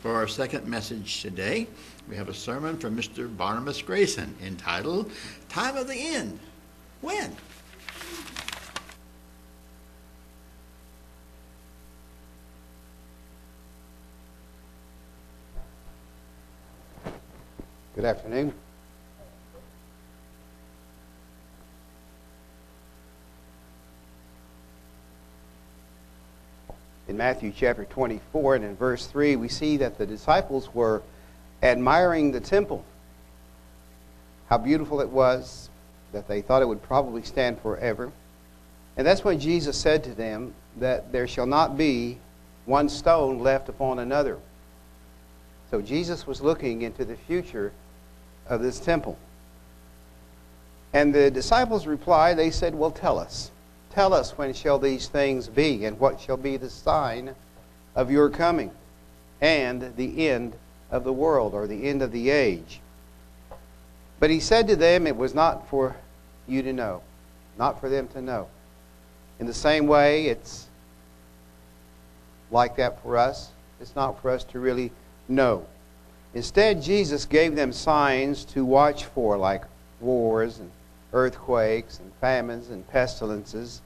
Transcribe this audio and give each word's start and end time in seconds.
For 0.00 0.14
our 0.14 0.26
second 0.26 0.66
message 0.66 1.20
today, 1.20 1.66
we 2.08 2.16
have 2.16 2.30
a 2.30 2.34
sermon 2.34 2.78
from 2.78 2.96
Mr. 2.96 3.34
Barnabas 3.36 3.82
Grayson 3.82 4.34
entitled 4.42 5.12
Time 5.50 5.76
of 5.76 5.88
the 5.88 5.94
End. 5.94 6.38
When? 7.02 7.36
Good 17.94 18.06
afternoon. 18.06 18.54
Matthew 27.20 27.52
chapter 27.54 27.84
24 27.84 28.54
and 28.54 28.64
in 28.64 28.76
verse 28.76 29.04
3, 29.04 29.36
we 29.36 29.48
see 29.48 29.76
that 29.76 29.98
the 29.98 30.06
disciples 30.06 30.74
were 30.74 31.02
admiring 31.62 32.32
the 32.32 32.40
temple. 32.40 32.82
How 34.48 34.56
beautiful 34.56 35.02
it 35.02 35.10
was, 35.10 35.68
that 36.12 36.26
they 36.28 36.40
thought 36.40 36.62
it 36.62 36.68
would 36.68 36.82
probably 36.82 37.22
stand 37.22 37.60
forever. 37.60 38.10
And 38.96 39.06
that's 39.06 39.22
when 39.22 39.38
Jesus 39.38 39.76
said 39.76 40.02
to 40.04 40.14
them 40.14 40.54
that 40.78 41.12
there 41.12 41.28
shall 41.28 41.44
not 41.44 41.76
be 41.76 42.16
one 42.64 42.88
stone 42.88 43.40
left 43.40 43.68
upon 43.68 43.98
another. 43.98 44.38
So 45.70 45.82
Jesus 45.82 46.26
was 46.26 46.40
looking 46.40 46.80
into 46.80 47.04
the 47.04 47.16
future 47.16 47.70
of 48.46 48.62
this 48.62 48.80
temple. 48.80 49.18
And 50.94 51.14
the 51.14 51.30
disciples 51.30 51.86
replied, 51.86 52.38
they 52.38 52.50
said, 52.50 52.74
Well, 52.74 52.90
tell 52.90 53.18
us. 53.18 53.50
Tell 53.90 54.14
us 54.14 54.38
when 54.38 54.54
shall 54.54 54.78
these 54.78 55.08
things 55.08 55.48
be, 55.48 55.84
and 55.84 55.98
what 55.98 56.20
shall 56.20 56.36
be 56.36 56.56
the 56.56 56.70
sign 56.70 57.34
of 57.94 58.10
your 58.10 58.30
coming, 58.30 58.70
and 59.40 59.94
the 59.96 60.28
end 60.28 60.54
of 60.90 61.04
the 61.04 61.12
world, 61.12 61.54
or 61.54 61.66
the 61.66 61.88
end 61.88 62.02
of 62.02 62.12
the 62.12 62.30
age. 62.30 62.80
But 64.20 64.30
he 64.30 64.38
said 64.38 64.68
to 64.68 64.76
them, 64.76 65.06
It 65.06 65.16
was 65.16 65.34
not 65.34 65.68
for 65.68 65.96
you 66.46 66.62
to 66.62 66.72
know, 66.72 67.02
not 67.58 67.80
for 67.80 67.88
them 67.88 68.06
to 68.08 68.22
know. 68.22 68.48
In 69.40 69.46
the 69.46 69.54
same 69.54 69.86
way, 69.86 70.26
it's 70.26 70.68
like 72.50 72.76
that 72.76 73.02
for 73.02 73.16
us. 73.16 73.50
It's 73.80 73.96
not 73.96 74.20
for 74.20 74.30
us 74.30 74.44
to 74.44 74.60
really 74.60 74.92
know. 75.28 75.66
Instead, 76.34 76.82
Jesus 76.82 77.24
gave 77.24 77.56
them 77.56 77.72
signs 77.72 78.44
to 78.46 78.64
watch 78.64 79.06
for, 79.06 79.36
like 79.36 79.64
wars 80.00 80.58
and 80.58 80.70
earthquakes 81.12 81.98
and 81.98 82.12
famines 82.20 82.70
and 82.70 82.86
pestilences, 82.88 83.82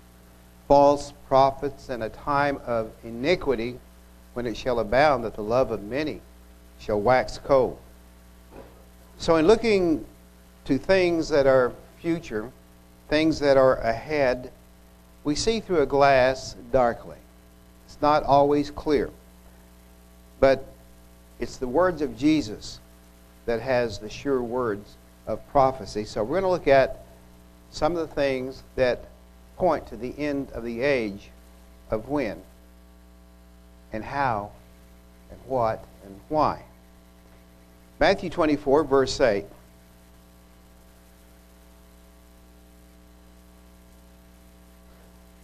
false 0.69 1.13
prophets, 1.29 1.89
and 1.89 2.03
a 2.03 2.09
time 2.09 2.61
of 2.67 2.91
iniquity 3.03 3.79
when 4.35 4.47
it 4.47 4.57
shall 4.57 4.81
abound, 4.81 5.25
that 5.25 5.35
the 5.35 5.43
love 5.43 5.71
of 5.71 5.83
many 5.83 6.21
shall 6.79 7.01
wax 7.01 7.39
cold. 7.39 7.79
So, 9.19 9.37
in 9.37 9.47
looking 9.47 10.05
to 10.65 10.79
things 10.79 11.29
that 11.29 11.47
are 11.47 11.73
future, 12.01 12.51
things 13.09 13.39
that 13.39 13.57
are 13.57 13.77
ahead, 13.77 14.51
we 15.23 15.35
see 15.35 15.61
through 15.61 15.81
a 15.81 15.87
glass 15.87 16.57
darkly. 16.73 17.17
It's 17.87 18.01
not 18.03 18.25
always 18.25 18.71
clear. 18.71 19.11
But 20.41 20.67
it's 21.39 21.57
the 21.57 21.69
words 21.69 22.03
of 22.03 22.19
Jesus 22.19 22.81
that 23.47 23.61
has 23.61 23.99
the 23.99 24.11
sure 24.11 24.43
words 24.43 24.97
of 25.27 25.47
prophecy. 25.49 26.05
So 26.05 26.23
we're 26.23 26.41
going 26.41 26.43
to 26.43 26.49
look 26.49 26.69
at 26.69 27.04
some 27.75 27.97
of 27.97 28.09
the 28.09 28.15
things 28.15 28.63
that 28.77 29.05
point 29.57 29.85
to 29.89 29.97
the 29.97 30.17
end 30.17 30.49
of 30.53 30.63
the 30.63 30.81
age 30.81 31.31
of 31.91 32.09
when 32.09 32.41
and 33.93 34.05
how 34.05 34.53
and 35.29 35.41
what 35.47 35.85
and 36.05 36.21
why. 36.29 36.63
Matthew 37.99 38.31
24, 38.31 38.85
verse 38.85 39.21
8. 39.21 39.45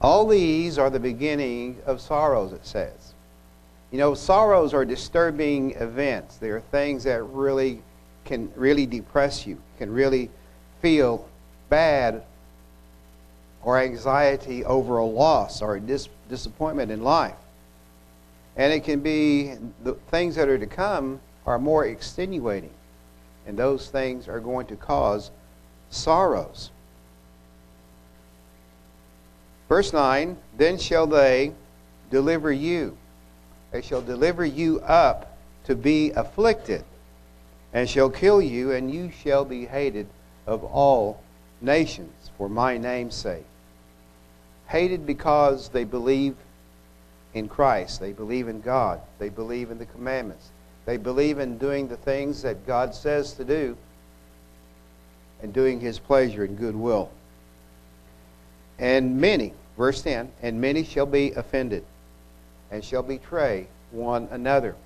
All 0.01 0.27
these 0.29 0.79
are 0.79 0.89
the 0.89 1.01
beginning 1.01 1.79
of 1.85 2.01
sorrows, 2.01 2.53
it 2.53 2.65
says. 2.65 3.13
You 3.91 3.99
know, 3.99 4.15
sorrows 4.15 4.73
are 4.73 4.85
disturbing 4.85 5.73
events. 5.73 6.37
They 6.37 6.51
are 6.51 6.61
things 6.61 7.03
that 7.05 7.25
really 7.25 7.83
can 8.25 8.53
really 8.55 8.87
depress 8.87 9.49
you, 9.49 9.61
can 9.79 9.93
really 9.93 10.31
feel 10.81 11.29
bad 11.71 12.23
or 13.63 13.79
anxiety 13.79 14.65
over 14.65 14.99
a 14.99 15.05
loss 15.05 15.63
or 15.63 15.77
a 15.77 15.81
dis- 15.81 16.09
disappointment 16.29 16.91
in 16.91 17.03
life. 17.03 17.35
And 18.57 18.73
it 18.73 18.85
can 18.85 19.01
be 19.01 19.55
the 19.83 19.95
things 20.11 20.35
that 20.37 20.49
are 20.49 20.59
to 20.59 20.67
come 20.67 21.21
are 21.47 21.59
more 21.59 21.87
extenuating. 21.87 22.73
And 23.47 23.59
those 23.59 23.89
things 23.89 24.29
are 24.29 24.41
going 24.41 24.67
to 24.67 24.77
cause 24.77 25.31
sorrows. 25.91 26.71
Verse 29.69 29.93
9 29.93 30.37
Then 30.57 30.79
shall 30.79 31.07
they 31.07 31.53
deliver 32.11 32.53
you. 32.53 32.97
They 33.71 33.83
shall 33.83 34.03
deliver 34.03 34.45
you 34.45 34.81
up 34.81 35.37
to 35.65 35.77
be 35.77 36.11
afflicted, 36.11 36.85
and 37.73 37.89
shall 37.89 38.11
kill 38.11 38.43
you, 38.43 38.73
and 38.73 38.93
you 38.93 39.13
shall 39.23 39.45
be 39.45 39.67
hated 39.67 40.09
of 40.47 40.65
all 40.65 41.21
nations 41.61 42.31
for 42.37 42.49
my 42.49 42.79
name's 42.79 43.15
sake. 43.15 43.45
Hated 44.69 45.07
because 45.07 45.69
they 45.69 45.85
believe 45.85 46.37
in 47.35 47.49
Christ, 47.49 48.01
they 48.01 48.13
believe 48.13 48.49
in 48.49 48.61
God, 48.61 49.01
they 49.19 49.29
believe 49.29 49.71
in 49.71 49.79
the 49.79 49.87
commandments, 49.87 50.51
they 50.87 50.97
believe 50.97 51.39
in 51.39 51.59
doing 51.59 51.89
the 51.89 51.97
things 51.97 52.43
that 52.43 52.67
God 52.67 52.95
says 52.95 53.33
to 53.35 53.45
do, 53.45 53.77
and 55.43 55.53
doing 55.53 55.81
His 55.81 55.99
pleasure 55.99 56.45
and 56.45 56.59
goodwill. 56.59 57.11
And 58.79 59.21
many, 59.21 59.53
verse 59.77 60.03
10, 60.03 60.31
and 60.43 60.61
many 60.61 60.85
shall 60.85 61.07
be 61.07 61.33
offended 61.33 61.85
and 62.71 62.85
shall 62.85 63.03
betray 63.03 63.67
one 63.91 64.29
another 64.31 64.77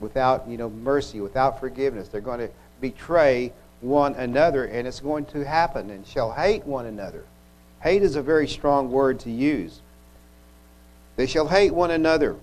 without 0.00 0.48
you 0.48 0.56
know 0.56 0.70
mercy 0.70 1.20
without 1.20 1.60
forgiveness 1.60 2.08
they're 2.08 2.20
going 2.20 2.40
to 2.40 2.50
betray 2.80 3.52
one 3.80 4.14
another 4.14 4.64
and 4.64 4.86
it's 4.86 5.00
going 5.00 5.24
to 5.26 5.44
happen 5.44 5.90
and 5.90 6.06
shall 6.06 6.32
hate 6.32 6.64
one 6.66 6.86
another. 6.86 7.24
Hate 7.82 8.02
is 8.02 8.16
a 8.16 8.22
very 8.22 8.46
strong 8.46 8.90
word 8.90 9.20
to 9.20 9.30
use. 9.30 9.80
They 11.16 11.26
shall 11.26 11.48
hate 11.48 11.72
one 11.72 11.90
another 11.90 12.36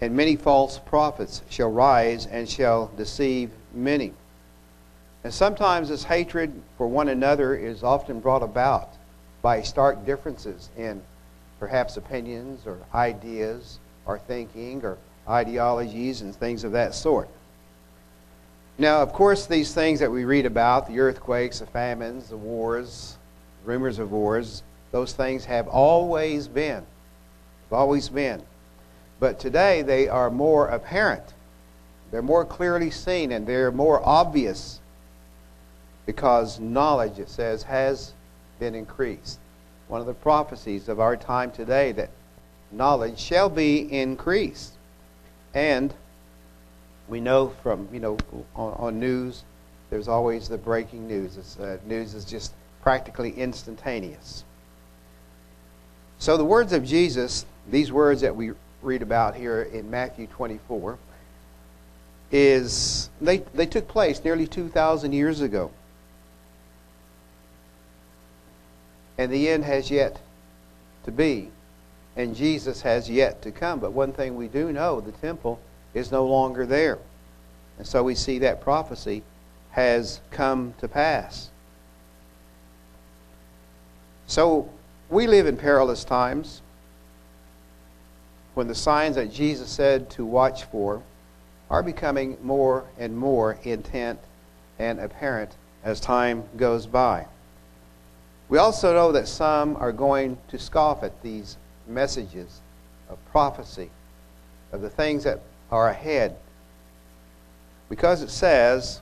and 0.00 0.14
many 0.14 0.36
false 0.36 0.78
prophets 0.78 1.42
shall 1.48 1.70
rise 1.70 2.26
and 2.26 2.48
shall 2.48 2.88
deceive 2.96 3.50
many. 3.72 4.12
And 5.24 5.32
sometimes 5.32 5.88
this 5.88 6.04
hatred 6.04 6.52
for 6.76 6.86
one 6.86 7.08
another 7.08 7.54
is 7.54 7.82
often 7.82 8.20
brought 8.20 8.42
about 8.42 8.90
by 9.42 9.62
stark 9.62 10.04
differences 10.04 10.68
in 10.76 11.02
perhaps 11.58 11.96
opinions 11.96 12.66
or 12.66 12.78
ideas 12.94 13.78
or 14.04 14.18
thinking 14.18 14.84
or 14.84 14.98
ideologies 15.28 16.20
and 16.20 16.34
things 16.34 16.62
of 16.62 16.72
that 16.72 16.94
sort. 16.94 17.28
Now, 18.78 19.00
of 19.00 19.12
course, 19.12 19.46
these 19.46 19.72
things 19.72 20.00
that 20.00 20.10
we 20.10 20.24
read 20.24 20.46
about 20.46 20.86
the 20.86 21.00
earthquakes, 21.00 21.60
the 21.60 21.66
famines, 21.66 22.28
the 22.28 22.36
wars, 22.36 23.16
rumors 23.64 23.98
of 23.98 24.12
wars 24.12 24.62
those 24.92 25.12
things 25.12 25.44
have 25.44 25.68
always 25.68 26.48
been. 26.48 26.86
Have 27.64 27.72
always 27.72 28.08
been. 28.08 28.42
But 29.18 29.38
today 29.38 29.82
they 29.82 30.08
are 30.08 30.30
more 30.30 30.68
apparent. 30.68 31.34
They're 32.10 32.22
more 32.22 32.44
clearly 32.44 32.90
seen 32.90 33.32
and 33.32 33.46
they're 33.46 33.72
more 33.72 34.00
obvious 34.06 34.80
because 36.06 36.60
knowledge, 36.60 37.18
it 37.18 37.28
says, 37.28 37.64
has 37.64 38.14
been 38.60 38.74
increased 38.74 39.40
one 39.88 40.00
of 40.00 40.06
the 40.06 40.14
prophecies 40.14 40.88
of 40.88 41.00
our 41.00 41.16
time 41.16 41.50
today 41.50 41.92
that 41.92 42.10
knowledge 42.72 43.18
shall 43.18 43.48
be 43.48 43.92
increased. 43.92 44.72
And 45.54 45.94
we 47.08 47.20
know 47.20 47.48
from, 47.62 47.88
you 47.92 48.00
know, 48.00 48.18
on, 48.54 48.72
on 48.74 49.00
news, 49.00 49.44
there's 49.90 50.08
always 50.08 50.48
the 50.48 50.58
breaking 50.58 51.06
news. 51.06 51.56
Uh, 51.58 51.78
news 51.86 52.14
is 52.14 52.24
just 52.24 52.52
practically 52.82 53.30
instantaneous. 53.32 54.44
So 56.18 56.36
the 56.36 56.44
words 56.44 56.72
of 56.72 56.84
Jesus, 56.84 57.46
these 57.70 57.92
words 57.92 58.20
that 58.22 58.34
we 58.34 58.52
read 58.82 59.02
about 59.02 59.34
here 59.34 59.62
in 59.62 59.90
Matthew 59.90 60.26
24, 60.26 60.98
is 62.32 63.10
they, 63.20 63.38
they 63.54 63.66
took 63.66 63.86
place 63.86 64.22
nearly 64.24 64.46
2,000 64.46 65.12
years 65.12 65.40
ago. 65.40 65.70
and 69.18 69.32
the 69.32 69.48
end 69.48 69.64
has 69.64 69.90
yet 69.90 70.20
to 71.04 71.10
be, 71.10 71.48
and 72.16 72.34
Jesus 72.34 72.82
has 72.82 73.08
yet 73.08 73.42
to 73.42 73.50
come. 73.50 73.80
But 73.80 73.92
one 73.92 74.12
thing 74.12 74.36
we 74.36 74.48
do 74.48 74.72
know 74.72 75.00
the 75.00 75.12
temple 75.12 75.60
is 75.96 76.12
no 76.12 76.26
longer 76.26 76.66
there. 76.66 76.98
And 77.78 77.86
so 77.86 78.02
we 78.02 78.14
see 78.14 78.38
that 78.40 78.60
prophecy 78.60 79.22
has 79.70 80.20
come 80.30 80.74
to 80.78 80.88
pass. 80.88 81.48
So 84.26 84.68
we 85.08 85.26
live 85.26 85.46
in 85.46 85.56
perilous 85.56 86.04
times 86.04 86.60
when 88.54 88.68
the 88.68 88.74
signs 88.74 89.16
that 89.16 89.32
Jesus 89.32 89.70
said 89.70 90.10
to 90.10 90.24
watch 90.24 90.64
for 90.64 91.02
are 91.70 91.82
becoming 91.82 92.36
more 92.42 92.84
and 92.98 93.16
more 93.16 93.58
intent 93.64 94.18
and 94.78 95.00
apparent 95.00 95.56
as 95.82 95.98
time 95.98 96.44
goes 96.56 96.86
by. 96.86 97.26
We 98.48 98.58
also 98.58 98.92
know 98.92 99.12
that 99.12 99.28
some 99.28 99.76
are 99.76 99.92
going 99.92 100.36
to 100.48 100.58
scoff 100.58 101.02
at 101.02 101.22
these 101.22 101.56
messages 101.88 102.60
of 103.08 103.18
prophecy, 103.30 103.90
of 104.72 104.82
the 104.82 104.90
things 104.90 105.24
that 105.24 105.40
are 105.70 105.88
ahead. 105.88 106.36
Because 107.88 108.22
it 108.22 108.30
says, 108.30 109.00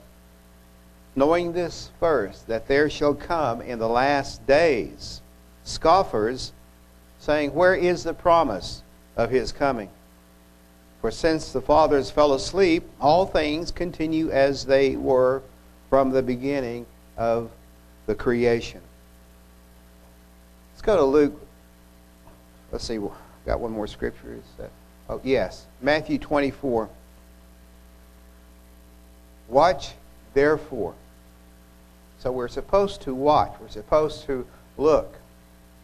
knowing 1.17 1.53
this 1.53 1.91
first, 2.01 2.47
that 2.49 2.69
there 2.69 2.91
shall 2.91 3.15
come 3.15 3.61
in 3.61 3.79
the 3.79 3.89
last 3.89 4.47
days 4.47 5.21
scoffers, 5.65 6.53
saying, 7.19 7.55
Where 7.55 7.75
is 7.75 8.05
the 8.05 8.15
promise 8.15 8.83
of 9.17 9.31
his 9.31 9.51
coming? 9.51 9.89
For 11.01 11.11
since 11.11 11.53
the 11.53 11.61
fathers 11.61 12.11
fell 12.11 12.35
asleep, 12.35 12.85
all 13.01 13.27
things 13.27 13.71
continue 13.71 14.31
as 14.31 14.65
they 14.65 14.97
were 14.97 15.43
from 15.91 16.11
the 16.11 16.23
beginning 16.23 16.87
of 17.17 17.51
the 18.07 18.15
creation. 18.15 18.81
Let's 20.73 20.83
go 20.83 20.97
to 20.97 21.05
Luke. 21.05 21.41
Let's 22.73 22.85
see, 22.85 22.99
got 23.47 23.61
one 23.61 23.73
more 23.73 23.87
scripture. 23.87 24.35
Is 24.35 24.45
that, 24.59 24.71
oh, 25.09 25.21
yes. 25.23 25.67
Matthew 25.85 26.19
24. 26.19 26.89
Watch, 29.51 29.93
therefore. 30.33 30.95
So 32.19 32.33
we're 32.33 32.49
supposed 32.49 33.03
to 33.03 33.15
watch. 33.15 33.53
We're 33.61 33.69
supposed 33.69 34.25
to 34.25 34.47
look. 34.79 35.15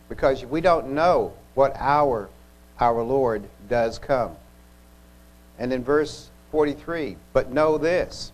Because 0.08 0.42
we 0.46 0.62
don't 0.62 0.92
know 0.92 1.34
what 1.54 1.76
hour 1.76 2.30
our 2.80 3.02
Lord 3.02 3.44
does 3.68 3.98
come. 3.98 4.36
And 5.58 5.70
in 5.70 5.84
verse 5.84 6.30
43, 6.50 7.16
but 7.34 7.52
know 7.52 7.76
this 7.76 8.32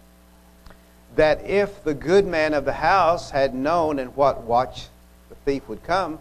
that 1.16 1.42
if 1.46 1.82
the 1.82 1.94
good 1.94 2.26
man 2.26 2.52
of 2.52 2.66
the 2.66 2.74
house 2.74 3.30
had 3.30 3.54
known 3.54 3.98
in 3.98 4.08
what 4.08 4.42
watch 4.42 4.88
the 5.30 5.34
thief 5.46 5.66
would 5.66 5.82
come, 5.82 6.18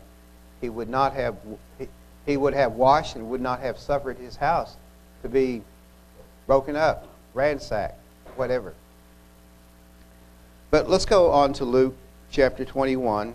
he 0.62 0.70
would 0.70 0.88
not 0.88 1.14
have 1.14 1.36
he 2.26 2.38
would 2.38 2.54
have 2.54 2.72
washed 2.72 3.16
and 3.16 3.30
would 3.30 3.42
not 3.42 3.60
have 3.60 3.78
suffered 3.78 4.18
his 4.18 4.38
house 4.38 4.78
to 5.25 5.30
be 5.30 5.60
broken 6.45 6.75
up, 6.75 7.07
ransacked, 7.33 7.98
whatever. 8.36 8.75
But 10.69 10.88
let's 10.88 11.06
go 11.06 11.31
on 11.31 11.51
to 11.54 11.66
Luke 11.66 11.95
chapter 12.30 12.63
21. 12.63 13.33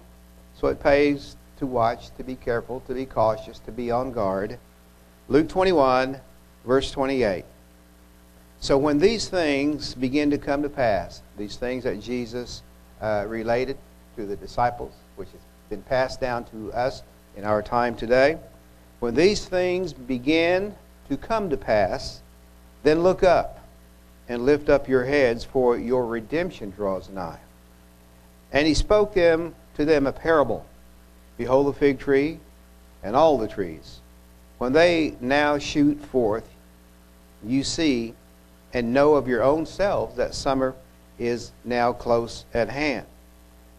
So 0.56 0.69
it 0.69 0.81
pays 0.81 1.34
to 1.58 1.66
watch, 1.66 2.14
to 2.16 2.22
be 2.22 2.37
careful, 2.37 2.78
to 2.87 2.94
be 2.94 3.06
cautious, 3.06 3.58
to 3.60 3.72
be 3.72 3.90
on 3.90 4.12
guard. 4.12 4.56
Luke 5.26 5.48
21, 5.48 6.20
verse 6.64 6.92
28. 6.92 7.44
So 8.60 8.78
when 8.78 8.98
these 8.98 9.28
things 9.28 9.96
begin 9.96 10.31
to 10.31 10.38
come 10.38 10.62
to 10.62 10.69
pass, 10.69 11.22
these 11.37 11.56
things 11.56 11.82
that 11.82 12.00
Jesus 12.00 12.62
uh, 13.00 13.25
related 13.26 13.76
to 14.14 14.26
the 14.26 14.37
disciples, 14.37 14.92
which 15.16 15.31
has 15.31 15.40
been 15.69 15.82
passed 15.82 16.20
down 16.20 16.44
to 16.52 16.72
us 16.72 17.02
in 17.37 17.42
our 17.42 17.62
time 17.62 17.96
today, 17.96 18.38
when 19.00 19.16
these 19.16 19.44
things 19.44 19.92
begin 19.92 20.72
to 21.11 21.17
come 21.17 21.51
to 21.51 21.57
pass, 21.57 22.23
then 22.85 23.03
look 23.03 23.25
up 23.25 23.59
and 24.29 24.47
lift 24.47 24.69
up 24.69 24.89
your 24.89 25.05
heads, 25.05 25.45
for 25.45 25.77
your 25.77 26.07
redemption 26.07 26.71
draws 26.71 27.09
nigh. 27.09 27.41
And 28.53 28.67
he 28.67 28.75
spoke 28.75 29.12
them 29.12 29.57
to 29.75 29.85
them 29.85 30.07
a 30.07 30.12
parable. 30.12 30.65
Behold 31.37 31.67
the 31.67 31.79
fig 31.79 31.99
tree 31.99 32.39
and 33.03 33.17
all 33.17 33.39
the 33.39 33.49
trees. 33.49 33.99
When 34.59 34.73
they 34.73 35.17
now 35.21 35.59
shoot 35.59 36.01
forth, 36.01 36.49
you 37.45 37.65
see 37.65 38.15
and 38.73 38.95
know 38.95 39.17
of 39.17 39.27
your 39.27 39.43
own 39.43 39.67
selves 39.67 40.15
that 40.15 40.33
summer 40.33 40.77
is 41.19 41.51
now 41.65 41.93
close 41.93 42.45
at 42.55 42.69
hand. 42.69 43.07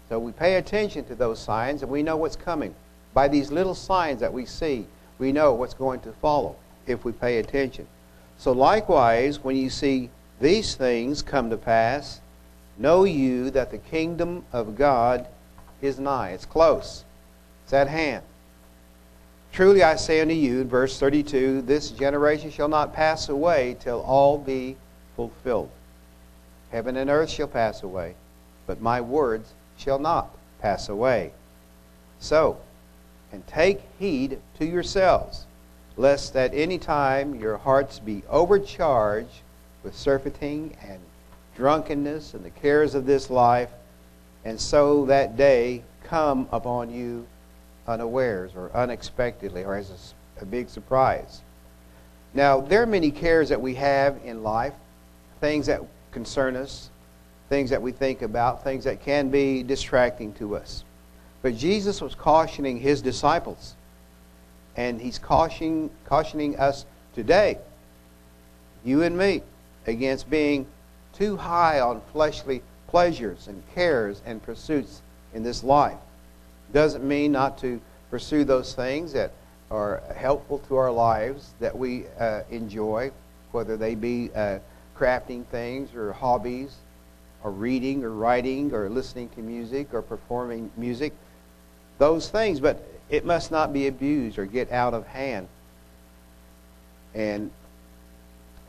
So 0.10 0.20
we 0.20 0.34
pay 0.34 0.56
attention 0.56 1.06
to 1.06 1.16
those 1.16 1.40
signs 1.40 1.82
and 1.82 1.90
we 1.90 2.04
know 2.04 2.18
what's 2.18 2.36
coming. 2.36 2.76
By 3.14 3.30
these 3.30 3.54
little 3.54 3.76
signs 3.76 4.20
that 4.20 4.34
we 4.34 4.46
see, 4.46 4.86
we 5.18 5.32
know 5.32 5.54
what's 5.54 5.74
going 5.74 6.02
to 6.02 6.12
follow 6.14 6.58
if 6.88 7.04
we 7.06 7.12
pay 7.12 7.38
attention. 7.38 7.88
So 8.38 8.52
likewise, 8.52 9.44
when 9.44 9.56
you 9.56 9.70
see 9.70 10.10
these 10.40 10.76
things 10.76 11.22
come 11.22 11.50
to 11.50 11.58
pass, 11.58 12.22
know 12.78 13.04
you 13.04 13.52
that 13.52 13.72
the 13.72 13.78
kingdom 13.78 14.44
of 14.52 14.76
God 14.76 15.28
is 15.82 16.00
nigh. 16.00 16.32
It's 16.32 16.46
close. 16.46 17.04
It's 17.64 17.74
at 17.74 17.88
hand. 17.88 18.24
Truly 19.52 19.84
I 19.84 19.96
say 19.98 20.22
unto 20.22 20.34
you, 20.34 20.64
verse 20.64 20.98
32, 20.98 21.64
this 21.64 21.92
generation 21.92 22.52
shall 22.52 22.70
not 22.70 22.94
pass 22.94 23.28
away 23.28 23.76
till 23.80 24.02
all 24.02 24.38
be 24.38 24.78
fulfilled. 25.16 25.70
Heaven 26.72 26.96
and 26.96 27.10
earth 27.10 27.30
shall 27.30 27.48
pass 27.48 27.84
away, 27.84 28.16
but 28.66 28.82
my 28.82 29.02
words 29.02 29.54
shall 29.78 30.00
not 30.00 30.30
pass 30.62 30.88
away. 30.88 31.34
So, 32.20 32.58
and 33.34 33.46
take 33.46 33.82
heed 34.00 34.40
to 34.58 34.66
yourselves, 34.66 35.46
lest 35.98 36.36
at 36.36 36.54
any 36.54 36.78
time 36.78 37.36
your 37.36 37.58
hearts 37.58 38.00
be 38.00 38.24
overcharged 38.30 39.42
with 39.84 39.96
surfeiting 39.96 40.76
and 40.82 41.00
drunkenness 41.56 42.34
and 42.34 42.46
the 42.46 42.50
cares 42.50 42.96
of 42.96 43.06
this 43.06 43.30
life, 43.30 43.70
and 44.46 44.60
so 44.60 45.06
that 45.06 45.36
day 45.38 45.84
come 46.04 46.48
upon 46.52 46.90
you 46.90 47.26
unawares 47.88 48.52
or 48.56 48.72
unexpectedly 48.74 49.64
or 49.64 49.76
as 49.76 50.14
a, 50.40 50.44
a 50.44 50.46
big 50.46 50.70
surprise. 50.70 51.42
Now, 52.34 52.62
there 52.62 52.82
are 52.82 52.88
many 52.88 53.12
cares 53.12 53.50
that 53.50 53.60
we 53.60 53.76
have 53.76 54.20
in 54.24 54.44
life, 54.44 54.74
things 55.42 55.66
that 55.66 55.82
concern 56.12 56.56
us, 56.56 56.90
things 57.50 57.70
that 57.70 57.82
we 57.82 57.92
think 57.92 58.22
about, 58.22 58.64
things 58.64 58.86
that 58.86 59.02
can 59.02 59.30
be 59.30 59.64
distracting 59.64 60.34
to 60.36 60.56
us. 60.56 60.86
But 61.42 61.58
Jesus 61.58 62.02
was 62.02 62.16
cautioning 62.16 62.80
his 62.80 63.02
disciples, 63.02 63.76
and 64.76 65.02
he's 65.02 65.20
cautioning, 65.20 65.90
cautioning 66.06 66.58
us 66.58 66.86
today, 67.14 67.58
you 68.84 69.04
and 69.04 69.18
me, 69.18 69.42
against 69.88 70.30
being 70.30 70.66
too 71.14 71.38
high 71.38 71.80
on 71.80 72.02
fleshly 72.12 72.62
pleasures 72.88 73.48
and 73.48 73.64
cares 73.74 74.22
and 74.26 74.42
pursuits 74.44 75.02
in 75.34 75.44
this 75.44 75.64
life. 75.64 75.98
Doesn't 76.74 77.04
mean 77.04 77.32
not 77.32 77.58
to 77.60 77.82
pursue 78.10 78.44
those 78.44 78.74
things 78.74 79.14
that 79.14 79.32
are 79.70 80.04
helpful 80.16 80.60
to 80.60 80.76
our 80.76 80.92
lives 80.92 81.54
that 81.60 81.78
we 81.78 82.06
uh, 82.20 82.42
enjoy, 82.50 83.12
whether 83.52 83.78
they 83.78 83.96
be 83.96 84.30
uh, 84.36 84.60
crafting 84.98 85.46
things 85.46 85.96
or 85.96 86.12
hobbies, 86.14 86.76
or 87.44 87.52
reading 87.52 88.04
or 88.04 88.12
writing 88.12 88.74
or 88.74 88.90
listening 88.90 89.30
to 89.30 89.40
music 89.42 89.94
or 89.94 90.02
performing 90.02 90.70
music. 90.78 91.14
Those 91.98 92.30
things, 92.30 92.60
but 92.60 92.86
it 93.12 93.26
must 93.26 93.52
not 93.52 93.74
be 93.74 93.88
abused 93.88 94.40
or 94.40 94.46
get 94.46 94.72
out 94.72 94.94
of 94.94 95.06
hand. 95.06 95.48
And 97.14 97.52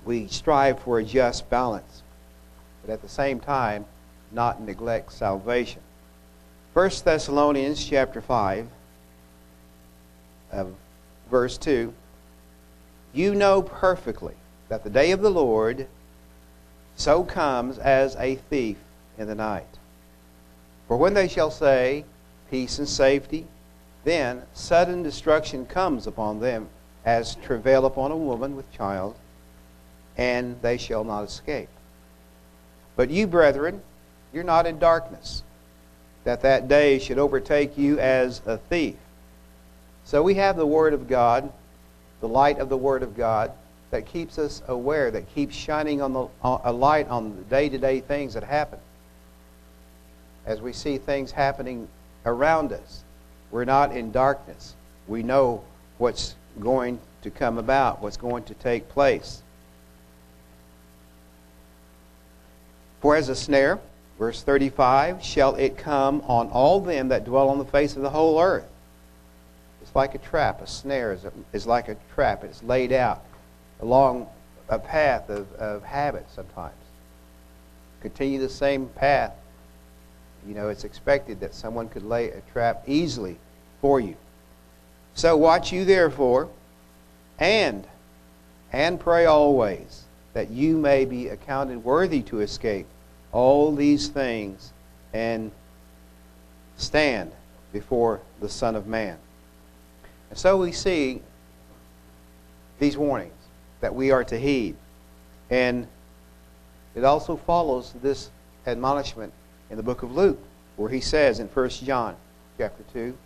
we 0.04 0.26
strive 0.26 0.80
for 0.80 0.98
a 0.98 1.04
just 1.04 1.48
balance, 1.48 2.02
but 2.84 2.92
at 2.92 3.02
the 3.02 3.08
same 3.08 3.38
time, 3.38 3.86
not 4.32 4.60
neglect 4.60 5.12
salvation. 5.12 5.80
1 6.74 6.90
Thessalonians 7.04 7.84
chapter 7.84 8.20
5, 8.20 8.66
uh, 10.52 10.64
verse 11.30 11.56
2 11.58 11.94
You 13.12 13.34
know 13.36 13.62
perfectly 13.62 14.34
that 14.68 14.82
the 14.82 14.90
day 14.90 15.12
of 15.12 15.20
the 15.20 15.30
Lord 15.30 15.86
so 16.96 17.22
comes 17.22 17.78
as 17.78 18.16
a 18.16 18.36
thief 18.36 18.78
in 19.18 19.28
the 19.28 19.34
night. 19.36 19.78
For 20.88 20.96
when 20.96 21.14
they 21.14 21.28
shall 21.28 21.50
say, 21.52 22.04
Peace 22.50 22.78
and 22.78 22.88
safety, 22.88 23.46
then 24.04 24.42
sudden 24.52 25.02
destruction 25.02 25.66
comes 25.66 26.06
upon 26.06 26.40
them 26.40 26.68
as 27.04 27.36
travail 27.36 27.86
upon 27.86 28.10
a 28.10 28.16
woman 28.16 28.56
with 28.56 28.70
child, 28.72 29.16
and 30.16 30.60
they 30.62 30.76
shall 30.76 31.04
not 31.04 31.24
escape. 31.24 31.68
But 32.96 33.10
you, 33.10 33.26
brethren, 33.26 33.82
you're 34.32 34.44
not 34.44 34.66
in 34.66 34.78
darkness, 34.78 35.42
that 36.24 36.42
that 36.42 36.68
day 36.68 36.98
should 36.98 37.18
overtake 37.18 37.76
you 37.76 37.98
as 37.98 38.42
a 38.46 38.58
thief. 38.58 38.96
So 40.04 40.22
we 40.22 40.34
have 40.34 40.56
the 40.56 40.66
Word 40.66 40.94
of 40.94 41.08
God, 41.08 41.52
the 42.20 42.28
light 42.28 42.58
of 42.58 42.68
the 42.68 42.76
Word 42.76 43.02
of 43.02 43.16
God, 43.16 43.52
that 43.90 44.06
keeps 44.06 44.38
us 44.38 44.62
aware, 44.68 45.10
that 45.10 45.32
keeps 45.34 45.54
shining 45.54 46.00
on 46.00 46.12
the, 46.12 46.26
a 46.42 46.72
light 46.72 47.08
on 47.08 47.36
the 47.36 47.42
day 47.42 47.68
to 47.68 47.78
day 47.78 48.00
things 48.00 48.34
that 48.34 48.42
happen. 48.42 48.78
As 50.46 50.60
we 50.60 50.72
see 50.72 50.98
things 50.98 51.30
happening 51.30 51.88
around 52.24 52.72
us, 52.72 53.01
we're 53.52 53.64
not 53.64 53.94
in 53.94 54.10
darkness. 54.10 54.74
We 55.06 55.22
know 55.22 55.62
what's 55.98 56.34
going 56.58 56.98
to 57.22 57.30
come 57.30 57.58
about, 57.58 58.02
what's 58.02 58.16
going 58.16 58.44
to 58.44 58.54
take 58.54 58.88
place. 58.88 59.42
For 63.00 63.14
as 63.14 63.28
a 63.28 63.36
snare, 63.36 63.78
verse 64.18 64.42
35, 64.42 65.22
shall 65.22 65.54
it 65.56 65.76
come 65.76 66.22
on 66.22 66.48
all 66.48 66.80
them 66.80 67.08
that 67.08 67.24
dwell 67.24 67.48
on 67.48 67.58
the 67.58 67.64
face 67.64 67.94
of 67.94 68.02
the 68.02 68.10
whole 68.10 68.40
earth. 68.40 68.68
It's 69.82 69.94
like 69.94 70.14
a 70.14 70.18
trap. 70.18 70.62
A 70.62 70.66
snare 70.66 71.12
is, 71.12 71.24
a, 71.24 71.32
is 71.52 71.66
like 71.66 71.88
a 71.88 71.96
trap. 72.14 72.44
It's 72.44 72.62
laid 72.62 72.92
out 72.92 73.22
along 73.80 74.28
a 74.68 74.78
path 74.78 75.28
of, 75.28 75.52
of 75.54 75.82
habit 75.82 76.26
sometimes. 76.34 76.74
Continue 78.00 78.40
the 78.40 78.48
same 78.48 78.86
path. 78.86 79.32
You 80.46 80.54
know, 80.54 80.68
it's 80.68 80.84
expected 80.84 81.40
that 81.40 81.54
someone 81.54 81.88
could 81.88 82.02
lay 82.02 82.30
a 82.30 82.40
trap 82.52 82.82
easily 82.86 83.38
for 83.80 84.00
you. 84.00 84.16
So 85.14 85.36
watch 85.36 85.72
you 85.72 85.84
therefore, 85.84 86.48
and 87.38 87.86
and 88.72 88.98
pray 88.98 89.26
always 89.26 90.04
that 90.32 90.50
you 90.50 90.78
may 90.78 91.04
be 91.04 91.28
accounted 91.28 91.84
worthy 91.84 92.22
to 92.22 92.40
escape 92.40 92.86
all 93.32 93.74
these 93.74 94.08
things 94.08 94.72
and 95.12 95.50
stand 96.76 97.30
before 97.72 98.20
the 98.40 98.48
Son 98.48 98.74
of 98.74 98.86
Man. 98.86 99.18
And 100.30 100.38
so 100.38 100.56
we 100.56 100.72
see 100.72 101.20
these 102.78 102.96
warnings 102.96 103.32
that 103.80 103.94
we 103.94 104.10
are 104.10 104.24
to 104.24 104.38
heed. 104.38 104.76
And 105.50 105.86
it 106.94 107.04
also 107.04 107.36
follows 107.36 107.92
this 108.02 108.30
admonishment 108.66 109.32
in 109.72 109.78
the 109.78 109.82
book 109.82 110.02
of 110.02 110.14
Luke, 110.14 110.38
where 110.76 110.90
he 110.90 111.00
says 111.00 111.40
in 111.40 111.48
1 111.48 111.68
John 111.70 112.14
chapter 112.58 112.84
2, 112.92 113.16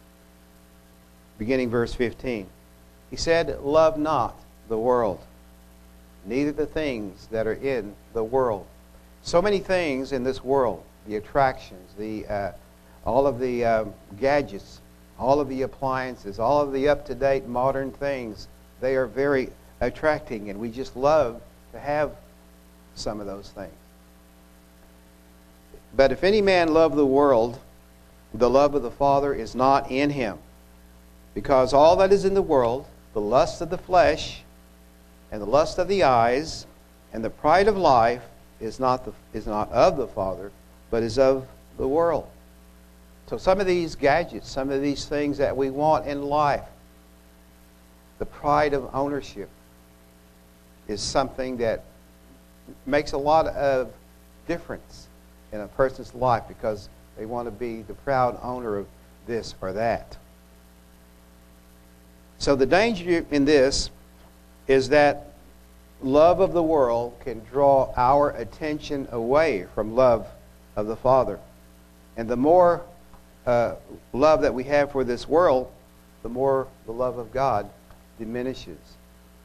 beginning 1.38 1.68
verse 1.70 1.92
15, 1.92 2.46
he 3.10 3.16
said, 3.16 3.60
Love 3.62 3.98
not 3.98 4.38
the 4.68 4.78
world, 4.78 5.18
neither 6.24 6.52
the 6.52 6.66
things 6.66 7.26
that 7.32 7.48
are 7.48 7.54
in 7.54 7.96
the 8.12 8.22
world. 8.22 8.64
So 9.22 9.42
many 9.42 9.58
things 9.58 10.12
in 10.12 10.22
this 10.22 10.44
world, 10.44 10.84
the 11.08 11.16
attractions, 11.16 11.92
the, 11.98 12.24
uh, 12.28 12.52
all 13.04 13.26
of 13.26 13.40
the 13.40 13.64
uh, 13.64 13.84
gadgets, 14.20 14.80
all 15.18 15.40
of 15.40 15.48
the 15.48 15.62
appliances, 15.62 16.38
all 16.38 16.60
of 16.60 16.72
the 16.72 16.88
up 16.88 17.04
to 17.06 17.16
date 17.16 17.48
modern 17.48 17.90
things, 17.90 18.46
they 18.80 18.94
are 18.94 19.06
very 19.06 19.50
attracting, 19.80 20.48
and 20.48 20.60
we 20.60 20.70
just 20.70 20.94
love 20.94 21.42
to 21.72 21.80
have 21.80 22.12
some 22.94 23.18
of 23.18 23.26
those 23.26 23.50
things. 23.50 23.74
But 25.96 26.12
if 26.12 26.22
any 26.22 26.42
man 26.42 26.74
love 26.74 26.94
the 26.94 27.06
world, 27.06 27.58
the 28.34 28.50
love 28.50 28.74
of 28.74 28.82
the 28.82 28.90
Father 28.90 29.32
is 29.34 29.54
not 29.54 29.90
in 29.90 30.10
him. 30.10 30.38
Because 31.32 31.72
all 31.72 31.96
that 31.96 32.12
is 32.12 32.26
in 32.26 32.34
the 32.34 32.42
world, 32.42 32.86
the 33.14 33.20
lust 33.20 33.62
of 33.62 33.70
the 33.70 33.78
flesh, 33.78 34.42
and 35.32 35.40
the 35.40 35.46
lust 35.46 35.78
of 35.78 35.88
the 35.88 36.02
eyes, 36.02 36.66
and 37.12 37.24
the 37.24 37.30
pride 37.30 37.66
of 37.66 37.78
life, 37.78 38.22
is 38.60 38.78
not, 38.78 39.04
the, 39.06 39.12
is 39.32 39.46
not 39.46 39.72
of 39.72 39.96
the 39.96 40.06
Father, 40.06 40.52
but 40.90 41.02
is 41.02 41.18
of 41.18 41.46
the 41.78 41.88
world. 41.88 42.28
So 43.28 43.38
some 43.38 43.58
of 43.58 43.66
these 43.66 43.94
gadgets, 43.94 44.50
some 44.50 44.70
of 44.70 44.82
these 44.82 45.06
things 45.06 45.38
that 45.38 45.56
we 45.56 45.70
want 45.70 46.06
in 46.06 46.22
life, 46.22 46.64
the 48.18 48.26
pride 48.26 48.72
of 48.72 48.88
ownership 48.94 49.48
is 50.88 51.02
something 51.02 51.56
that 51.58 51.84
makes 52.84 53.12
a 53.12 53.18
lot 53.18 53.46
of 53.46 53.92
difference 54.46 55.05
in 55.56 55.62
a 55.62 55.68
person's 55.68 56.14
life 56.14 56.44
because 56.46 56.88
they 57.16 57.26
want 57.26 57.46
to 57.46 57.50
be 57.50 57.82
the 57.82 57.94
proud 57.94 58.38
owner 58.42 58.76
of 58.76 58.86
this 59.26 59.54
or 59.60 59.72
that. 59.72 60.16
So 62.38 62.54
the 62.54 62.66
danger 62.66 63.24
in 63.30 63.46
this 63.46 63.90
is 64.68 64.90
that 64.90 65.32
love 66.02 66.40
of 66.40 66.52
the 66.52 66.62
world 66.62 67.18
can 67.20 67.42
draw 67.50 67.92
our 67.96 68.30
attention 68.30 69.08
away 69.10 69.66
from 69.74 69.96
love 69.96 70.26
of 70.76 70.86
the 70.86 70.96
Father. 70.96 71.38
And 72.18 72.28
the 72.28 72.36
more 72.36 72.82
uh, 73.46 73.76
love 74.12 74.42
that 74.42 74.52
we 74.52 74.64
have 74.64 74.92
for 74.92 75.04
this 75.04 75.26
world, 75.26 75.72
the 76.22 76.28
more 76.28 76.68
the 76.84 76.92
love 76.92 77.16
of 77.16 77.32
God 77.32 77.70
diminishes 78.18 78.78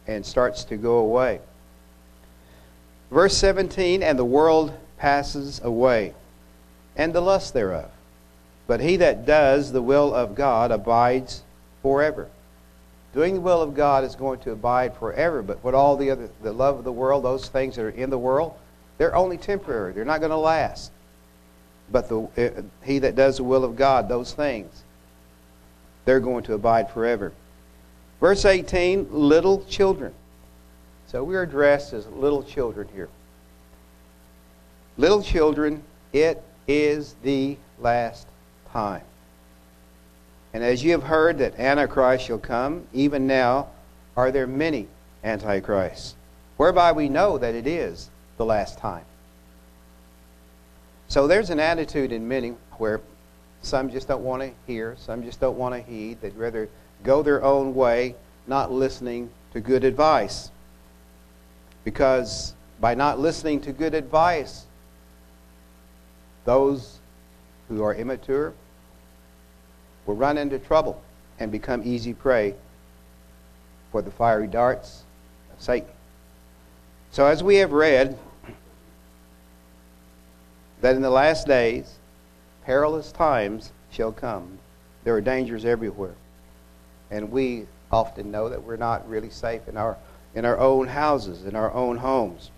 and 0.07 0.25
starts 0.25 0.65
to 0.65 0.75
go 0.75 0.97
away. 0.97 1.39
Verse 3.11 3.37
17 3.37 4.03
And 4.03 4.19
the 4.19 4.25
world 4.25 4.73
passes 5.01 5.59
away, 5.63 6.13
and 6.95 7.11
the 7.11 7.21
lust 7.21 7.55
thereof. 7.55 7.89
But 8.67 8.81
he 8.81 8.97
that 8.97 9.25
does 9.25 9.71
the 9.71 9.81
will 9.81 10.13
of 10.13 10.35
God 10.35 10.69
abides 10.69 11.41
forever. 11.81 12.29
Doing 13.11 13.33
the 13.33 13.41
will 13.41 13.63
of 13.63 13.73
God 13.73 14.03
is 14.03 14.15
going 14.15 14.39
to 14.41 14.51
abide 14.51 14.95
forever, 14.95 15.41
but 15.41 15.63
what 15.63 15.73
all 15.73 15.97
the 15.97 16.11
other, 16.11 16.29
the 16.43 16.53
love 16.53 16.77
of 16.77 16.83
the 16.83 16.91
world, 16.91 17.25
those 17.25 17.49
things 17.49 17.75
that 17.75 17.81
are 17.81 17.89
in 17.89 18.11
the 18.11 18.17
world, 18.17 18.53
they're 18.99 19.15
only 19.15 19.37
temporary. 19.37 19.91
They're 19.91 20.05
not 20.05 20.19
going 20.19 20.29
to 20.29 20.37
last. 20.37 20.91
But 21.91 22.07
the, 22.07 22.21
uh, 22.37 22.61
he 22.85 22.99
that 22.99 23.15
does 23.15 23.37
the 23.37 23.43
will 23.43 23.63
of 23.63 23.75
God, 23.75 24.07
those 24.07 24.33
things, 24.33 24.83
they're 26.05 26.19
going 26.19 26.43
to 26.43 26.53
abide 26.53 26.91
forever. 26.91 27.33
Verse 28.19 28.45
18 28.45 29.07
little 29.11 29.65
children. 29.65 30.13
So 31.07 31.23
we 31.23 31.35
are 31.35 31.41
addressed 31.41 31.91
as 31.91 32.05
little 32.05 32.43
children 32.43 32.87
here. 32.93 33.09
Little 34.97 35.23
children, 35.23 35.83
it 36.13 36.43
is 36.67 37.15
the 37.23 37.57
last 37.79 38.27
time. 38.71 39.03
And 40.53 40.63
as 40.63 40.83
you 40.83 40.91
have 40.91 41.03
heard 41.03 41.37
that 41.37 41.57
Antichrist 41.57 42.25
shall 42.25 42.37
come, 42.37 42.85
even 42.93 43.25
now 43.25 43.69
are 44.17 44.31
there 44.31 44.47
many 44.47 44.87
Antichrists, 45.23 46.15
whereby 46.57 46.91
we 46.91 47.07
know 47.07 47.37
that 47.37 47.55
it 47.55 47.67
is 47.67 48.09
the 48.37 48.45
last 48.45 48.77
time. 48.77 49.05
So 51.07 51.27
there's 51.27 51.49
an 51.49 51.59
attitude 51.59 52.11
in 52.11 52.27
many 52.27 52.53
where 52.77 53.01
some 53.61 53.89
just 53.89 54.07
don't 54.07 54.23
want 54.23 54.41
to 54.41 54.51
hear, 54.65 54.95
some 54.97 55.23
just 55.23 55.39
don't 55.39 55.57
want 55.57 55.75
to 55.75 55.81
heed. 55.81 56.19
They'd 56.21 56.35
rather 56.35 56.69
go 57.03 57.21
their 57.21 57.43
own 57.43 57.75
way, 57.75 58.15
not 58.47 58.71
listening 58.71 59.29
to 59.53 59.61
good 59.61 59.83
advice. 59.83 60.51
Because 61.83 62.55
by 62.79 62.95
not 62.95 63.19
listening 63.19 63.61
to 63.61 63.71
good 63.71 63.93
advice, 63.93 64.65
those 66.45 66.99
who 67.67 67.83
are 67.83 67.93
immature 67.93 68.53
will 70.05 70.15
run 70.15 70.37
into 70.37 70.59
trouble 70.59 71.01
and 71.39 71.51
become 71.51 71.81
easy 71.83 72.13
prey 72.13 72.55
for 73.91 74.01
the 74.01 74.11
fiery 74.11 74.47
darts 74.47 75.03
of 75.53 75.61
Satan. 75.61 75.89
So, 77.11 77.25
as 77.25 77.43
we 77.43 77.55
have 77.57 77.71
read, 77.71 78.17
that 80.81 80.95
in 80.95 81.01
the 81.01 81.09
last 81.09 81.47
days 81.47 81.99
perilous 82.65 83.11
times 83.11 83.71
shall 83.91 84.11
come. 84.11 84.59
There 85.03 85.15
are 85.15 85.21
dangers 85.21 85.65
everywhere. 85.65 86.15
And 87.09 87.31
we 87.31 87.67
often 87.91 88.31
know 88.31 88.49
that 88.49 88.63
we're 88.63 88.77
not 88.77 89.07
really 89.09 89.29
safe 89.29 89.67
in 89.67 89.77
our, 89.77 89.97
in 90.33 90.45
our 90.45 90.57
own 90.57 90.87
houses, 90.87 91.45
in 91.45 91.55
our 91.55 91.73
own 91.73 91.97
homes. 91.97 92.51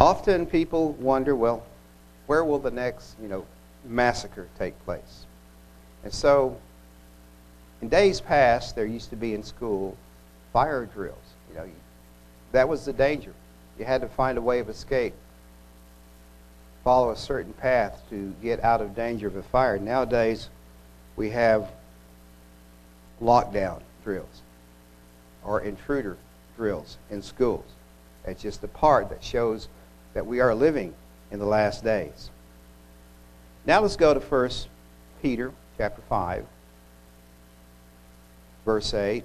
Often 0.00 0.46
people 0.46 0.92
wonder, 0.92 1.34
well, 1.34 1.64
where 2.26 2.44
will 2.44 2.58
the 2.58 2.70
next, 2.70 3.16
you 3.20 3.28
know, 3.28 3.44
massacre 3.84 4.48
take 4.58 4.78
place? 4.84 5.26
And 6.04 6.12
so, 6.12 6.56
in 7.82 7.88
days 7.88 8.20
past, 8.20 8.76
there 8.76 8.86
used 8.86 9.10
to 9.10 9.16
be 9.16 9.34
in 9.34 9.42
school 9.42 9.96
fire 10.52 10.86
drills. 10.86 11.16
You 11.50 11.56
know, 11.56 11.66
that 12.52 12.68
was 12.68 12.84
the 12.84 12.92
danger. 12.92 13.32
You 13.78 13.84
had 13.84 14.00
to 14.02 14.08
find 14.08 14.38
a 14.38 14.40
way 14.42 14.60
of 14.60 14.68
escape, 14.68 15.14
follow 16.84 17.10
a 17.10 17.16
certain 17.16 17.52
path 17.52 18.00
to 18.10 18.34
get 18.42 18.62
out 18.62 18.80
of 18.80 18.94
danger 18.94 19.26
of 19.26 19.36
a 19.36 19.42
fire. 19.42 19.78
Nowadays, 19.78 20.48
we 21.16 21.30
have 21.30 21.70
lockdown 23.20 23.80
drills 24.04 24.42
or 25.44 25.60
intruder 25.60 26.16
drills 26.56 26.98
in 27.10 27.20
schools. 27.20 27.64
It's 28.24 28.42
just 28.42 28.62
a 28.62 28.68
part 28.68 29.08
that 29.08 29.24
shows 29.24 29.68
that 30.18 30.26
we 30.26 30.40
are 30.40 30.52
living 30.52 30.92
in 31.30 31.38
the 31.38 31.46
last 31.46 31.84
days. 31.84 32.30
Now 33.64 33.82
let's 33.82 33.94
go 33.94 34.12
to 34.12 34.18
1 34.18 34.50
Peter 35.22 35.52
chapter 35.76 36.02
5, 36.08 36.44
verse 38.64 38.92
8. 38.92 39.22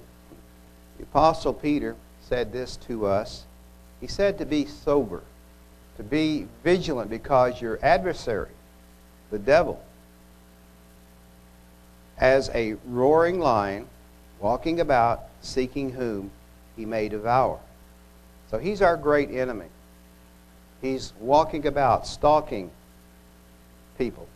The 0.98 1.02
Apostle 1.02 1.52
Peter 1.52 1.96
said 2.20 2.52
this 2.52 2.76
to 2.86 3.06
us. 3.06 3.42
He 4.00 4.06
said 4.06 4.38
to 4.38 4.46
be 4.46 4.66
sober, 4.66 5.24
to 5.96 6.04
be 6.04 6.46
vigilant 6.62 7.10
because 7.10 7.60
your 7.60 7.80
adversary, 7.82 8.52
the 9.32 9.40
devil, 9.40 9.82
as 12.18 12.50
a 12.54 12.74
roaring 12.86 13.40
lion, 13.40 13.88
walking 14.38 14.78
about, 14.78 15.24
seeking 15.40 15.90
whom 15.90 16.30
he 16.76 16.84
may 16.84 17.08
devour. 17.08 17.58
So 18.48 18.58
he's 18.58 18.80
our 18.80 18.96
great 18.96 19.32
enemy. 19.32 19.66
He's 20.84 21.14
walking 21.18 21.66
about, 21.66 22.06
stalking 22.06 22.70
people, 23.96 24.28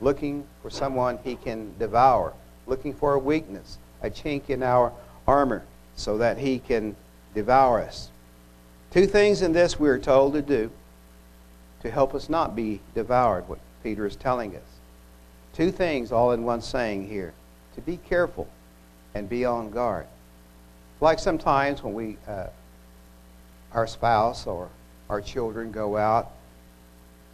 looking 0.00 0.46
for 0.62 0.70
someone 0.70 1.18
he 1.24 1.34
can 1.34 1.76
devour, 1.76 2.34
looking 2.68 2.94
for 2.94 3.14
a 3.14 3.18
weakness, 3.18 3.78
a 4.00 4.08
chink 4.08 4.48
in 4.48 4.62
our 4.62 4.92
armor, 5.26 5.64
so 5.96 6.16
that 6.18 6.38
he 6.38 6.60
can 6.60 6.94
devour 7.34 7.80
us. 7.80 8.10
Two 8.92 9.08
things 9.08 9.42
in 9.42 9.52
this 9.52 9.80
we 9.80 9.88
are 9.88 9.98
told 9.98 10.34
to 10.34 10.40
do 10.40 10.70
to 11.82 11.90
help 11.90 12.14
us 12.14 12.28
not 12.28 12.54
be 12.54 12.78
devoured, 12.94 13.48
what 13.48 13.58
Peter 13.82 14.06
is 14.06 14.14
telling 14.14 14.54
us. 14.54 14.78
Two 15.52 15.72
things 15.72 16.12
all 16.12 16.30
in 16.30 16.44
one 16.44 16.62
saying 16.62 17.08
here. 17.08 17.34
To 17.74 17.80
be 17.80 17.96
careful 17.96 18.46
and 19.14 19.28
be 19.28 19.44
on 19.44 19.70
guard. 19.70 20.06
Like 21.00 21.18
sometimes 21.18 21.82
when 21.82 21.94
we, 21.94 22.18
uh, 22.28 22.50
our 23.72 23.88
spouse 23.88 24.46
or 24.46 24.68
our 25.08 25.20
children 25.20 25.70
go 25.70 25.96
out, 25.96 26.30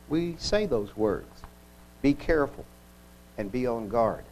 we 0.08 0.36
say 0.38 0.66
those 0.66 0.96
words 0.96 1.26
be 2.02 2.12
careful 2.12 2.66
and 3.38 3.50
be 3.50 3.66
on 3.66 3.88
guard. 3.88 4.24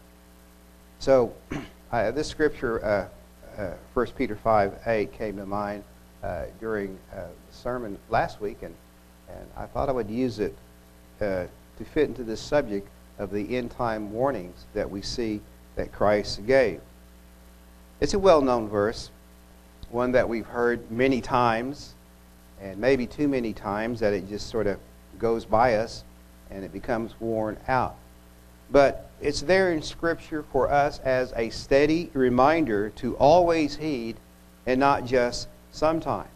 So, 0.98 1.34
uh, 1.92 2.10
this 2.10 2.28
scripture, 2.28 2.84
uh, 2.84 3.60
uh, 3.60 3.74
1 3.94 4.06
Peter 4.08 4.36
5 4.36 4.74
8, 4.86 5.12
came 5.12 5.36
to 5.38 5.46
mind 5.46 5.82
uh, 6.22 6.44
during 6.60 6.98
uh, 7.12 7.16
the 7.16 7.56
sermon 7.56 7.98
last 8.10 8.40
week, 8.40 8.58
and, 8.62 8.74
and 9.28 9.46
I 9.56 9.66
thought 9.66 9.88
I 9.88 9.92
would 9.92 10.10
use 10.10 10.38
it 10.38 10.54
uh, 11.20 11.46
to 11.78 11.84
fit 11.92 12.08
into 12.08 12.24
this 12.24 12.40
subject 12.40 12.88
of 13.18 13.30
the 13.30 13.56
end 13.56 13.70
time 13.70 14.12
warnings 14.12 14.66
that 14.74 14.90
we 14.90 15.02
see 15.02 15.40
that 15.76 15.92
Christ 15.92 16.46
gave. 16.46 16.80
It's 18.00 18.14
a 18.14 18.18
well 18.18 18.42
known 18.42 18.68
verse, 18.68 19.10
one 19.90 20.12
that 20.12 20.28
we've 20.28 20.46
heard 20.46 20.90
many 20.90 21.20
times, 21.20 21.94
and 22.62 22.78
maybe 22.78 23.06
too 23.06 23.28
many 23.28 23.52
times 23.52 24.00
that 24.00 24.12
it 24.12 24.28
just 24.28 24.48
sort 24.48 24.66
of 24.66 24.78
goes 25.18 25.44
by 25.44 25.74
us 25.74 26.04
and 26.50 26.64
it 26.64 26.72
becomes 26.72 27.12
worn 27.20 27.56
out. 27.66 27.96
But 28.70 29.10
it's 29.20 29.42
there 29.42 29.72
in 29.72 29.82
Scripture 29.82 30.44
for 30.52 30.70
us 30.70 30.98
as 31.00 31.32
a 31.36 31.50
steady 31.50 32.10
reminder 32.14 32.90
to 32.90 33.16
always 33.16 33.76
heed 33.76 34.16
and 34.66 34.78
not 34.78 35.04
just 35.04 35.48
sometimes. 35.72 36.28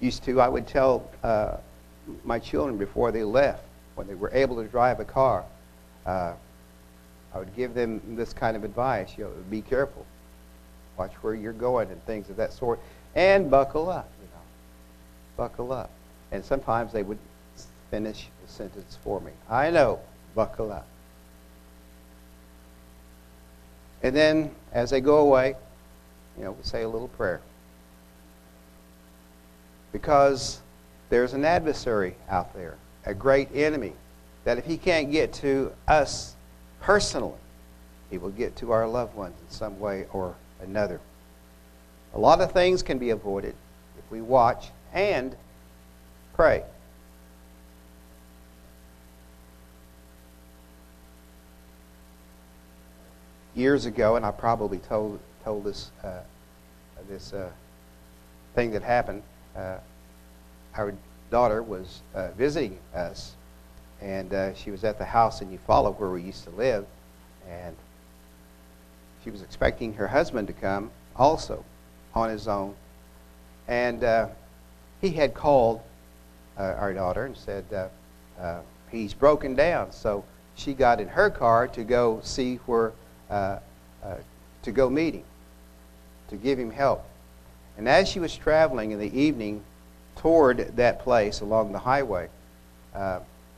Used 0.00 0.22
to, 0.24 0.40
I 0.40 0.48
would 0.48 0.66
tell 0.66 1.10
uh, 1.22 1.56
my 2.24 2.38
children 2.38 2.78
before 2.78 3.10
they 3.10 3.24
left, 3.24 3.64
when 3.96 4.06
they 4.06 4.14
were 4.14 4.30
able 4.32 4.56
to 4.56 4.68
drive 4.68 5.00
a 5.00 5.04
car, 5.04 5.44
uh, 6.06 6.32
I 7.34 7.38
would 7.38 7.54
give 7.56 7.74
them 7.74 8.00
this 8.16 8.32
kind 8.32 8.56
of 8.56 8.64
advice. 8.64 9.14
You 9.18 9.24
know, 9.24 9.30
be 9.50 9.60
careful. 9.60 10.06
Watch 10.96 11.12
where 11.20 11.34
you're 11.34 11.52
going 11.52 11.90
and 11.90 12.02
things 12.06 12.30
of 12.30 12.36
that 12.36 12.52
sort. 12.52 12.80
And 13.14 13.50
buckle 13.50 13.90
up. 13.90 14.08
Buckle 15.38 15.72
up. 15.72 15.90
And 16.30 16.44
sometimes 16.44 16.92
they 16.92 17.02
would 17.02 17.18
finish 17.90 18.28
the 18.44 18.52
sentence 18.52 18.98
for 19.02 19.20
me. 19.22 19.32
I 19.48 19.70
know, 19.70 20.00
buckle 20.34 20.70
up. 20.70 20.86
And 24.02 24.14
then 24.14 24.50
as 24.72 24.90
they 24.90 25.00
go 25.00 25.18
away, 25.18 25.54
you 26.36 26.44
know, 26.44 26.52
we 26.52 26.62
say 26.62 26.82
a 26.82 26.88
little 26.88 27.08
prayer. 27.08 27.40
Because 29.92 30.60
there's 31.08 31.32
an 31.32 31.44
adversary 31.44 32.14
out 32.28 32.52
there, 32.54 32.76
a 33.06 33.14
great 33.14 33.48
enemy, 33.54 33.94
that 34.44 34.58
if 34.58 34.66
he 34.66 34.76
can't 34.76 35.10
get 35.10 35.32
to 35.34 35.72
us 35.86 36.36
personally, 36.80 37.38
he 38.10 38.18
will 38.18 38.30
get 38.30 38.56
to 38.56 38.72
our 38.72 38.86
loved 38.86 39.14
ones 39.14 39.34
in 39.40 39.50
some 39.50 39.80
way 39.80 40.06
or 40.12 40.34
another. 40.62 41.00
A 42.14 42.18
lot 42.18 42.40
of 42.40 42.52
things 42.52 42.82
can 42.82 42.98
be 42.98 43.10
avoided 43.10 43.54
if 43.98 44.10
we 44.10 44.20
watch 44.20 44.70
and 44.92 45.36
pray. 46.34 46.64
Years 53.54 53.86
ago, 53.86 54.16
and 54.16 54.24
I 54.24 54.30
probably 54.30 54.78
told 54.78 55.18
told 55.44 55.64
this 55.64 55.90
uh, 56.04 56.20
this 57.08 57.32
uh, 57.32 57.50
thing 58.54 58.70
that 58.72 58.82
happened. 58.82 59.22
Uh, 59.56 59.78
our 60.76 60.94
daughter 61.30 61.62
was 61.62 62.02
uh, 62.14 62.30
visiting 62.32 62.78
us, 62.94 63.34
and 64.00 64.32
uh, 64.32 64.54
she 64.54 64.70
was 64.70 64.84
at 64.84 64.98
the 64.98 65.04
house 65.04 65.40
in 65.40 65.48
Eufaula 65.50 65.98
where 65.98 66.10
we 66.10 66.22
used 66.22 66.44
to 66.44 66.50
live, 66.50 66.86
and 67.48 67.74
she 69.24 69.30
was 69.30 69.42
expecting 69.42 69.92
her 69.94 70.06
husband 70.06 70.46
to 70.46 70.52
come 70.52 70.90
also 71.16 71.64
on 72.14 72.30
his 72.30 72.46
own, 72.46 72.74
and 73.66 74.04
uh, 74.04 74.28
he 75.00 75.10
had 75.10 75.34
called 75.34 75.80
uh, 76.58 76.62
our 76.62 76.92
daughter 76.92 77.24
and 77.24 77.36
said 77.36 77.64
uh, 77.72 77.88
uh, 78.40 78.60
he's 78.90 79.14
broken 79.14 79.54
down. 79.54 79.92
So 79.92 80.24
she 80.54 80.74
got 80.74 81.00
in 81.00 81.08
her 81.08 81.30
car 81.30 81.68
to 81.68 81.84
go 81.84 82.20
see 82.22 82.56
where 82.66 82.92
uh, 83.30 83.58
to 84.62 84.72
go 84.72 84.90
meet 84.90 85.14
him, 85.14 85.24
to 86.28 86.36
give 86.36 86.58
him 86.58 86.70
help. 86.70 87.04
And 87.76 87.88
as 87.88 88.08
she 88.08 88.18
was 88.18 88.36
traveling 88.36 88.90
in 88.90 88.98
the 88.98 89.18
evening 89.18 89.62
toward 90.16 90.76
that 90.76 91.00
place 91.00 91.40
along 91.40 91.72
the 91.72 91.78
highway, 91.78 92.28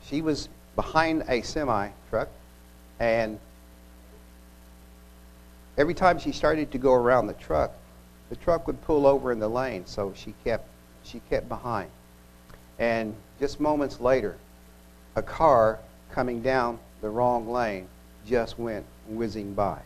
she 0.05 0.21
was 0.21 0.49
behind 0.77 1.25
a 1.29 1.43
semi 1.43 1.89
truck, 2.11 2.29
and 2.99 3.39
every 5.79 5.95
time 5.95 6.19
she 6.19 6.33
started 6.33 6.71
to 6.73 6.79
go 6.79 6.93
around 6.93 7.27
the 7.27 7.35
truck, 7.35 7.73
the 8.29 8.37
truck 8.37 8.67
would 8.67 8.81
pull 8.83 9.07
over 9.07 9.33
in 9.33 9.39
the 9.39 9.49
lane, 9.49 9.85
so 9.87 10.13
she 10.15 10.35
kept 10.45 10.67
she 11.11 11.21
kept 11.31 11.49
behind. 11.49 11.91
And 12.79 13.15
just 13.39 13.61
moments 13.61 14.01
later, 14.01 14.37
a 15.17 15.23
car 15.23 15.79
coming 16.13 16.41
down 16.43 16.79
the 17.01 17.09
wrong 17.09 17.49
lane 17.49 17.89
just 18.27 18.59
went 18.59 18.85
whizzing 19.09 19.55
by. 19.55 19.81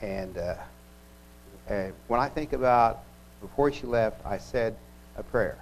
And, 0.00 0.36
uh, 0.38 0.54
and 1.68 1.92
when 2.08 2.20
I 2.20 2.28
think 2.28 2.52
about 2.52 3.02
before 3.40 3.72
she 3.72 3.86
left, 3.86 4.24
I 4.26 4.38
said 4.38 4.76
a 5.16 5.22
prayer. 5.22 5.58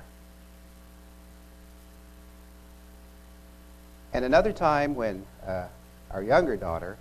And 4.13 4.25
another 4.25 4.53
time 4.53 4.95
when 4.95 5.25
uh, 5.47 5.67
our 6.11 6.23
younger 6.23 6.57
daughter, 6.57 6.97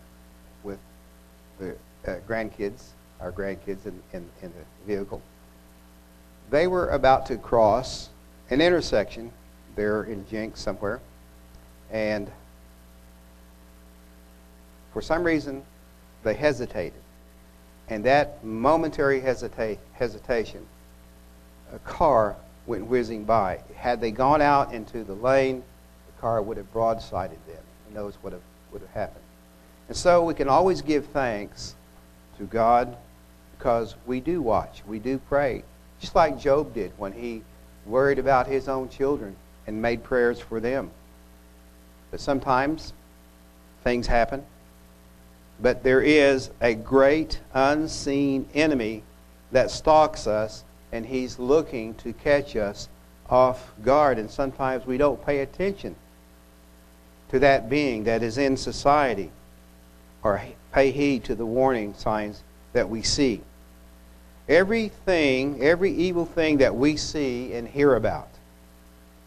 with 0.64 0.80
the 1.58 1.76
uh, 2.06 2.18
grandkids, 2.28 2.90
our 3.20 3.32
grandkids 3.32 3.86
in, 3.86 4.02
in, 4.14 4.30
in 4.42 4.52
the 4.52 4.86
vehicle, 4.86 5.22
they 6.50 6.68
were 6.68 6.90
about 6.90 7.26
to 7.28 7.38
cross 7.38 8.10
an 8.50 8.62
intersection 8.62 9.32
there 9.76 10.04
in 10.04 10.28
Jenks 10.28 10.62
somewhere, 10.62 11.00
and 11.92 12.30
for 14.94 15.02
some 15.02 15.24
reason 15.24 15.64
they 16.24 16.34
hesitated. 16.34 17.00
And 17.90 18.04
that 18.06 18.44
momentary 18.44 19.22
hesita- 19.22 19.78
hesitation, 19.94 20.66
a 21.74 21.80
car 21.80 22.36
went 22.66 22.86
whizzing 22.86 23.24
by. 23.24 23.60
Had 23.76 24.02
they 24.02 24.12
gone 24.12 24.42
out 24.42 24.74
into 24.74 25.04
the 25.04 25.14
lane, 25.14 25.64
the 26.08 26.22
car 26.22 26.42
would 26.42 26.58
have 26.58 26.72
broadsided 26.74 27.38
them. 27.48 27.64
Who 27.88 27.96
knows 27.96 28.16
what 28.22 28.34
would 28.72 28.82
have 28.82 28.92
happened? 28.92 29.24
And 29.88 29.98
so 29.98 30.24
we 30.24 30.36
can 30.36 30.48
always 30.48 30.82
give 30.82 31.08
thanks 31.08 31.76
to 32.38 32.44
God 32.44 32.96
because 33.58 33.96
we 34.06 34.20
do 34.20 34.42
watch, 34.42 34.84
we 34.88 35.00
do 35.00 35.18
pray, 35.18 35.64
just 36.00 36.16
like 36.16 36.40
Job 36.40 36.74
did 36.74 36.92
when 36.98 37.14
he 37.14 37.44
worried 37.86 38.20
about 38.20 38.48
his 38.48 38.68
own 38.68 38.90
children 38.90 39.36
and 39.68 39.82
made 39.82 40.04
prayers 40.04 40.40
for 40.40 40.60
them. 40.60 40.92
But 42.12 42.20
sometimes 42.20 42.94
things 43.84 44.08
happen. 44.08 44.44
But 45.62 45.84
there 45.84 46.02
is 46.02 46.52
a 46.62 46.74
great 46.74 47.40
unseen 47.54 48.48
enemy 48.54 49.04
that 49.52 49.72
stalks 49.72 50.26
us, 50.26 50.64
and 50.92 51.06
he's 51.06 51.38
looking 51.38 51.94
to 51.96 52.14
catch 52.14 52.56
us 52.56 52.88
off 53.30 53.72
guard. 53.84 54.18
And 54.18 54.32
sometimes 54.32 54.86
we 54.86 54.98
don't 54.98 55.24
pay 55.26 55.40
attention 55.40 55.96
to 57.30 57.40
that 57.40 57.70
being 57.70 58.06
that 58.06 58.24
is 58.24 58.38
in 58.38 58.58
society 58.58 59.32
or 60.24 60.42
pay 60.72 60.92
heed 60.92 61.24
to 61.26 61.36
the 61.36 61.46
warning 61.46 61.94
signs 61.94 62.44
that 62.74 62.90
we 62.90 63.02
see. 63.02 63.42
Everything, 64.50 65.62
every 65.62 65.92
evil 65.92 66.26
thing 66.26 66.58
that 66.58 66.76
we 66.76 66.98
see 66.98 67.54
and 67.54 67.68
hear 67.68 67.94
about, 67.96 68.30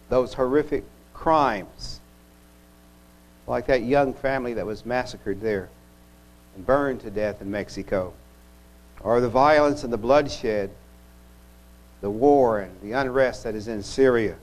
those 0.08 0.34
horrific 0.34 0.82
crimes, 1.14 2.00
like 3.46 3.66
that 3.66 3.82
young 3.82 4.14
family 4.14 4.54
that 4.54 4.66
was 4.66 4.84
massacred 4.84 5.40
there 5.40 5.68
and 6.56 6.66
burned 6.66 7.00
to 7.02 7.10
death 7.10 7.40
in 7.40 7.50
Mexico, 7.50 8.12
or 9.00 9.20
the 9.20 9.28
violence 9.28 9.84
and 9.84 9.92
the 9.92 9.96
bloodshed, 9.96 10.70
the 12.00 12.10
war 12.10 12.58
and 12.58 12.80
the 12.82 12.90
unrest 12.90 13.44
that 13.44 13.54
is 13.54 13.68
in 13.68 13.80
Syria, 13.80 14.34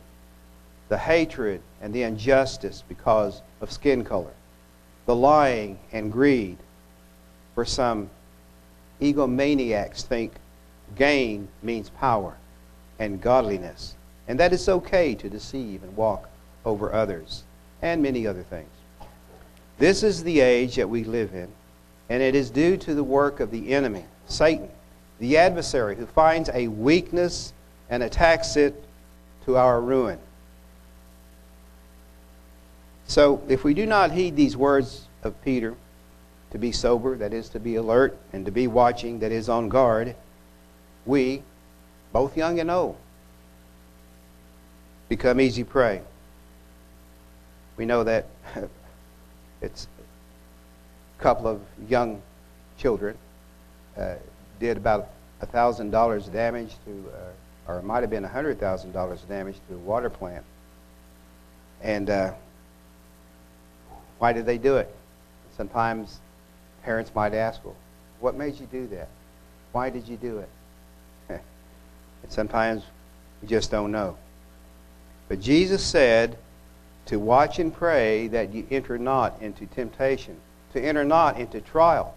the 0.87 0.97
hatred 0.97 1.61
and 1.81 1.93
the 1.93 2.03
injustice 2.03 2.85
because 2.87 3.41
of 3.59 3.69
skin 3.69 4.05
color, 4.05 4.33
the 5.05 5.15
lying 5.15 5.77
and 5.91 6.09
greed. 6.09 6.57
For 7.53 7.65
some 7.65 8.09
egomaniacs 9.01 10.03
think 10.03 10.31
gain 10.95 11.47
means 11.63 11.89
power 11.89 12.36
and 12.99 13.21
godliness, 13.21 13.95
and 14.28 14.39
that 14.39 14.54
it's 14.54 14.69
okay 14.69 15.15
to 15.15 15.30
deceive 15.30 15.84
and 15.84 15.95
walk 15.95 16.30
over 16.65 16.93
others, 16.93 17.43
and 17.82 18.02
many 18.02 18.28
other 18.28 18.43
things. 18.43 18.69
This 19.78 20.04
is 20.04 20.23
the 20.23 20.41
age 20.41 20.75
that 20.75 20.89
we 20.89 21.04
live 21.04 21.34
in, 21.34 21.47
and 22.10 22.21
it 22.21 22.36
is 22.36 22.49
due 22.49 22.75
to 22.78 22.93
the 22.93 23.04
work 23.04 23.39
of 23.39 23.52
the 23.52 23.73
enemy, 23.73 24.04
Satan, 24.28 24.69
the 25.19 25.38
adversary, 25.38 25.95
who 25.95 26.06
finds 26.06 26.49
a 26.54 26.67
weakness 26.67 27.54
and 27.89 28.04
attacks 28.04 28.58
it 28.58 28.84
to 29.45 29.58
our 29.58 29.82
ruin. 29.82 30.19
So, 33.08 33.41
if 33.47 33.63
we 33.63 33.73
do 33.73 33.86
not 33.86 34.12
heed 34.12 34.36
these 34.36 34.56
words 34.56 35.08
of 35.23 35.41
Peter, 35.43 35.75
to 36.52 36.58
be 36.58 36.71
sober, 36.71 37.15
that 37.17 37.34
is 37.34 37.49
to 37.49 37.60
be 37.60 37.75
alert, 37.75 38.17
and 38.34 38.45
to 38.45 38.52
be 38.52 38.67
watching, 38.67 39.19
that 39.19 39.32
is 39.32 39.49
on 39.49 39.69
guard, 39.69 40.15
we, 41.05 41.43
both 42.13 42.35
young 42.38 42.59
and 42.59 42.69
old, 42.69 42.97
become 45.07 45.41
easy 45.41 45.63
prey. 45.63 46.01
We 47.77 47.85
know 47.85 48.03
that 48.03 48.27
it's 49.62 49.88
a 51.19 51.21
couple 51.21 51.47
of 51.47 51.62
young 51.88 52.21
children 52.77 53.17
uh, 53.97 54.15
did 54.59 54.77
about 54.77 55.09
thousand 55.47 55.89
dollars 55.91 56.27
damage 56.27 56.75
to, 56.85 57.05
uh, 57.13 57.71
or 57.71 57.79
it 57.79 57.83
might 57.83 58.01
have 58.01 58.09
been 58.09 58.23
hundred 58.23 58.59
thousand 58.59 58.91
dollars 58.91 59.21
damage 59.21 59.55
to 59.69 59.75
a 59.75 59.77
water 59.79 60.09
plant. 60.09 60.43
And 61.81 62.09
uh, 62.09 62.33
why 64.19 64.33
did 64.33 64.45
they 64.45 64.57
do 64.57 64.77
it? 64.77 64.93
Sometimes 65.55 66.19
parents 66.83 67.12
might 67.15 67.33
ask, 67.33 67.63
well, 67.63 67.75
what 68.19 68.35
made 68.35 68.59
you 68.59 68.65
do 68.65 68.88
that? 68.88 69.07
Why 69.71 69.89
did 69.89 70.07
you 70.07 70.17
do 70.17 70.39
it? 70.39 70.49
And 72.23 72.32
sometimes 72.32 72.84
we 73.41 73.47
just 73.47 73.71
don't 73.71 73.91
know. 73.91 74.17
But 75.27 75.41
Jesus 75.41 75.84
said 75.84 76.38
to 77.05 77.19
watch 77.19 77.60
and 77.60 77.73
pray 77.73 78.27
that 78.29 78.53
you 78.53 78.67
enter 78.69 78.97
not 78.97 79.41
into 79.41 79.65
temptation, 79.65 80.38
to 80.73 80.82
enter 80.82 81.03
not 81.03 81.39
into 81.39 81.62
trial. 81.62 82.15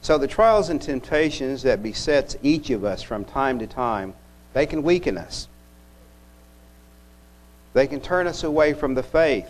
So 0.00 0.18
the 0.18 0.26
trials 0.26 0.68
and 0.68 0.82
temptations 0.82 1.62
that 1.62 1.82
besets 1.82 2.36
each 2.42 2.70
of 2.70 2.84
us 2.84 3.02
from 3.02 3.24
time 3.24 3.58
to 3.60 3.66
time, 3.66 4.14
they 4.52 4.66
can 4.66 4.82
weaken 4.82 5.16
us. 5.16 5.48
They 7.72 7.86
can 7.86 8.00
turn 8.00 8.26
us 8.26 8.44
away 8.44 8.74
from 8.74 8.94
the 8.94 9.02
faith. 9.02 9.48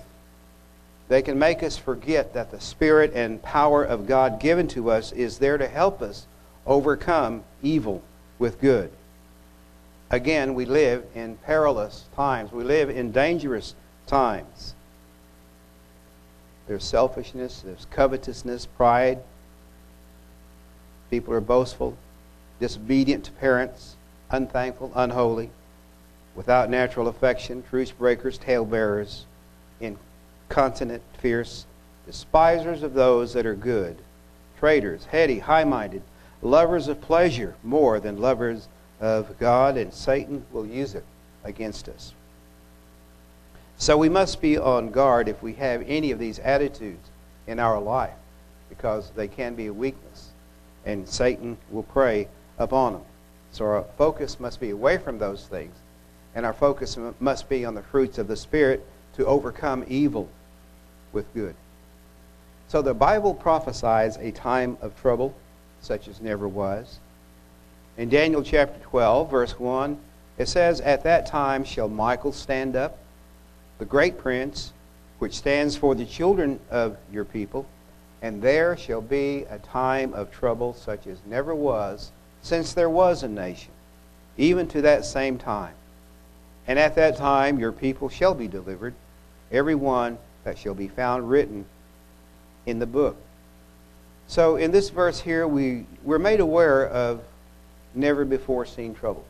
They 1.08 1.22
can 1.22 1.38
make 1.38 1.62
us 1.62 1.76
forget 1.76 2.34
that 2.34 2.50
the 2.50 2.60
Spirit 2.60 3.12
and 3.14 3.42
power 3.42 3.84
of 3.84 4.06
God 4.06 4.40
given 4.40 4.68
to 4.68 4.90
us 4.90 5.12
is 5.12 5.38
there 5.38 5.58
to 5.58 5.68
help 5.68 6.00
us 6.00 6.26
overcome 6.66 7.44
evil 7.62 8.02
with 8.38 8.60
good. 8.60 8.90
Again, 10.10 10.54
we 10.54 10.64
live 10.64 11.04
in 11.14 11.36
perilous 11.38 12.04
times. 12.14 12.52
We 12.52 12.64
live 12.64 12.90
in 12.90 13.12
dangerous 13.12 13.74
times. 14.06 14.74
There's 16.66 16.84
selfishness, 16.84 17.62
there's 17.64 17.86
covetousness, 17.90 18.66
pride. 18.66 19.18
People 21.10 21.34
are 21.34 21.40
boastful, 21.40 21.96
disobedient 22.60 23.24
to 23.24 23.32
parents, 23.32 23.96
unthankful, 24.30 24.90
unholy, 24.94 25.50
without 26.34 26.70
natural 26.70 27.08
affection, 27.08 27.62
truce 27.68 27.90
breakers, 27.90 28.38
talebearers, 28.38 29.26
incontinent, 29.80 31.02
fierce, 31.18 31.66
despisers 32.06 32.82
of 32.82 32.94
those 32.94 33.34
that 33.34 33.46
are 33.46 33.54
good, 33.54 33.96
traitors, 34.58 35.04
heady, 35.06 35.38
high 35.38 35.64
minded, 35.64 36.02
lovers 36.44 36.88
of 36.88 37.00
pleasure 37.00 37.54
more 37.64 37.98
than 37.98 38.20
lovers 38.20 38.68
of 39.00 39.38
God, 39.38 39.76
and 39.76 39.92
Satan 39.92 40.44
will 40.52 40.66
use 40.66 40.94
it 40.94 41.04
against 41.42 41.88
us. 41.88 42.14
So 43.76 43.96
we 43.96 44.08
must 44.08 44.40
be 44.40 44.56
on 44.56 44.90
guard 44.90 45.28
if 45.28 45.42
we 45.42 45.54
have 45.54 45.82
any 45.86 46.12
of 46.12 46.18
these 46.18 46.38
attitudes 46.38 47.08
in 47.46 47.58
our 47.58 47.80
life, 47.80 48.14
because 48.68 49.10
they 49.16 49.26
can 49.26 49.54
be 49.54 49.66
a 49.66 49.72
weakness, 49.72 50.28
and 50.84 51.08
Satan 51.08 51.56
will 51.70 51.82
prey 51.82 52.28
upon 52.58 52.92
them. 52.92 53.02
So 53.50 53.64
our 53.64 53.84
focus 53.98 54.38
must 54.38 54.60
be 54.60 54.70
away 54.70 54.98
from 54.98 55.18
those 55.18 55.46
things, 55.46 55.74
and 56.34 56.46
our 56.46 56.52
focus 56.52 56.96
must 57.20 57.48
be 57.48 57.64
on 57.64 57.74
the 57.74 57.82
fruits 57.82 58.18
of 58.18 58.28
the 58.28 58.36
Spirit 58.36 58.84
to 59.16 59.26
overcome 59.26 59.84
evil 59.88 60.28
with 61.12 61.32
good. 61.34 61.54
So 62.68 62.82
the 62.82 62.94
Bible 62.94 63.34
prophesies 63.34 64.16
a 64.16 64.30
time 64.30 64.76
of 64.80 65.00
trouble 65.00 65.34
such 65.84 66.08
as 66.08 66.20
never 66.20 66.48
was. 66.48 66.98
In 67.96 68.08
Daniel 68.08 68.42
chapter 68.42 68.78
12, 68.80 69.30
verse 69.30 69.58
1, 69.58 69.98
it 70.38 70.48
says, 70.48 70.80
At 70.80 71.04
that 71.04 71.26
time 71.26 71.64
shall 71.64 71.88
Michael 71.88 72.32
stand 72.32 72.74
up, 72.74 72.98
the 73.78 73.84
great 73.84 74.18
prince, 74.18 74.72
which 75.18 75.34
stands 75.34 75.76
for 75.76 75.94
the 75.94 76.04
children 76.04 76.58
of 76.70 76.96
your 77.12 77.24
people, 77.24 77.66
and 78.22 78.42
there 78.42 78.76
shall 78.76 79.00
be 79.00 79.44
a 79.50 79.58
time 79.58 80.12
of 80.14 80.32
trouble 80.32 80.74
such 80.74 81.06
as 81.06 81.18
never 81.26 81.54
was 81.54 82.10
since 82.42 82.72
there 82.72 82.90
was 82.90 83.22
a 83.22 83.28
nation, 83.28 83.70
even 84.36 84.66
to 84.68 84.82
that 84.82 85.04
same 85.04 85.38
time. 85.38 85.74
And 86.66 86.78
at 86.78 86.94
that 86.96 87.16
time 87.16 87.58
your 87.58 87.72
people 87.72 88.08
shall 88.08 88.34
be 88.34 88.48
delivered, 88.48 88.94
every 89.52 89.74
one 89.74 90.18
that 90.44 90.58
shall 90.58 90.74
be 90.74 90.88
found 90.88 91.28
written 91.28 91.64
in 92.66 92.78
the 92.78 92.86
book. 92.86 93.16
So 94.26 94.56
in 94.56 94.70
this 94.70 94.90
verse 94.90 95.20
here, 95.20 95.46
we, 95.46 95.86
we're 96.02 96.18
made 96.18 96.40
aware 96.40 96.88
of 96.88 97.22
never 97.94 98.24
before 98.24 98.66
seen 98.66 98.94
trouble. 98.94 99.24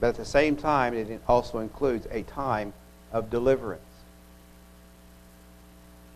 But 0.00 0.08
at 0.08 0.16
the 0.16 0.24
same 0.24 0.56
time, 0.56 0.94
it 0.94 1.20
also 1.28 1.58
includes 1.58 2.06
a 2.10 2.22
time 2.24 2.72
of 3.12 3.30
deliverance. 3.30 3.80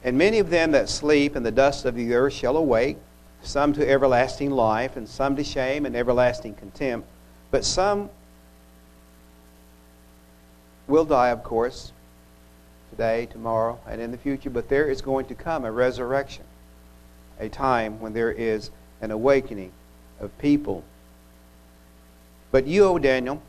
And 0.04 0.18
many 0.18 0.38
of 0.38 0.50
them 0.50 0.72
that 0.72 0.88
sleep 0.88 1.36
in 1.36 1.42
the 1.42 1.50
dust 1.50 1.84
of 1.84 1.94
the 1.94 2.14
earth 2.14 2.32
shall 2.32 2.56
awake, 2.56 2.98
some 3.42 3.72
to 3.74 3.88
everlasting 3.88 4.50
life, 4.50 4.96
and 4.96 5.08
some 5.08 5.36
to 5.36 5.44
shame 5.44 5.86
and 5.86 5.96
everlasting 5.96 6.54
contempt. 6.54 7.08
But 7.50 7.64
some 7.64 8.10
will 10.86 11.04
die, 11.04 11.28
of 11.28 11.42
course, 11.42 11.92
today, 12.90 13.26
tomorrow, 13.26 13.78
and 13.86 14.00
in 14.00 14.10
the 14.10 14.18
future. 14.18 14.50
But 14.50 14.68
there 14.68 14.86
is 14.86 15.00
going 15.00 15.26
to 15.26 15.34
come 15.34 15.64
a 15.64 15.72
resurrection, 15.72 16.44
a 17.38 17.48
time 17.48 18.00
when 18.00 18.12
there 18.12 18.32
is 18.32 18.70
an 19.00 19.10
awakening 19.10 19.72
of 20.20 20.36
people 20.38 20.84
but 22.50 22.66
you, 22.66 22.84
O 22.84 22.98
Daniel, 22.98 23.42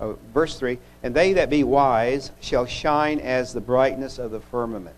oh, 0.00 0.18
verse 0.32 0.58
3 0.58 0.78
And 1.02 1.14
they 1.14 1.34
that 1.34 1.50
be 1.50 1.62
wise 1.62 2.30
shall 2.40 2.66
shine 2.66 3.20
as 3.20 3.52
the 3.52 3.60
brightness 3.60 4.18
of 4.18 4.30
the 4.30 4.40
firmament, 4.40 4.96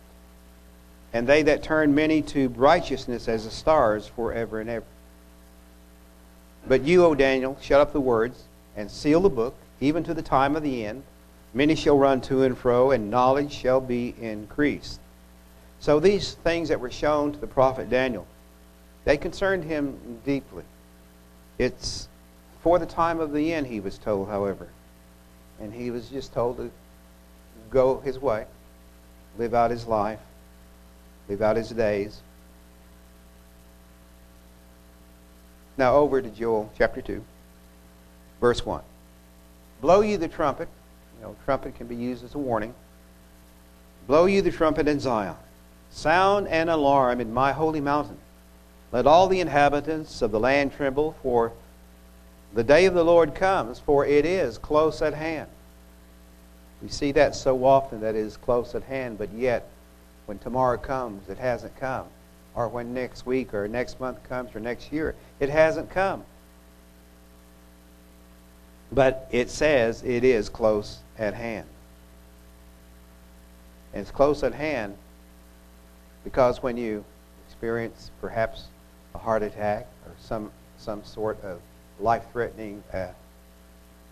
and 1.12 1.26
they 1.26 1.42
that 1.42 1.62
turn 1.62 1.94
many 1.94 2.22
to 2.22 2.48
righteousness 2.50 3.28
as 3.28 3.44
the 3.44 3.50
stars 3.50 4.07
forever 4.07 4.61
and 4.61 4.70
ever. 4.70 4.87
But 6.66 6.83
you, 6.83 7.04
O 7.04 7.14
Daniel, 7.14 7.57
shut 7.61 7.81
up 7.81 7.92
the 7.92 8.00
words 8.00 8.44
and 8.76 8.90
seal 8.90 9.20
the 9.20 9.31
book, 9.31 9.54
even 9.81 10.04
to 10.04 10.14
the 10.14 10.22
time 10.22 10.54
of 10.54 10.62
the 10.62 10.85
end. 10.85 11.02
Many 11.54 11.74
shall 11.74 11.98
run 11.98 12.20
to 12.22 12.42
and 12.42 12.57
fro, 12.57 12.90
and 12.90 13.11
knowledge 13.11 13.52
shall 13.52 13.81
be 13.81 14.14
increased. 14.20 15.00
So 15.81 16.01
these 16.01 16.35
things 16.35 16.69
that 16.69 16.81
were 16.81 16.91
shown 16.91 17.33
to 17.33 17.38
the 17.38 17.47
prophet 17.47 17.88
Daniel, 17.88 18.27
they 19.05 19.17
concerned 19.17 19.64
him 19.64 20.21
deeply. 20.25 20.64
It's 21.59 22.09
for 22.61 22.79
the 22.79 22.87
time 22.87 23.21
of 23.21 23.33
the 23.33 23.53
end, 23.53 23.67
he 23.67 23.81
was 23.81 23.99
told, 23.99 24.29
however. 24.29 24.69
And 25.61 25.73
he 25.73 25.91
was 25.91 26.09
just 26.09 26.33
told 26.33 26.57
to 26.59 26.71
go 27.71 28.01
his 28.01 28.19
way, 28.19 28.47
live 29.38 29.55
out 29.55 29.71
his 29.71 29.87
life, 29.87 30.21
live 31.29 31.43
out 31.43 31.57
his 31.57 31.71
days. 31.71 32.21
Now 35.77 35.95
over 35.95 36.21
to 36.21 36.29
Joel 36.29 36.71
chapter 36.77 37.01
2, 37.01 37.23
verse 38.41 38.67
1. 38.67 38.83
Blow 39.81 40.01
you 40.01 40.17
the 40.17 40.29
trumpet. 40.29 40.69
You 41.17 41.27
know, 41.27 41.37
trumpet 41.45 41.77
can 41.77 41.87
be 41.87 41.97
used 41.97 42.25
as 42.25 42.35
a 42.35 42.38
warning. 42.38 42.75
Blow 44.09 44.27
you 44.27 44.43
the 44.43 44.51
trumpet 44.51 44.88
in 44.88 44.99
Zion. 44.99 45.37
Sound 45.90 46.48
an 46.48 46.68
alarm 46.68 47.20
in 47.20 47.33
my 47.33 47.53
holy 47.53 47.81
mountain. 47.81 48.18
Let 48.92 49.07
all 49.07 49.27
the 49.29 49.40
inhabitants 49.40 50.22
of 50.22 50.31
the 50.31 50.40
land 50.40 50.72
tremble, 50.72 51.16
for 51.22 51.53
the 52.55 52.64
day 52.64 52.87
of 52.87 52.94
the 52.94 53.05
Lord 53.05 53.35
comes, 53.35 53.79
for 53.79 54.07
it 54.07 54.24
is 54.24 54.59
close 54.59 55.03
at 55.03 55.14
hand. 55.14 55.48
We 56.83 56.88
see 56.88 57.12
that 57.12 57.35
so 57.35 57.64
often 57.64 58.01
that 58.01 58.14
it 58.14 58.20
is 58.20 58.37
close 58.37 58.74
at 58.74 58.85
hand, 58.85 59.18
but 59.18 59.33
yet 59.33 59.68
when 60.27 60.38
tomorrow 60.38 60.79
comes, 60.79 61.29
it 61.29 61.38
hasn't 61.38 61.77
come. 61.77 62.07
Or 62.55 62.68
when 62.68 62.94
next 62.94 63.27
week 63.27 63.53
or 63.55 63.68
next 63.68 64.01
month 64.01 64.22
comes 64.29 64.55
or 64.55 64.61
next 64.61 64.92
year, 64.92 65.14
it 65.40 65.48
hasn't 65.48 65.90
come. 65.90 66.24
But 68.90 69.29
it 69.31 69.51
says 69.51 70.03
it 70.03 70.24
is 70.24 70.48
close 70.48 70.98
at 71.18 71.35
hand. 71.35 71.66
And 73.92 74.03
it's 74.03 74.11
close 74.11 74.42
at 74.42 74.55
hand 74.55 74.96
because 76.29 76.62
when 76.62 76.77
you 76.77 77.03
experience 77.47 78.11
perhaps 78.21 78.64
a 79.14 79.19
heart 79.19 79.43
attack 79.43 79.87
or 80.05 80.12
some, 80.21 80.53
some 80.77 81.03
sort 81.03 81.43
of 81.43 81.59
life 82.01 82.23
threatening 82.33 82.85
uh, 82.93 83.07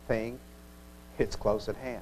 thing, 0.09 0.39
it's 1.19 1.37
close 1.37 1.69
at 1.69 1.77
hand. 1.77 2.01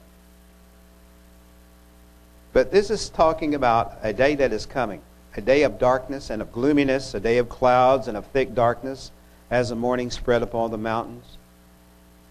But 2.52 2.70
this 2.70 2.90
is 2.90 3.08
talking 3.08 3.56
about 3.56 3.98
a 4.04 4.12
day 4.12 4.36
that 4.36 4.52
is 4.52 4.66
coming 4.66 5.02
a 5.36 5.40
day 5.40 5.64
of 5.64 5.80
darkness 5.80 6.30
and 6.30 6.40
of 6.40 6.52
gloominess, 6.52 7.12
a 7.14 7.18
day 7.18 7.38
of 7.38 7.48
clouds 7.48 8.06
and 8.06 8.16
of 8.16 8.24
thick 8.26 8.54
darkness, 8.54 9.10
as 9.50 9.70
the 9.70 9.74
morning 9.74 10.12
spread 10.12 10.44
upon 10.44 10.70
the 10.70 10.78
mountains. 10.78 11.38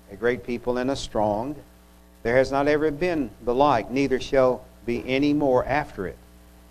A 0.10 0.16
great 0.16 0.46
people 0.46 0.78
and 0.78 0.90
a 0.90 0.96
strong. 0.96 1.58
There 2.24 2.38
has 2.38 2.50
not 2.50 2.70
ever 2.70 2.92
been 2.92 3.30
the 3.44 3.54
like, 3.54 3.92
neither 3.92 4.22
shall 4.22 4.64
be 4.86 5.04
any 5.06 5.34
more 5.34 5.66
after 5.66 6.08
it. 6.08 6.18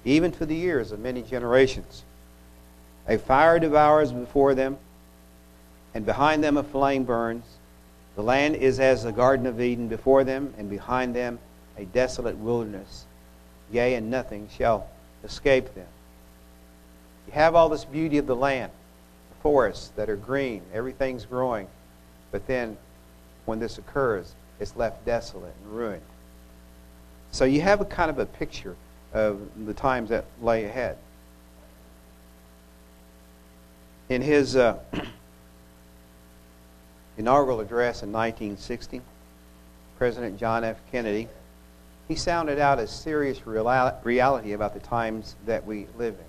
Even 0.04 0.32
to 0.32 0.46
the 0.46 0.54
years 0.54 0.92
of 0.92 1.00
many 1.00 1.22
generations. 1.22 2.04
A 3.08 3.18
fire 3.18 3.58
devours 3.58 4.12
before 4.12 4.54
them, 4.54 4.78
and 5.94 6.06
behind 6.06 6.42
them 6.42 6.56
a 6.56 6.62
flame 6.62 7.04
burns. 7.04 7.44
The 8.16 8.22
land 8.22 8.56
is 8.56 8.80
as 8.80 9.04
the 9.04 9.12
Garden 9.12 9.46
of 9.46 9.60
Eden 9.60 9.88
before 9.88 10.24
them, 10.24 10.54
and 10.58 10.68
behind 10.68 11.14
them 11.14 11.38
a 11.76 11.84
desolate 11.84 12.36
wilderness. 12.36 13.06
Yea, 13.70 13.94
and 13.94 14.10
nothing 14.10 14.48
shall 14.56 14.88
escape 15.24 15.74
them. 15.74 15.86
You 17.26 17.32
have 17.32 17.54
all 17.54 17.68
this 17.68 17.84
beauty 17.84 18.18
of 18.18 18.26
the 18.26 18.36
land, 18.36 18.72
the 19.30 19.42
forests 19.42 19.88
that 19.96 20.10
are 20.10 20.16
green, 20.16 20.62
everything's 20.72 21.24
growing. 21.24 21.68
But 22.30 22.46
then, 22.46 22.76
when 23.44 23.60
this 23.60 23.78
occurs, 23.78 24.34
it's 24.60 24.76
left 24.76 25.04
desolate 25.04 25.54
and 25.62 25.72
ruined. 25.72 26.02
So 27.30 27.44
you 27.44 27.62
have 27.62 27.80
a 27.80 27.84
kind 27.84 28.10
of 28.10 28.18
a 28.18 28.26
picture 28.26 28.76
of 29.12 29.40
the 29.66 29.74
times 29.74 30.10
that 30.10 30.24
lay 30.40 30.64
ahead. 30.64 30.96
In 34.08 34.22
his 34.22 34.56
uh, 34.56 34.78
inaugural 37.18 37.60
address 37.60 38.02
in 38.02 38.12
1960, 38.12 39.00
President 39.98 40.38
John 40.38 40.64
F. 40.64 40.78
Kennedy, 40.90 41.28
he 42.08 42.16
sounded 42.16 42.58
out 42.58 42.78
a 42.78 42.86
serious 42.86 43.46
reality 43.46 44.52
about 44.52 44.74
the 44.74 44.80
times 44.80 45.36
that 45.46 45.64
we 45.64 45.86
live 45.96 46.14
in. 46.14 46.24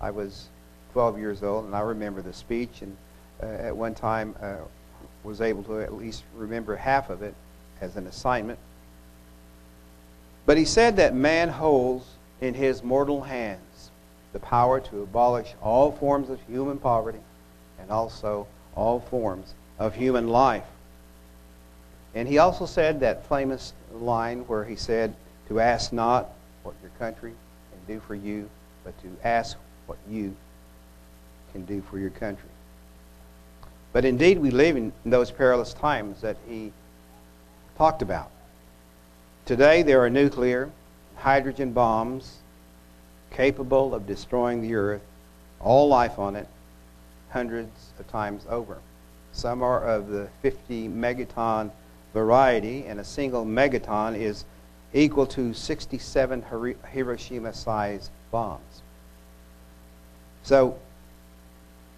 I 0.00 0.10
was 0.10 0.48
12 0.92 1.18
years 1.18 1.42
old, 1.42 1.64
and 1.64 1.74
I 1.74 1.80
remember 1.80 2.22
the 2.22 2.32
speech, 2.32 2.82
and 2.82 2.96
uh, 3.42 3.46
at 3.46 3.76
one 3.76 3.94
time 3.94 4.34
uh, 4.40 4.56
was 5.24 5.40
able 5.40 5.62
to 5.64 5.80
at 5.80 5.94
least 5.94 6.22
remember 6.36 6.76
half 6.76 7.10
of 7.10 7.22
it 7.22 7.34
as 7.80 7.96
an 7.96 8.06
assignment. 8.06 8.58
But 10.46 10.56
he 10.56 10.64
said 10.64 10.96
that 10.96 11.14
man 11.14 11.48
holds 11.48 12.04
in 12.40 12.54
his 12.54 12.82
mortal 12.82 13.22
hands 13.22 13.90
the 14.32 14.40
power 14.40 14.80
to 14.80 15.02
abolish 15.02 15.54
all 15.62 15.92
forms 15.92 16.28
of 16.28 16.40
human 16.48 16.78
poverty 16.78 17.20
and 17.78 17.90
also 17.90 18.46
all 18.74 19.00
forms 19.00 19.54
of 19.78 19.94
human 19.94 20.28
life. 20.28 20.64
And 22.14 22.28
he 22.28 22.38
also 22.38 22.66
said 22.66 23.00
that 23.00 23.26
famous 23.28 23.72
line 23.92 24.40
where 24.40 24.64
he 24.64 24.76
said, 24.76 25.14
To 25.48 25.60
ask 25.60 25.92
not 25.92 26.30
what 26.62 26.74
your 26.82 26.90
country 26.98 27.32
can 27.70 27.94
do 27.94 28.00
for 28.00 28.14
you, 28.14 28.48
but 28.84 29.00
to 29.02 29.08
ask 29.24 29.56
what 29.86 29.98
you 30.08 30.34
can 31.52 31.64
do 31.64 31.82
for 31.90 31.98
your 31.98 32.10
country. 32.10 32.48
But 33.92 34.04
indeed, 34.04 34.38
we 34.38 34.50
live 34.50 34.76
in 34.76 34.92
those 35.06 35.30
perilous 35.30 35.72
times 35.72 36.20
that 36.20 36.36
he 36.48 36.72
talked 37.78 38.02
about. 38.02 38.30
Today, 39.46 39.82
there 39.82 40.02
are 40.02 40.08
nuclear, 40.08 40.70
hydrogen 41.16 41.72
bombs 41.72 42.38
capable 43.30 43.94
of 43.94 44.06
destroying 44.06 44.62
the 44.62 44.74
earth, 44.74 45.02
all 45.60 45.86
life 45.86 46.18
on 46.18 46.34
it, 46.34 46.48
hundreds 47.28 47.92
of 47.98 48.08
times 48.08 48.46
over. 48.48 48.78
Some 49.32 49.62
are 49.62 49.84
of 49.84 50.08
the 50.08 50.28
50 50.40 50.88
megaton 50.88 51.70
variety, 52.14 52.86
and 52.86 52.98
a 52.98 53.04
single 53.04 53.44
megaton 53.44 54.16
is 54.16 54.46
equal 54.94 55.26
to 55.26 55.52
67 55.52 56.44
Hiroshima 56.90 57.52
sized 57.52 58.10
bombs. 58.30 58.80
So, 60.42 60.78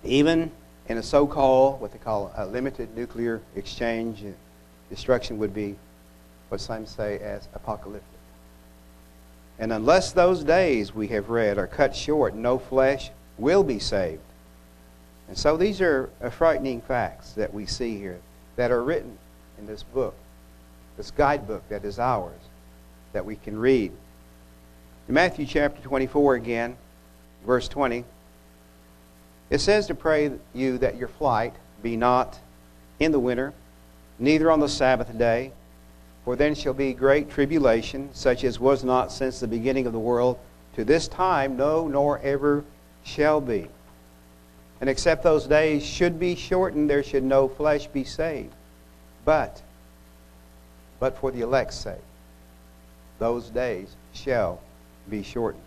even 0.03 0.51
in 0.89 0.99
a 0.99 1.03
so 1.03 1.29
called, 1.29 1.81
what 1.81 1.93
they 1.93 1.99
call 1.99 2.33
a 2.37 2.45
limited 2.45 2.97
nuclear 2.97 3.41
exchange, 3.55 4.25
uh, 4.25 4.31
destruction 4.91 5.39
would 5.39 5.55
be 5.55 5.77
what 6.49 6.61
some 6.61 6.87
say 6.87 7.19
as 7.19 7.49
apocalyptic. 7.55 8.09
And 9.59 9.73
unless 9.73 10.13
those 10.13 10.45
days 10.45 10.95
we 10.95 11.09
have 11.09 11.31
read 11.31 11.59
are 11.59 11.67
cut 11.67 11.97
short, 11.97 12.35
no 12.35 12.59
flesh 12.59 13.11
will 13.39 13.63
be 13.63 13.79
saved. 13.79 14.21
And 15.29 15.37
so 15.37 15.57
these 15.57 15.81
are 15.81 16.11
frightening 16.31 16.81
facts 16.81 17.33
that 17.33 17.53
we 17.53 17.67
see 17.67 17.99
here 17.99 18.21
that 18.57 18.71
are 18.71 18.83
written 18.83 19.19
in 19.59 19.67
this 19.67 19.83
book, 19.83 20.15
this 20.97 21.11
guidebook 21.11 21.69
that 21.69 21.85
is 21.85 21.99
ours, 21.99 22.41
that 23.13 23.25
we 23.25 23.37
can 23.37 23.59
read. 23.59 23.93
In 25.09 25.15
Matthew 25.15 25.47
chapter 25.47 25.81
24 25.83 26.35
again, 26.35 26.77
verse 27.45 27.67
20, 27.69 28.05
it 29.49 29.59
says 29.59 29.87
to 29.87 29.95
pray 29.95 30.33
you 30.55 30.79
that 30.79 30.97
your 30.97 31.09
flight 31.09 31.55
be 31.83 31.97
not 31.97 32.39
in 33.01 33.13
the 33.13 33.19
winter, 33.19 33.53
neither 34.19 34.51
on 34.51 34.61
the 34.61 34.69
Sabbath 34.69 35.17
day, 35.17 35.53
for 36.27 36.35
then 36.35 36.57
shall 36.57 36.75
be 36.75 36.93
great 36.93 37.31
tribulation, 37.31 38.11
such 38.13 38.43
as 38.43 38.59
was 38.59 38.83
not 38.83 39.13
since 39.13 39.39
the 39.39 39.47
beginning 39.47 39.87
of 39.87 39.93
the 39.93 39.99
world 40.01 40.37
to 40.75 40.85
this 40.85 41.07
time, 41.07 41.57
no, 41.57 41.87
nor 41.87 42.19
ever 42.19 42.65
shall 43.05 43.41
be. 43.41 43.69
And 44.81 44.91
except 44.91 45.23
those 45.23 45.47
days 45.47 45.87
should 45.87 46.19
be 46.19 46.35
shortened, 46.35 46.91
there 46.91 47.05
should 47.05 47.23
no 47.23 47.47
flesh 47.47 47.87
be 47.87 48.03
saved. 48.03 48.53
But, 49.25 49.63
but 50.99 51.17
for 51.17 51.31
the 51.31 51.43
elect's 51.43 51.77
sake, 51.77 51.95
those 53.21 53.49
days 53.49 53.95
shall 54.13 54.61
be 55.09 55.23
shortened. 55.23 55.63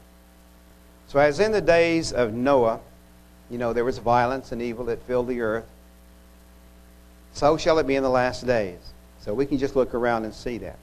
So, 1.08 1.20
as 1.20 1.40
in 1.40 1.54
the 1.54 1.62
days 1.62 2.12
of 2.12 2.34
Noah, 2.34 2.82
you 3.50 3.60
know, 3.60 3.72
there 3.72 3.86
was 3.86 3.98
violence 3.98 4.52
and 4.52 4.62
evil 4.62 4.84
that 4.86 5.02
filled 5.04 5.30
the 5.30 5.40
earth, 5.40 5.66
so 7.32 7.56
shall 7.56 7.80
it 7.80 7.88
be 7.88 7.96
in 7.96 8.04
the 8.04 8.10
last 8.10 8.46
days. 8.46 8.80
So 9.22 9.34
we 9.34 9.46
can 9.46 9.58
just 9.58 9.76
look 9.76 9.94
around 9.94 10.26
and 10.26 10.34
see 10.34 10.58
that. 10.60 10.78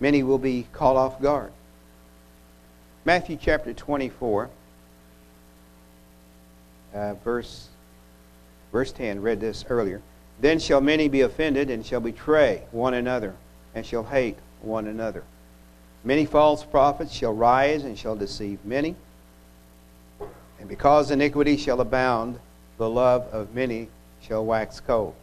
Many 0.00 0.22
will 0.22 0.38
be 0.38 0.66
caught 0.72 0.96
off 0.96 1.20
guard. 1.20 1.52
Matthew 3.04 3.36
chapter 3.40 3.72
24, 3.72 4.50
uh, 6.94 7.14
verse, 7.14 7.68
verse 8.72 8.92
10, 8.92 9.20
read 9.20 9.40
this 9.40 9.64
earlier. 9.68 10.00
Then 10.40 10.58
shall 10.58 10.80
many 10.80 11.08
be 11.08 11.20
offended 11.20 11.70
and 11.70 11.84
shall 11.84 12.00
betray 12.00 12.64
one 12.72 12.94
another 12.94 13.34
and 13.74 13.84
shall 13.84 14.04
hate 14.04 14.38
one 14.62 14.86
another. 14.86 15.22
Many 16.02 16.26
false 16.26 16.64
prophets 16.64 17.12
shall 17.12 17.32
rise 17.32 17.84
and 17.84 17.98
shall 17.98 18.16
deceive 18.16 18.64
many. 18.64 18.96
And 20.58 20.68
because 20.68 21.10
iniquity 21.10 21.56
shall 21.56 21.80
abound, 21.80 22.38
the 22.78 22.88
love 22.88 23.26
of 23.32 23.54
many 23.54 23.88
shall 24.20 24.44
wax 24.44 24.80
cold. 24.80 25.14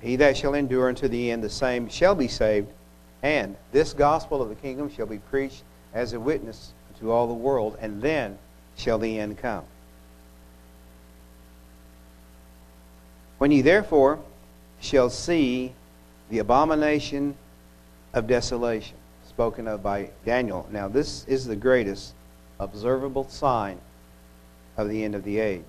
He 0.00 0.16
that 0.16 0.36
shall 0.36 0.54
endure 0.54 0.88
unto 0.88 1.08
the 1.08 1.30
end, 1.30 1.44
the 1.44 1.50
same 1.50 1.88
shall 1.88 2.14
be 2.14 2.28
saved. 2.28 2.68
And 3.22 3.56
this 3.72 3.92
gospel 3.92 4.40
of 4.40 4.48
the 4.48 4.54
kingdom 4.54 4.90
shall 4.90 5.06
be 5.06 5.18
preached 5.18 5.62
as 5.92 6.12
a 6.12 6.20
witness 6.20 6.72
to 7.00 7.10
all 7.10 7.26
the 7.26 7.34
world, 7.34 7.76
and 7.80 8.00
then 8.00 8.38
shall 8.76 8.98
the 8.98 9.18
end 9.18 9.38
come. 9.38 9.64
When 13.38 13.50
ye 13.50 13.62
therefore 13.62 14.18
shall 14.80 15.10
see 15.10 15.72
the 16.30 16.38
abomination 16.38 17.36
of 18.14 18.26
desolation, 18.26 18.96
spoken 19.26 19.66
of 19.66 19.82
by 19.82 20.10
Daniel. 20.24 20.68
Now, 20.70 20.88
this 20.88 21.24
is 21.26 21.46
the 21.46 21.56
greatest 21.56 22.14
observable 22.58 23.28
sign 23.28 23.78
of 24.76 24.88
the 24.88 25.04
end 25.04 25.14
of 25.14 25.24
the 25.24 25.38
age, 25.38 25.64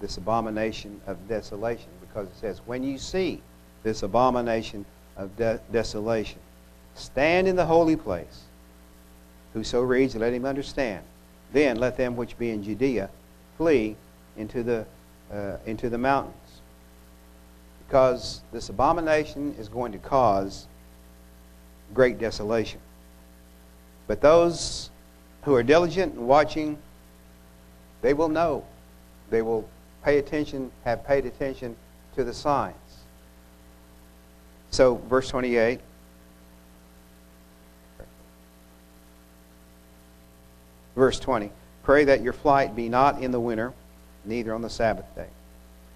this 0.00 0.16
abomination 0.16 1.00
of 1.06 1.28
desolation, 1.28 1.88
because 2.00 2.28
it 2.28 2.36
says, 2.36 2.60
When 2.66 2.82
you 2.82 2.98
see 2.98 3.42
this 3.88 4.02
abomination 4.02 4.84
of 5.16 5.34
de- 5.36 5.58
desolation. 5.72 6.38
Stand 6.94 7.48
in 7.48 7.56
the 7.56 7.64
holy 7.64 7.96
place. 7.96 8.42
Whoso 9.54 9.80
reads, 9.80 10.14
let 10.14 10.34
him 10.34 10.44
understand. 10.44 11.02
Then 11.54 11.78
let 11.78 11.96
them 11.96 12.14
which 12.14 12.36
be 12.36 12.50
in 12.50 12.62
Judea 12.62 13.08
flee 13.56 13.96
into 14.36 14.62
the, 14.62 14.84
uh, 15.32 15.56
into 15.64 15.88
the 15.88 15.96
mountains. 15.96 16.34
Because 17.86 18.42
this 18.52 18.68
abomination 18.68 19.54
is 19.58 19.70
going 19.70 19.92
to 19.92 19.98
cause 19.98 20.66
great 21.94 22.18
desolation. 22.18 22.80
But 24.06 24.20
those 24.20 24.90
who 25.44 25.54
are 25.54 25.62
diligent 25.62 26.12
and 26.14 26.28
watching, 26.28 26.76
they 28.02 28.12
will 28.12 28.28
know. 28.28 28.66
They 29.30 29.40
will 29.40 29.66
pay 30.04 30.18
attention, 30.18 30.70
have 30.84 31.06
paid 31.06 31.24
attention 31.24 31.74
to 32.16 32.24
the 32.24 32.34
signs. 32.34 32.76
So, 34.70 34.96
verse 35.08 35.28
28. 35.28 35.80
Verse 40.94 41.20
20. 41.20 41.50
Pray 41.82 42.04
that 42.04 42.22
your 42.22 42.32
flight 42.32 42.76
be 42.76 42.88
not 42.88 43.22
in 43.22 43.30
the 43.30 43.40
winter, 43.40 43.72
neither 44.24 44.52
on 44.52 44.62
the 44.62 44.70
Sabbath 44.70 45.06
day. 45.14 45.28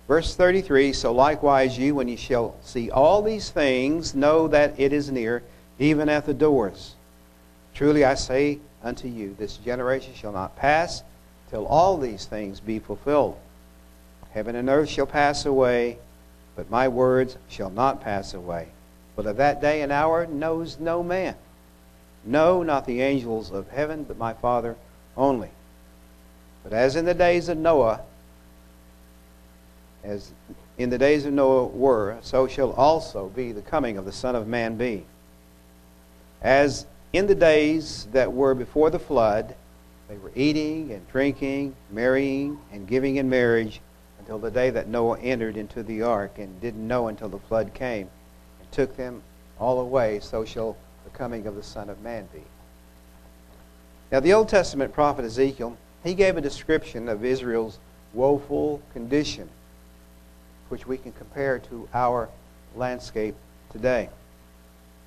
Verse 0.09 0.35
33 0.35 0.93
So 0.93 1.13
likewise 1.13 1.79
you, 1.79 1.95
when 1.95 2.09
you 2.09 2.17
shall 2.17 2.55
see 2.63 2.91
all 2.91 3.23
these 3.23 3.51
things, 3.51 4.15
know 4.15 4.49
that 4.49 4.79
it 4.79 4.93
is 4.93 5.11
near, 5.11 5.43
even 5.79 6.09
at 6.09 6.27
the 6.27 6.35
doors. 6.35 6.95
Truly 7.75 8.05
I 8.05 8.15
say 8.15 8.59
unto 8.83 9.09
you, 9.09 9.35
this 9.39 9.57
generation 9.57 10.15
shall 10.15 10.33
not 10.33 10.57
pass 10.57 11.03
till 11.51 11.67
all 11.67 11.99
these 11.99 12.27
things 12.27 12.61
be 12.61 12.79
fulfilled. 12.79 13.37
Heaven 14.33 14.57
and 14.57 14.69
earth 14.69 14.89
shall 14.89 15.07
pass 15.07 15.45
away, 15.45 15.99
but 16.57 16.71
my 16.71 16.89
words 16.89 17.37
shall 17.49 17.71
not 17.71 18.01
pass 18.01 18.35
away. 18.35 18.69
But 19.17 19.27
of 19.27 19.37
that 19.37 19.61
day 19.61 19.83
and 19.83 19.93
hour 19.93 20.27
knows 20.27 20.79
no 20.79 21.03
man, 21.03 21.37
No, 22.25 22.63
not 22.63 22.87
the 22.87 23.03
angels 23.03 23.51
of 23.51 23.69
heaven, 23.69 24.05
but 24.05 24.17
my 24.17 24.33
Father 24.33 24.77
only. 25.17 25.51
But 26.63 26.73
as 26.73 26.97
in 26.97 27.05
the 27.05 27.15
days 27.15 27.49
of 27.49 27.59
Noah, 27.59 28.01
as 30.05 30.33
in 30.79 30.91
the 30.91 30.99
days 30.99 31.27
of 31.27 31.33
Noah 31.33 31.67
were, 31.67 32.19
so 32.23 32.47
shall 32.47 32.73
also 32.73 33.29
be 33.29 33.53
the 33.53 33.63
coming 33.63 33.99
of 33.99 34.05
the 34.05 34.13
Son 34.13 34.37
of 34.37 34.47
Man 34.47 34.77
be. 34.77 35.05
As 36.41 36.87
in 37.13 37.27
the 37.27 37.35
days 37.35 38.07
that 38.13 38.33
were 38.33 38.55
before 38.55 38.91
the 38.91 38.99
flood, 38.99 39.55
they 40.09 40.17
were 40.17 40.33
eating 40.35 40.93
and 40.93 41.07
drinking, 41.09 41.75
marrying 41.91 42.59
and 42.73 42.87
giving 42.87 43.17
in 43.17 43.29
marriage 43.29 43.81
until 44.23 44.39
the 44.39 44.51
day 44.53 44.71
that 44.71 44.87
Noah 44.87 45.19
entered 45.19 45.57
into 45.57 45.83
the 45.83 46.03
ark 46.03 46.39
and 46.39 46.61
didn't 46.61 46.87
know 46.87 47.09
until 47.09 47.29
the 47.29 47.41
flood 47.41 47.75
came 47.75 48.09
and 48.61 48.71
took 48.71 48.97
them 48.97 49.21
all 49.59 49.81
away, 49.81 50.21
so 50.21 50.45
shall 50.45 50.77
the 51.03 51.11
coming 51.11 51.49
of 51.49 51.57
the 51.57 51.63
Son 51.63 51.91
of 51.91 52.01
Man 52.03 52.29
be. 52.33 52.43
Now, 54.13 54.21
the 54.21 54.33
Old 54.33 54.49
Testament 54.49 54.93
prophet 54.93 55.25
Ezekiel, 55.25 55.77
he 56.05 56.15
gave 56.15 56.37
a 56.37 56.41
description 56.41 57.09
of 57.09 57.25
Israel's 57.25 57.81
woeful 58.15 58.81
condition, 58.93 59.49
which 60.69 60.87
we 60.87 60.99
can 60.99 61.13
compare 61.13 61.59
to 61.59 61.89
our 61.93 62.29
landscape 62.77 63.35
today. 63.73 64.09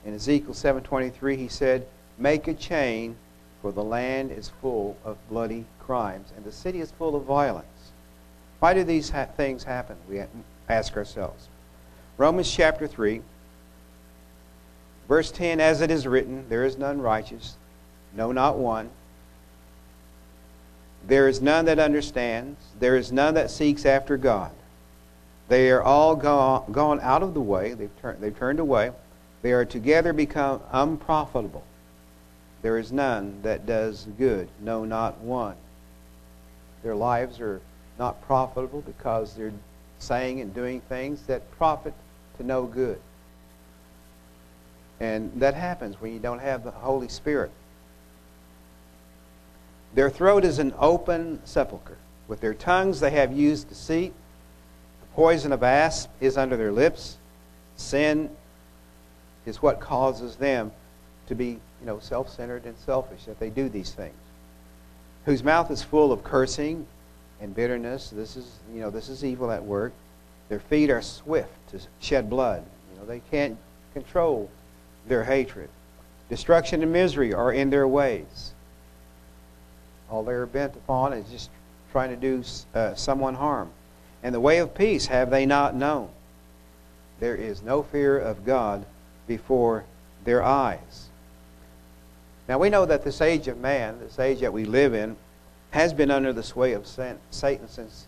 In 0.03 0.13
Ezekiel 0.13 0.53
7:23, 0.53 1.37
he 1.37 1.47
said, 1.47 1.87
"Make 2.17 2.49
a 2.49 2.53
chain, 2.53 3.15
for 3.61 3.71
the 3.71 3.83
land 3.83 4.31
is 4.31 4.49
full 4.61 4.97
of 5.05 5.17
bloody 5.29 5.65
crimes, 5.79 6.33
and 6.35 6.43
the 6.43 6.51
city 6.51 6.81
is 6.81 6.91
full 6.91 7.15
of 7.15 7.23
violence." 7.23 7.74
Why 8.65 8.73
do 8.73 8.83
these 8.83 9.11
ha- 9.11 9.25
things 9.25 9.63
happen? 9.63 9.95
We 10.09 10.23
ask 10.67 10.97
ourselves. 10.97 11.49
Romans 12.17 12.51
chapter 12.51 12.87
3, 12.87 13.21
verse 15.07 15.29
10 15.29 15.59
As 15.59 15.81
it 15.81 15.91
is 15.91 16.07
written, 16.07 16.49
there 16.49 16.65
is 16.65 16.75
none 16.75 16.99
righteous, 16.99 17.57
no, 18.15 18.31
not 18.31 18.57
one. 18.57 18.89
There 21.05 21.27
is 21.27 21.43
none 21.43 21.65
that 21.65 21.77
understands, 21.77 22.59
there 22.79 22.97
is 22.97 23.11
none 23.11 23.35
that 23.35 23.51
seeks 23.51 23.85
after 23.85 24.17
God. 24.17 24.49
They 25.47 25.69
are 25.69 25.83
all 25.83 26.15
gone, 26.15 26.71
gone 26.71 26.99
out 27.01 27.21
of 27.21 27.35
the 27.35 27.41
way, 27.41 27.75
they've, 27.75 28.01
tur- 28.01 28.17
they've 28.19 28.35
turned 28.35 28.59
away. 28.59 28.93
They 29.43 29.51
are 29.51 29.65
together 29.65 30.11
become 30.11 30.59
unprofitable. 30.71 31.63
There 32.63 32.79
is 32.79 32.91
none 32.91 33.43
that 33.43 33.67
does 33.67 34.07
good, 34.17 34.49
no, 34.59 34.85
not 34.85 35.19
one. 35.19 35.55
Their 36.81 36.95
lives 36.95 37.39
are 37.39 37.61
not 37.97 38.21
profitable 38.25 38.81
because 38.81 39.35
they're 39.35 39.53
saying 39.99 40.41
and 40.41 40.53
doing 40.53 40.81
things 40.81 41.21
that 41.23 41.49
profit 41.57 41.93
to 42.37 42.43
no 42.43 42.63
good. 42.63 42.99
And 44.99 45.31
that 45.41 45.53
happens 45.53 45.99
when 45.99 46.13
you 46.13 46.19
don't 46.19 46.39
have 46.39 46.63
the 46.63 46.71
Holy 46.71 47.07
Spirit. 47.07 47.51
Their 49.93 50.09
throat 50.09 50.43
is 50.43 50.59
an 50.59 50.73
open 50.77 51.41
sepulchre. 51.45 51.97
With 52.27 52.41
their 52.41 52.53
tongues 52.53 52.99
they 52.99 53.11
have 53.11 53.31
used 53.31 53.69
deceit. 53.69 54.13
The 55.01 55.07
poison 55.15 55.51
of 55.51 55.63
asp 55.63 56.09
is 56.19 56.37
under 56.37 56.57
their 56.57 56.71
lips. 56.71 57.17
Sin 57.77 58.29
is 59.45 59.61
what 59.61 59.79
causes 59.79 60.35
them 60.35 60.71
to 61.27 61.35
be, 61.35 61.47
you 61.79 61.85
know, 61.85 61.99
self-centered 61.99 62.65
and 62.65 62.77
selfish 62.77 63.25
that 63.25 63.39
they 63.39 63.49
do 63.49 63.69
these 63.69 63.91
things. 63.91 64.15
Whose 65.25 65.43
mouth 65.43 65.71
is 65.71 65.81
full 65.81 66.11
of 66.11 66.23
cursing 66.23 66.85
and 67.41 67.53
bitterness. 67.55 68.09
This 68.09 68.35
is, 68.35 68.59
you 68.73 68.81
know, 68.81 68.89
this 68.89 69.09
is 69.09 69.23
evil 69.23 69.51
at 69.51 69.63
work. 69.63 69.93
Their 70.49 70.59
feet 70.59 70.89
are 70.89 71.01
swift 71.01 71.51
to 71.69 71.79
shed 71.99 72.29
blood. 72.29 72.63
You 72.93 72.99
know, 72.99 73.05
they 73.05 73.21
can't 73.31 73.57
control 73.93 74.49
their 75.07 75.23
hatred. 75.23 75.69
Destruction 76.29 76.81
and 76.81 76.91
misery 76.91 77.33
are 77.33 77.51
in 77.51 77.69
their 77.69 77.87
ways. 77.87 78.53
All 80.09 80.23
they 80.23 80.33
are 80.33 80.45
bent 80.45 80.75
upon 80.75 81.13
is 81.13 81.29
just 81.29 81.49
trying 81.91 82.09
to 82.09 82.15
do 82.15 82.43
uh, 82.73 82.93
someone 82.95 83.35
harm. 83.35 83.69
And 84.23 84.33
the 84.33 84.39
way 84.39 84.59
of 84.59 84.73
peace 84.73 85.05
have 85.07 85.29
they 85.29 85.45
not 85.45 85.75
known. 85.75 86.09
There 87.19 87.35
is 87.35 87.61
no 87.61 87.83
fear 87.83 88.17
of 88.17 88.45
God 88.45 88.85
before 89.27 89.85
their 90.23 90.43
eyes. 90.43 91.09
Now 92.47 92.59
we 92.59 92.69
know 92.69 92.85
that 92.85 93.03
this 93.03 93.21
age 93.21 93.47
of 93.47 93.59
man, 93.59 93.99
this 93.99 94.19
age 94.19 94.41
that 94.41 94.53
we 94.53 94.65
live 94.65 94.93
in, 94.93 95.15
has 95.75 95.91
been 95.91 96.09
under 96.09 96.31
the 96.31 96.41
sway 96.41 96.71
of 96.71 96.87
Satan 96.87 97.19
since, 97.67 98.07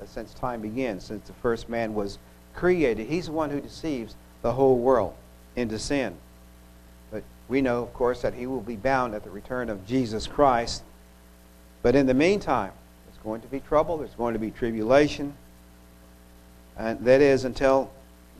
uh, 0.00 0.06
since 0.06 0.32
time 0.32 0.62
began, 0.62 0.98
since 0.98 1.26
the 1.26 1.34
first 1.34 1.68
man 1.68 1.92
was 1.92 2.18
created. 2.54 3.06
He's 3.06 3.26
the 3.26 3.32
one 3.32 3.50
who 3.50 3.60
deceives 3.60 4.16
the 4.40 4.52
whole 4.52 4.78
world 4.78 5.12
into 5.54 5.78
sin. 5.78 6.16
But 7.10 7.22
we 7.50 7.60
know, 7.60 7.82
of 7.82 7.92
course, 7.92 8.22
that 8.22 8.32
he 8.32 8.46
will 8.46 8.62
be 8.62 8.76
bound 8.76 9.14
at 9.14 9.24
the 9.24 9.30
return 9.30 9.68
of 9.68 9.86
Jesus 9.86 10.26
Christ. 10.26 10.84
But 11.82 11.94
in 11.94 12.06
the 12.06 12.14
meantime, 12.14 12.72
there's 13.04 13.22
going 13.22 13.42
to 13.42 13.48
be 13.48 13.60
trouble, 13.60 13.98
there's 13.98 14.14
going 14.14 14.32
to 14.32 14.40
be 14.40 14.50
tribulation. 14.50 15.34
And 16.78 16.98
that 17.04 17.20
is 17.20 17.44
until 17.44 17.90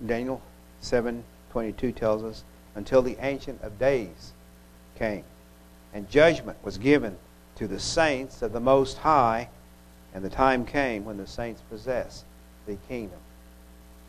Daniel 0.07 0.41
7:22 0.81 1.95
tells 1.95 2.25
us 2.25 2.43
until 2.75 3.03
the 3.03 3.19
ancient 3.21 3.61
of 3.61 3.79
days 3.79 4.33
came 4.99 5.25
and 5.93 6.09
judgment 6.09 6.57
was 6.65 6.79
given 6.79 7.19
to 7.63 7.69
the 7.69 7.79
saints 7.79 8.43
of 8.43 8.53
the 8.53 8.59
Most 8.59 8.99
High, 8.99 9.49
and 10.13 10.25
the 10.25 10.29
time 10.29 10.67
came 10.67 11.05
when 11.05 11.17
the 11.17 11.29
saints 11.29 11.63
possessed 11.71 12.25
the 12.67 12.75
kingdom. 12.89 13.21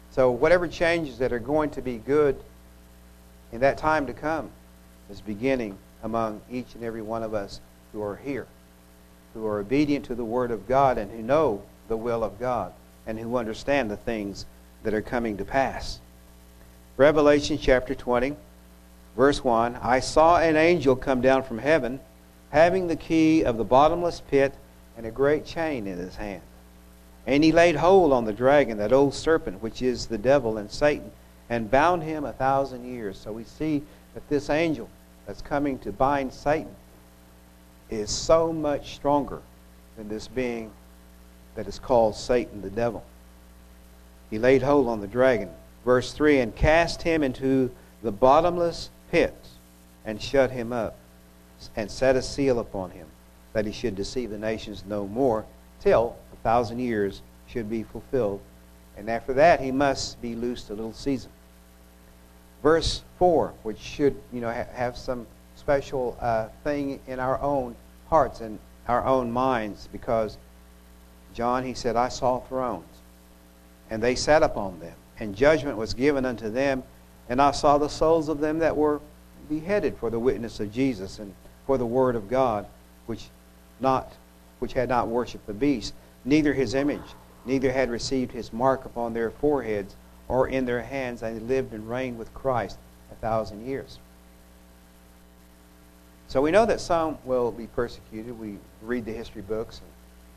So, 0.10 0.32
whatever 0.32 0.68
changes 0.68 1.20
that 1.20 1.32
are 1.32 1.38
going 1.38 1.70
to 1.72 1.82
be 1.84 2.00
good 2.00 2.36
in 3.52 3.60
that 3.60 3.78
time 3.78 4.08
to 4.08 4.14
come 4.14 4.50
is 5.12 5.22
beginning 5.22 5.78
among 6.02 6.42
each 6.50 6.74
and 6.74 6.84
every 6.84 7.04
one 7.04 7.22
of 7.22 7.36
us 7.36 7.60
who 7.92 8.02
are 8.02 8.16
here, 8.16 8.48
who 9.36 9.46
are 9.46 9.60
obedient 9.60 10.06
to 10.06 10.16
the 10.16 10.26
Word 10.26 10.50
of 10.50 10.68
God 10.68 10.98
and 10.98 11.12
who 11.12 11.22
know 11.22 11.62
the 11.90 11.98
will 11.98 12.24
of 12.24 12.40
God 12.40 12.74
and 13.06 13.20
who 13.20 13.38
understand 13.38 13.92
the 13.92 13.98
things 13.98 14.48
that 14.82 14.96
are 14.96 15.02
coming 15.04 15.38
to 15.38 15.46
pass. 15.46 16.00
Revelation 16.98 17.60
chapter 17.62 17.94
20, 17.94 18.36
verse 19.16 19.44
1 19.44 19.76
I 19.76 20.00
saw 20.00 20.40
an 20.40 20.56
angel 20.56 20.96
come 20.96 21.22
down 21.22 21.44
from 21.44 21.60
heaven 21.60 22.00
having 22.54 22.86
the 22.86 22.96
key 22.96 23.44
of 23.44 23.58
the 23.58 23.64
bottomless 23.64 24.22
pit 24.30 24.54
and 24.96 25.08
a 25.08 25.12
great 25.12 25.44
chain 25.44 25.88
in 25.88 25.98
his 25.98 26.16
hand. 26.16 26.44
And 27.26 27.44
he 27.44 27.52
laid 27.52 27.76
hold 27.76 28.14
on 28.14 28.26
the 28.26 28.32
dragon, 28.34 28.78
that 28.78 28.94
old 28.94 29.16
serpent, 29.16 29.64
which 29.64 29.82
is 29.82 30.06
the 30.06 30.20
devil 30.20 30.60
and 30.60 30.70
Satan, 30.70 31.12
and 31.50 31.72
bound 31.72 32.04
him 32.04 32.26
a 32.26 32.34
thousand 32.34 32.86
years. 32.86 33.18
So 33.18 33.32
we 33.32 33.44
see 33.44 33.82
that 34.14 34.30
this 34.30 34.52
angel 34.52 34.88
that's 35.26 35.42
coming 35.42 35.80
to 35.80 35.92
bind 35.92 36.32
Satan 36.32 36.76
is 37.90 38.12
so 38.12 38.54
much 38.54 38.94
stronger 38.94 39.42
than 39.98 40.08
this 40.08 40.28
being 40.28 40.72
that 41.56 41.68
is 41.68 41.80
called 41.80 42.16
Satan 42.16 42.62
the 42.62 42.70
devil. 42.70 43.04
He 44.30 44.38
laid 44.38 44.62
hold 44.62 44.88
on 44.88 45.02
the 45.02 45.08
dragon. 45.08 45.50
Verse 45.86 46.14
3 46.14 46.40
and 46.40 46.56
cast 46.56 47.02
him 47.02 47.24
into 47.24 47.72
the 48.04 48.12
bottomless 48.12 48.92
pit 49.10 49.36
and 50.06 50.22
shut 50.22 50.52
him 50.52 50.72
up 50.72 50.98
and 51.76 51.90
set 51.90 52.16
a 52.16 52.22
seal 52.22 52.60
upon 52.60 52.92
him, 52.92 53.08
that 53.54 53.66
he 53.66 53.72
should 53.72 53.96
deceive 53.96 54.30
the 54.30 54.38
nations 54.38 54.84
no 54.88 55.08
more, 55.08 55.46
till 55.80 56.16
a 56.32 56.36
thousand 56.38 56.80
years 56.80 57.22
should 57.48 57.70
be 57.70 57.84
fulfilled. 57.84 58.42
And 58.98 59.10
after 59.10 59.34
that, 59.34 59.60
he 59.60 59.72
must 59.72 60.22
be 60.22 60.36
loosed 60.36 60.70
a 60.70 60.74
little 60.74 60.94
season. 60.94 61.32
Verse 62.62 63.04
4, 63.20 63.54
which 63.64 63.80
should 63.80 64.16
you 64.32 64.40
know, 64.40 64.52
ha- 64.52 64.66
have 64.74 64.98
some 64.98 65.28
special 65.56 66.18
uh, 66.22 66.48
thing 66.64 67.00
in 67.08 67.20
our 67.20 67.40
own 67.42 67.76
hearts 68.10 68.42
and 68.42 68.60
our 68.88 69.06
own 69.06 69.32
minds, 69.32 69.88
because 69.92 70.38
John, 71.34 71.64
he 71.64 71.74
said, 71.74 71.96
I 71.96 72.10
saw 72.10 72.40
thrones, 72.40 72.86
and 73.90 74.02
they 74.02 74.16
sat 74.16 74.44
upon 74.44 74.80
them, 74.80 74.96
and 75.20 75.36
judgment 75.36 75.78
was 75.78 75.94
given 75.94 76.26
unto 76.26 76.50
them, 76.50 76.84
and 77.30 77.42
I 77.42 77.52
saw 77.52 77.78
the 77.78 77.88
souls 77.88 78.30
of 78.30 78.40
them 78.40 78.60
that 78.60 78.76
were 78.76 79.02
beheaded 79.50 79.98
for 79.98 80.10
the 80.10 80.20
witness 80.20 80.60
of 80.60 80.72
Jesus 80.72 81.20
and 81.20 81.34
for 81.66 81.78
the 81.78 81.86
word 81.86 82.16
of 82.16 82.30
God, 82.30 82.66
which 83.06 83.30
not 83.80 84.12
which 84.60 84.74
had 84.74 84.88
not 84.88 85.10
worshipped 85.10 85.46
the 85.46 85.54
beast, 85.54 85.94
neither 86.24 86.54
his 86.54 86.74
image, 86.74 87.02
neither 87.46 87.72
had 87.72 87.90
received 87.90 88.32
his 88.32 88.54
mark 88.54 88.86
upon 88.86 89.14
their 89.14 89.30
foreheads 89.30 89.96
or 90.30 90.48
in 90.48 90.66
their 90.66 90.82
hands, 90.82 91.22
and 91.22 91.36
they 91.36 91.54
lived 91.54 91.74
and 91.74 91.90
reigned 91.90 92.18
with 92.18 92.34
Christ 92.34 92.78
a 93.12 93.16
thousand 93.16 93.66
years. 93.66 94.00
So 96.30 96.42
we 96.42 96.52
know 96.52 96.66
that 96.66 96.80
some 96.80 97.18
will 97.26 97.52
be 97.52 97.68
persecuted. 97.68 98.40
We 98.40 98.58
read 98.82 99.06
the 99.06 99.12
history 99.12 99.42
books 99.42 99.82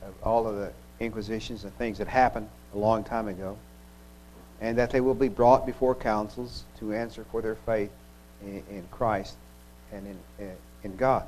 of 0.02 0.08
uh, 0.08 0.28
all 0.28 0.46
of 0.46 0.56
the 0.56 0.72
inquisitions 0.98 1.64
and 1.64 1.72
things 1.78 1.98
that 1.98 2.08
happened 2.08 2.48
a 2.74 2.78
long 2.78 3.04
time 3.04 3.28
ago, 3.28 3.56
and 4.60 4.76
that 4.76 4.90
they 4.90 5.00
will 5.00 5.14
be 5.14 5.28
brought 5.28 5.64
before 5.64 5.94
councils 5.94 6.64
to 6.80 6.92
answer 6.92 7.24
for 7.30 7.40
their 7.40 7.54
faith 7.54 7.90
in, 8.42 8.62
in 8.68 8.84
Christ 8.90 9.36
and 9.92 10.06
in 10.06 10.52
God. 10.94 11.26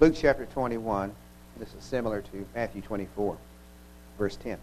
Luke 0.00 0.14
chapter 0.16 0.46
21, 0.46 1.12
this 1.58 1.74
is 1.74 1.82
similar 1.82 2.22
to 2.22 2.46
Matthew 2.54 2.82
24, 2.82 3.36
verse 4.16 4.36
10. 4.36 4.58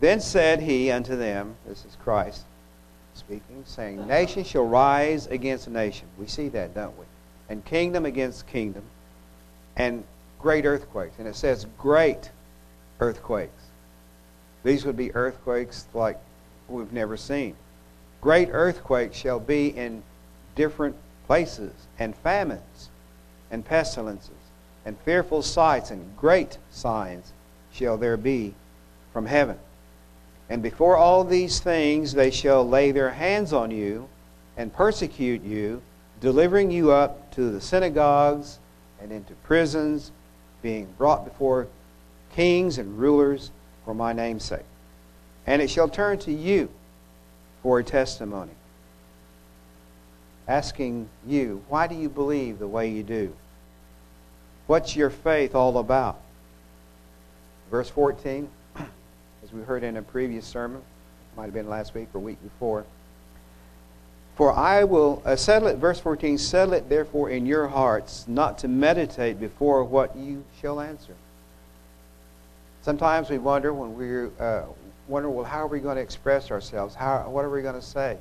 Then 0.00 0.20
said 0.20 0.60
he 0.60 0.90
unto 0.90 1.16
them, 1.16 1.56
This 1.66 1.84
is 1.84 1.96
Christ 2.02 2.44
speaking, 3.14 3.62
saying, 3.64 4.06
Nation 4.06 4.44
shall 4.44 4.66
rise 4.66 5.26
against 5.26 5.68
nation. 5.68 6.06
We 6.18 6.26
see 6.26 6.48
that, 6.48 6.74
don't 6.74 6.98
we? 6.98 7.06
And 7.48 7.64
kingdom 7.64 8.04
against 8.04 8.46
kingdom, 8.46 8.82
and 9.76 10.04
great 10.38 10.66
earthquakes. 10.66 11.18
And 11.18 11.26
it 11.26 11.36
says 11.36 11.66
great 11.78 12.30
earthquakes. 13.00 13.62
These 14.64 14.84
would 14.84 14.96
be 14.96 15.14
earthquakes 15.14 15.86
like 15.94 16.18
we've 16.70 16.92
never 16.92 17.16
seen. 17.16 17.56
Great 18.20 18.48
earthquakes 18.52 19.16
shall 19.16 19.40
be 19.40 19.68
in 19.68 20.02
different 20.54 20.96
places, 21.26 21.72
and 21.98 22.16
famines, 22.16 22.90
and 23.50 23.64
pestilences, 23.64 24.30
and 24.84 24.98
fearful 25.04 25.42
sights, 25.42 25.90
and 25.90 26.16
great 26.16 26.58
signs 26.70 27.32
shall 27.72 27.96
there 27.96 28.16
be 28.16 28.52
from 29.12 29.26
heaven. 29.26 29.56
And 30.48 30.60
before 30.60 30.96
all 30.96 31.22
these 31.22 31.60
things 31.60 32.12
they 32.12 32.32
shall 32.32 32.68
lay 32.68 32.90
their 32.90 33.10
hands 33.10 33.52
on 33.52 33.70
you 33.70 34.08
and 34.56 34.74
persecute 34.74 35.42
you, 35.42 35.80
delivering 36.20 36.70
you 36.70 36.90
up 36.90 37.32
to 37.34 37.50
the 37.50 37.60
synagogues 37.60 38.58
and 39.00 39.12
into 39.12 39.34
prisons, 39.44 40.10
being 40.62 40.88
brought 40.98 41.24
before 41.24 41.68
kings 42.34 42.78
and 42.78 42.98
rulers 42.98 43.52
for 43.84 43.94
my 43.94 44.12
name's 44.12 44.44
sake. 44.44 44.66
And 45.46 45.60
it 45.62 45.70
shall 45.70 45.88
turn 45.88 46.18
to 46.20 46.32
you 46.32 46.68
for 47.62 47.78
a 47.78 47.84
testimony, 47.84 48.52
asking 50.48 51.08
you, 51.26 51.62
why 51.68 51.86
do 51.86 51.94
you 51.94 52.08
believe 52.08 52.58
the 52.58 52.68
way 52.68 52.90
you 52.90 53.02
do? 53.02 53.34
What's 54.66 54.94
your 54.94 55.10
faith 55.10 55.54
all 55.54 55.78
about? 55.78 56.20
Verse 57.70 57.90
14 57.90 58.48
as 59.44 59.52
we 59.52 59.62
heard 59.62 59.82
in 59.82 59.96
a 59.96 60.02
previous 60.02 60.46
sermon, 60.46 60.82
might 61.36 61.44
have 61.44 61.54
been 61.54 61.68
last 61.68 61.94
week 61.94 62.08
or 62.14 62.20
week 62.20 62.42
before. 62.42 62.84
For 64.36 64.52
I 64.52 64.84
will 64.84 65.22
uh, 65.24 65.36
settle 65.36 65.68
it, 65.68 65.76
verse 65.76 66.00
14, 66.00 66.38
settle 66.38 66.74
it 66.74 66.88
therefore 66.88 67.30
in 67.30 67.46
your 67.46 67.68
hearts 67.68 68.24
not 68.26 68.58
to 68.58 68.68
meditate 68.68 69.38
before 69.38 69.84
what 69.84 70.16
you 70.16 70.44
shall 70.60 70.80
answer. 70.80 71.14
Sometimes 72.82 73.28
we 73.28 73.38
wonder 73.38 73.74
when 73.74 73.94
we 73.94 74.30
uh, 74.42 74.62
wonder, 75.10 75.28
well, 75.28 75.44
how 75.44 75.64
are 75.64 75.66
we 75.66 75.80
going 75.80 75.96
to 75.96 76.02
express 76.02 76.50
ourselves? 76.50 76.94
How, 76.94 77.28
what 77.28 77.44
are 77.44 77.50
we 77.50 77.62
going 77.62 77.74
to 77.74 77.82
say? 77.82 78.16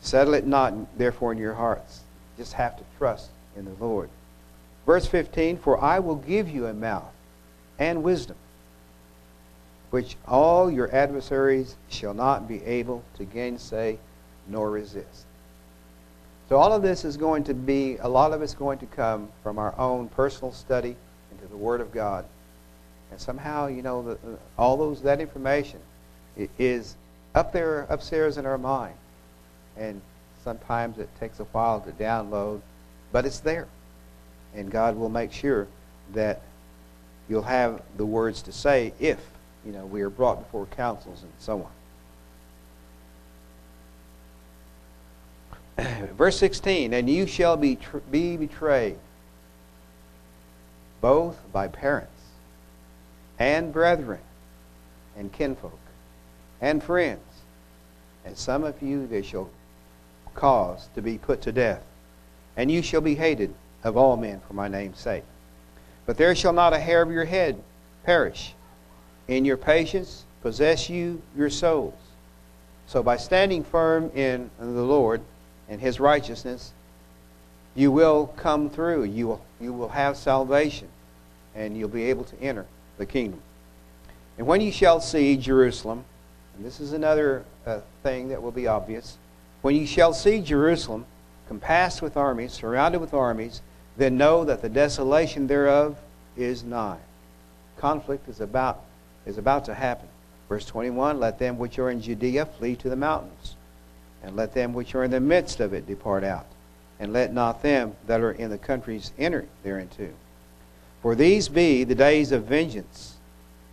Settle 0.00 0.34
it 0.34 0.46
not, 0.46 0.74
therefore, 0.96 1.32
in 1.32 1.38
your 1.38 1.54
hearts. 1.54 2.00
Just 2.36 2.52
have 2.52 2.76
to 2.76 2.84
trust 2.98 3.30
in 3.56 3.64
the 3.64 3.84
Lord. 3.84 4.08
Verse 4.86 5.06
15, 5.06 5.58
For 5.58 5.82
I 5.82 5.98
will 5.98 6.16
give 6.16 6.48
you 6.48 6.66
a 6.66 6.74
mouth 6.74 7.12
and 7.78 8.02
wisdom 8.02 8.36
which 9.90 10.16
all 10.26 10.70
your 10.70 10.94
adversaries 10.94 11.76
shall 11.88 12.14
not 12.14 12.46
be 12.48 12.62
able 12.64 13.02
to 13.16 13.24
gainsay 13.24 13.98
nor 14.48 14.70
resist. 14.70 15.26
So 16.48 16.56
all 16.56 16.72
of 16.72 16.82
this 16.82 17.04
is 17.04 17.16
going 17.16 17.44
to 17.44 17.54
be, 17.54 17.96
a 17.98 18.08
lot 18.08 18.32
of 18.32 18.42
it's 18.42 18.54
going 18.54 18.78
to 18.78 18.86
come 18.86 19.28
from 19.42 19.58
our 19.58 19.76
own 19.78 20.08
personal 20.08 20.52
study 20.52 20.96
into 21.32 21.46
the 21.46 21.56
Word 21.56 21.80
of 21.80 21.92
God. 21.92 22.24
And 23.10 23.20
somehow, 23.20 23.66
you 23.66 23.82
know, 23.82 24.02
the, 24.02 24.18
all 24.56 24.76
those 24.76 25.02
that 25.02 25.20
information 25.20 25.80
is 26.58 26.96
up 27.34 27.52
there, 27.52 27.86
upstairs 27.88 28.38
in 28.38 28.46
our 28.46 28.58
mind. 28.58 28.94
And 29.76 30.00
sometimes 30.44 30.98
it 30.98 31.08
takes 31.18 31.40
a 31.40 31.44
while 31.44 31.80
to 31.80 31.90
download, 31.92 32.60
but 33.12 33.26
it's 33.26 33.40
there. 33.40 33.66
And 34.54 34.70
God 34.70 34.96
will 34.96 35.08
make 35.08 35.32
sure 35.32 35.66
that 36.12 36.42
you'll 37.28 37.42
have 37.42 37.82
the 37.96 38.06
words 38.06 38.42
to 38.42 38.52
say 38.52 38.92
if 38.98 39.18
you 39.64 39.72
know, 39.72 39.86
we 39.86 40.02
are 40.02 40.10
brought 40.10 40.38
before 40.38 40.66
councils 40.66 41.22
and 41.22 41.32
so 41.38 41.68
on. 45.76 46.08
Verse 46.16 46.38
16, 46.38 46.92
and 46.94 47.08
you 47.10 47.26
shall 47.26 47.56
be, 47.56 47.78
be 48.10 48.36
betrayed 48.36 48.98
both 51.00 51.40
by 51.52 51.68
parents 51.68 52.19
and 53.40 53.72
brethren 53.72 54.20
and 55.16 55.32
kinfolk 55.32 55.78
and 56.60 56.82
friends. 56.82 57.20
And 58.24 58.36
some 58.36 58.62
of 58.62 58.80
you 58.82 59.06
they 59.06 59.22
shall 59.22 59.50
cause 60.34 60.88
to 60.94 61.02
be 61.02 61.18
put 61.18 61.40
to 61.42 61.52
death. 61.52 61.82
And 62.56 62.70
you 62.70 62.82
shall 62.82 63.00
be 63.00 63.14
hated 63.14 63.52
of 63.82 63.96
all 63.96 64.16
men 64.16 64.40
for 64.46 64.52
my 64.52 64.68
name's 64.68 65.00
sake. 65.00 65.24
But 66.04 66.18
there 66.18 66.34
shall 66.34 66.52
not 66.52 66.74
a 66.74 66.78
hair 66.78 67.02
of 67.02 67.10
your 67.10 67.24
head 67.24 67.60
perish 68.04 68.54
in 69.26 69.44
your 69.44 69.56
patience 69.56 70.24
possess 70.42 70.90
you 70.90 71.22
your 71.36 71.50
souls. 71.50 71.94
So 72.86 73.02
by 73.02 73.16
standing 73.16 73.64
firm 73.64 74.10
in 74.14 74.50
the 74.58 74.82
Lord 74.82 75.22
and 75.68 75.80
his 75.80 75.98
righteousness, 75.98 76.72
you 77.74 77.90
will 77.90 78.26
come 78.36 78.68
through. 78.68 79.04
You 79.04 79.28
will, 79.28 79.44
you 79.60 79.72
will 79.72 79.88
have 79.88 80.16
salvation, 80.16 80.88
and 81.54 81.76
you'll 81.76 81.88
be 81.88 82.04
able 82.04 82.24
to 82.24 82.40
enter 82.42 82.66
the 83.00 83.06
kingdom. 83.06 83.40
And 84.38 84.46
when 84.46 84.60
you 84.60 84.70
shall 84.70 85.00
see 85.00 85.36
Jerusalem, 85.36 86.04
and 86.54 86.64
this 86.64 86.78
is 86.78 86.92
another 86.92 87.44
uh, 87.66 87.80
thing 88.04 88.28
that 88.28 88.40
will 88.40 88.52
be 88.52 88.68
obvious, 88.68 89.16
when 89.62 89.74
you 89.74 89.86
shall 89.86 90.12
see 90.12 90.40
Jerusalem 90.40 91.06
compassed 91.48 92.00
with 92.00 92.16
armies, 92.16 92.52
surrounded 92.52 93.00
with 93.00 93.12
armies, 93.12 93.62
then 93.96 94.16
know 94.16 94.44
that 94.44 94.62
the 94.62 94.68
desolation 94.68 95.46
thereof 95.46 95.98
is 96.36 96.62
nigh. 96.62 97.00
Conflict 97.76 98.28
is 98.28 98.40
about 98.40 98.84
is 99.26 99.36
about 99.36 99.64
to 99.64 99.74
happen. 99.74 100.08
Verse 100.48 100.64
21 100.66 101.18
Let 101.18 101.38
them 101.38 101.58
which 101.58 101.78
are 101.78 101.90
in 101.90 102.00
Judea 102.00 102.46
flee 102.46 102.76
to 102.76 102.88
the 102.88 102.96
mountains, 102.96 103.56
and 104.22 104.36
let 104.36 104.54
them 104.54 104.72
which 104.72 104.94
are 104.94 105.04
in 105.04 105.10
the 105.10 105.20
midst 105.20 105.60
of 105.60 105.72
it 105.72 105.86
depart 105.86 106.24
out, 106.24 106.46
and 106.98 107.12
let 107.12 107.32
not 107.32 107.62
them 107.62 107.94
that 108.06 108.20
are 108.20 108.32
in 108.32 108.50
the 108.50 108.58
countries 108.58 109.12
enter 109.18 109.46
thereinto. 109.64 110.10
For 111.02 111.14
these 111.14 111.48
be 111.48 111.84
the 111.84 111.94
days 111.94 112.32
of 112.32 112.44
vengeance, 112.44 113.16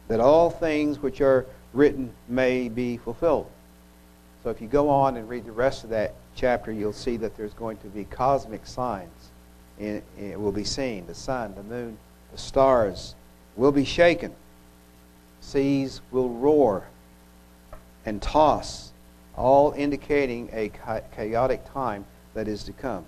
that 0.07 0.19
all 0.19 0.49
things 0.49 0.99
which 0.99 1.21
are 1.21 1.45
written 1.73 2.13
may 2.27 2.69
be 2.69 2.97
fulfilled. 2.97 3.49
So 4.43 4.49
if 4.49 4.61
you 4.61 4.67
go 4.67 4.89
on 4.89 5.17
and 5.17 5.27
read 5.27 5.45
the 5.45 5.51
rest 5.51 5.83
of 5.83 5.89
that 5.89 6.13
chapter, 6.35 6.71
you'll 6.71 6.93
see 6.93 7.17
that 7.17 7.35
there's 7.35 7.53
going 7.53 7.77
to 7.77 7.87
be 7.87 8.05
cosmic 8.05 8.65
signs. 8.65 9.31
It 9.77 10.03
will 10.39 10.51
be 10.51 10.63
seen. 10.63 11.05
The 11.05 11.15
sun, 11.15 11.53
the 11.55 11.63
moon, 11.63 11.97
the 12.31 12.37
stars 12.37 13.15
will 13.55 13.71
be 13.71 13.85
shaken 13.85 14.33
seas 15.39 16.01
will 16.11 16.29
roar 16.29 16.87
and 18.05 18.21
toss, 18.21 18.91
all 19.35 19.71
indicating 19.73 20.49
a 20.51 20.71
chaotic 21.15 21.61
time 21.71 22.05
that 22.33 22.47
is 22.47 22.63
to 22.63 22.73
come 22.73 23.05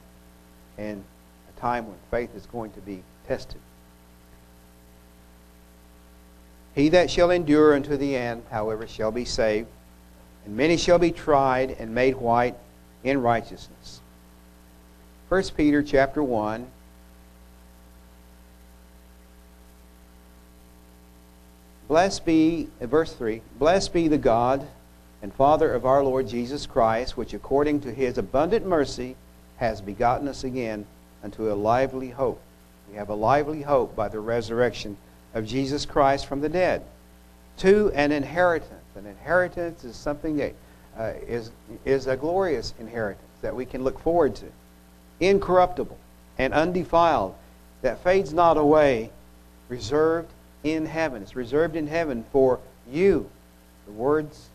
and 0.78 1.03
a 1.55 1.59
time 1.59 1.88
when 1.88 1.97
faith 2.11 2.34
is 2.36 2.45
going 2.45 2.72
to 2.72 2.80
be 2.82 3.03
tested. 3.28 3.59
He 6.80 6.88
that 6.88 7.11
shall 7.11 7.30
endure 7.30 7.75
unto 7.75 7.97
the 7.97 8.15
end, 8.15 8.43
however, 8.51 8.88
shall 8.88 9.11
be 9.11 9.25
saved, 9.25 9.67
and 10.45 10.55
many 10.55 10.77
shall 10.77 10.97
be 10.97 11.11
tried 11.11 11.71
and 11.71 11.93
made 11.93 12.15
white 12.15 12.55
in 13.03 13.21
righteousness. 13.21 13.99
1 15.27 15.43
Peter 15.57 15.84
chapter 15.84 16.23
1 16.23 16.67
Blessed 21.89 22.23
be, 22.23 22.69
uh, 22.80 22.88
verse 22.88 23.11
3, 23.11 23.41
Blessed 23.57 23.91
be 23.91 24.07
the 24.07 24.17
God 24.17 24.65
and 25.21 25.34
Father 25.34 25.73
of 25.73 25.86
our 25.86 26.01
Lord 26.01 26.30
Jesus 26.30 26.65
Christ, 26.65 27.17
which 27.17 27.34
according 27.34 27.82
to 27.82 27.93
his 27.93 28.17
abundant 28.17 28.65
mercy 28.65 29.17
has 29.57 29.82
begotten 29.82 30.30
us 30.30 30.45
again 30.45 30.86
unto 31.21 31.51
a 31.51 31.55
lively 31.55 32.11
hope. 32.11 32.39
We 32.89 32.95
have 32.95 33.09
a 33.09 33.15
lively 33.15 33.63
hope 33.63 33.97
by 33.97 34.07
the 34.07 34.21
resurrection 34.21 34.95
of 35.34 35.45
Jesus 35.45 35.86
Christ 35.86 36.25
from 36.25 36.41
the 36.41 36.49
dead. 36.49 36.84
To 37.57 37.91
an 37.93 38.11
inheritance. 38.11 38.73
An 38.95 39.05
inheritance 39.05 39.84
is 39.84 39.95
something 39.95 40.38
that 40.38 40.53
uh, 40.97 41.13
is 41.27 41.51
is 41.86 42.07
a 42.07 42.17
glorious 42.17 42.73
inheritance 42.80 43.23
that 43.41 43.55
we 43.55 43.65
can 43.65 43.84
look 43.84 43.99
forward 43.99 44.36
to. 44.36 44.45
Incorruptible 45.19 45.97
and 46.38 46.53
undefiled, 46.53 47.36
that 47.82 48.03
fades 48.03 48.34
not 48.34 48.57
away, 48.57 49.11
reserved 49.67 50.32
in 50.63 50.86
heaven. 50.86 51.21
It's 51.21 51.36
reserved 51.36 51.75
in 51.75 51.88
heaven 51.88 52.25
for 52.32 52.59
you. 52.89 53.30
The 53.86 53.91
words 53.93 54.49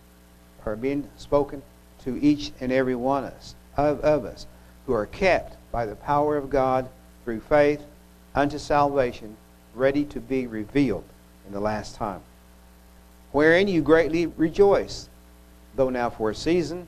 are 0.66 0.76
being 0.76 1.08
spoken 1.16 1.62
to 2.04 2.18
each 2.22 2.52
and 2.60 2.72
every 2.72 2.94
one 2.94 3.24
of 3.24 3.32
us, 3.32 3.54
of, 3.76 4.00
of 4.00 4.24
us 4.24 4.46
who 4.86 4.92
are 4.92 5.06
kept 5.06 5.56
by 5.72 5.86
the 5.86 5.96
power 5.96 6.36
of 6.36 6.50
God 6.50 6.88
through 7.24 7.40
faith 7.40 7.82
unto 8.34 8.58
salvation, 8.58 9.36
ready 9.74 10.04
to 10.04 10.20
be 10.20 10.46
revealed 10.46 11.04
in 11.46 11.52
the 11.52 11.60
last 11.60 11.96
time. 11.96 12.20
Wherein 13.32 13.68
you 13.68 13.82
greatly 13.82 14.26
rejoice, 14.26 15.08
though 15.76 15.90
now 15.90 16.10
for 16.10 16.30
a 16.30 16.34
season, 16.34 16.86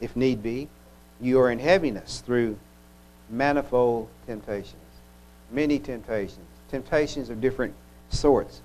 if 0.00 0.16
need 0.16 0.42
be, 0.42 0.68
you 1.20 1.38
are 1.40 1.50
in 1.50 1.58
heaviness 1.58 2.20
through 2.20 2.58
manifold 3.30 4.08
temptations, 4.26 4.74
many 5.50 5.78
temptations, 5.78 6.46
temptations 6.70 7.30
of 7.30 7.40
different 7.40 7.74
sorts. 8.10 8.60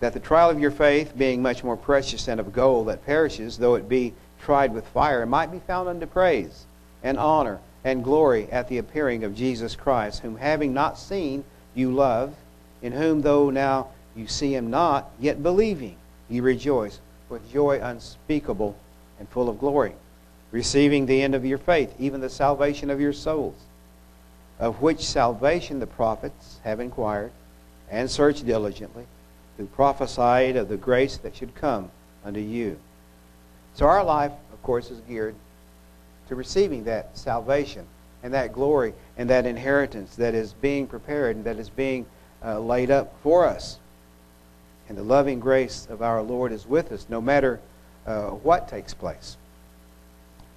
that 0.00 0.12
the 0.12 0.20
trial 0.20 0.50
of 0.50 0.60
your 0.60 0.70
faith, 0.70 1.16
being 1.16 1.42
much 1.42 1.64
more 1.64 1.76
precious 1.76 2.24
than 2.24 2.38
of 2.38 2.52
gold 2.52 2.88
that 2.88 3.04
perishes, 3.04 3.58
though 3.58 3.74
it 3.74 3.88
be 3.88 4.14
tried 4.40 4.72
with 4.72 4.86
fire, 4.88 5.26
might 5.26 5.50
be 5.50 5.58
found 5.58 5.88
unto 5.88 6.06
praise 6.06 6.66
and 7.02 7.18
honor 7.18 7.58
and 7.84 8.04
glory 8.04 8.50
at 8.50 8.68
the 8.68 8.78
appearing 8.78 9.24
of 9.24 9.34
Jesus 9.34 9.76
Christ, 9.76 10.22
whom 10.22 10.36
having 10.36 10.74
not 10.74 10.98
seen 10.98 11.44
you 11.74 11.92
love, 11.92 12.34
in 12.82 12.92
whom 12.92 13.22
though 13.22 13.50
now 13.50 13.88
you 14.16 14.26
see 14.26 14.54
him 14.54 14.70
not, 14.70 15.10
yet 15.18 15.42
believing 15.42 15.96
you 16.28 16.42
rejoice 16.42 17.00
with 17.28 17.50
joy 17.52 17.80
unspeakable 17.82 18.76
and 19.18 19.28
full 19.28 19.48
of 19.48 19.58
glory, 19.58 19.94
receiving 20.50 21.06
the 21.06 21.22
end 21.22 21.34
of 21.34 21.44
your 21.44 21.58
faith, 21.58 21.94
even 21.98 22.20
the 22.20 22.30
salvation 22.30 22.90
of 22.90 23.00
your 23.00 23.12
souls, 23.12 23.56
of 24.58 24.82
which 24.82 25.04
salvation 25.04 25.78
the 25.78 25.86
prophets 25.86 26.58
have 26.64 26.80
inquired 26.80 27.30
and 27.90 28.10
searched 28.10 28.44
diligently, 28.44 29.06
who 29.56 29.66
prophesied 29.66 30.56
of 30.56 30.68
the 30.68 30.76
grace 30.76 31.16
that 31.18 31.36
should 31.36 31.54
come 31.54 31.90
unto 32.24 32.40
you. 32.40 32.78
So 33.74 33.86
our 33.86 34.04
life, 34.04 34.32
of 34.52 34.62
course, 34.62 34.90
is 34.90 35.00
geared 35.00 35.34
to 36.28 36.34
receiving 36.34 36.84
that 36.84 37.16
salvation 37.16 37.86
and 38.22 38.34
that 38.34 38.52
glory 38.52 38.94
and 39.16 39.30
that 39.30 39.46
inheritance 39.46 40.16
that 40.16 40.34
is 40.34 40.52
being 40.54 40.86
prepared 40.86 41.36
and 41.36 41.44
that 41.44 41.58
is 41.58 41.68
being 41.68 42.06
uh, 42.44 42.58
laid 42.58 42.90
up 42.90 43.14
for 43.22 43.46
us. 43.46 43.78
And 44.88 44.96
the 44.96 45.02
loving 45.02 45.40
grace 45.40 45.86
of 45.90 46.02
our 46.02 46.22
Lord 46.22 46.52
is 46.52 46.66
with 46.66 46.92
us 46.92 47.06
no 47.08 47.20
matter 47.20 47.60
uh, 48.06 48.28
what 48.28 48.68
takes 48.68 48.94
place. 48.94 49.36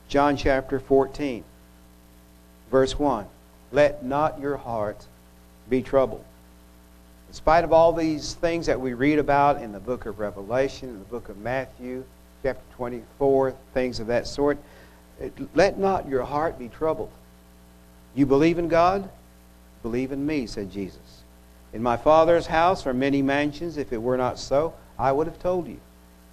John 0.07 0.37
chapter 0.37 0.79
14, 0.79 1.43
verse 2.69 2.97
1. 2.97 3.25
Let 3.71 4.03
not 4.03 4.39
your 4.39 4.57
heart 4.57 5.05
be 5.69 5.81
troubled. 5.81 6.23
In 7.29 7.33
spite 7.33 7.63
of 7.63 7.71
all 7.71 7.93
these 7.93 8.33
things 8.33 8.65
that 8.65 8.79
we 8.79 8.93
read 8.93 9.19
about 9.19 9.61
in 9.61 9.71
the 9.71 9.79
book 9.79 10.05
of 10.05 10.19
Revelation, 10.19 10.89
in 10.89 10.99
the 10.99 11.05
book 11.05 11.29
of 11.29 11.37
Matthew, 11.37 12.03
chapter 12.43 12.63
24, 12.75 13.55
things 13.73 14.01
of 14.01 14.07
that 14.07 14.27
sort, 14.27 14.57
let 15.53 15.77
not 15.77 16.07
your 16.07 16.23
heart 16.23 16.57
be 16.57 16.67
troubled. 16.67 17.11
You 18.15 18.25
believe 18.25 18.57
in 18.57 18.67
God? 18.67 19.09
Believe 19.83 20.11
in 20.11 20.25
me, 20.25 20.47
said 20.47 20.71
Jesus. 20.71 21.23
In 21.73 21.81
my 21.81 21.97
Father's 21.97 22.47
house 22.47 22.85
are 22.85 22.93
many 22.93 23.21
mansions. 23.21 23.77
If 23.77 23.93
it 23.93 24.01
were 24.01 24.17
not 24.17 24.37
so, 24.37 24.73
I 24.99 25.11
would 25.11 25.27
have 25.27 25.39
told 25.39 25.67
you. 25.67 25.79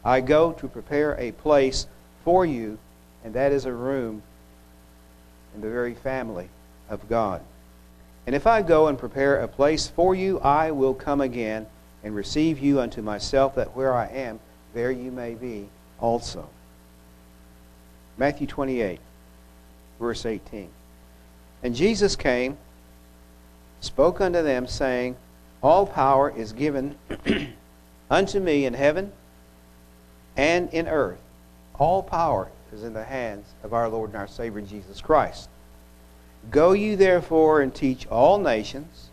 I 0.05 0.21
go 0.21 0.53
to 0.53 0.69
prepare 0.69 1.15
a 1.19 1.33
place 1.33 1.87
for 2.25 2.45
you, 2.45 2.79
and 3.25 3.35
that 3.35 3.53
is 3.53 3.65
a 3.65 3.73
room 3.73 4.23
in 5.55 5.61
the 5.61 5.71
very 5.71 5.95
family 5.95 6.49
of 6.89 7.09
God. 7.09 7.43
And 8.27 8.35
if 8.35 8.47
I 8.47 8.63
go 8.63 8.89
and 8.89 8.99
prepare 8.99 9.41
a 9.41 9.49
place 9.49 9.89
for 9.89 10.15
you, 10.15 10.39
I 10.41 10.71
will 10.71 10.95
come 10.95 11.21
again 11.21 11.67
and 12.05 12.15
receive 12.15 12.59
you 12.59 12.81
unto 12.81 13.03
myself, 13.03 13.55
that 13.55 13.75
where 13.75 13.95
I 13.95 14.07
am, 14.09 14.41
there 14.75 14.91
you 14.91 15.11
may 15.11 15.35
be 15.35 15.69
also. 16.01 16.49
Matthew 18.19 18.49
28, 18.49 18.99
verse 20.01 20.27
18. 20.27 20.69
And 21.63 21.75
Jesus 21.75 22.17
came, 22.17 22.59
spoke 23.81 24.21
unto 24.21 24.43
them, 24.43 24.67
saying, 24.67 25.17
All 25.63 25.87
power 25.87 26.33
is 26.37 26.53
given 26.53 26.97
unto 28.11 28.41
me 28.41 28.67
in 28.67 28.75
heaven 28.75 29.13
and 30.37 30.69
in 30.75 30.89
earth. 30.89 31.21
All 31.79 32.03
power 32.03 32.49
is 32.73 32.83
in 32.83 32.93
the 32.93 33.05
hands 33.05 33.47
of 33.63 33.73
our 33.73 33.89
Lord 33.89 34.11
and 34.11 34.19
our 34.19 34.29
Savior 34.29 34.63
Jesus 34.63 35.01
Christ. 35.01 35.49
Go 36.51 36.73
you 36.73 36.97
therefore 36.97 37.61
and 37.61 37.73
teach 37.73 38.07
all 38.09 38.39
nations, 38.39 39.11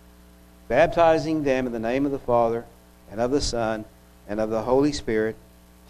baptizing 0.68 1.44
them 1.44 1.68
in 1.68 1.74
the 1.74 1.80
name 1.80 2.08
of 2.08 2.12
the 2.12 2.20
Father 2.20 2.66
and 3.12 3.22
of 3.22 3.30
the 3.30 3.42
Son 3.42 3.86
and 4.28 4.40
of 4.40 4.50
the 4.50 4.64
Holy 4.64 4.92
Spirit, 4.92 5.36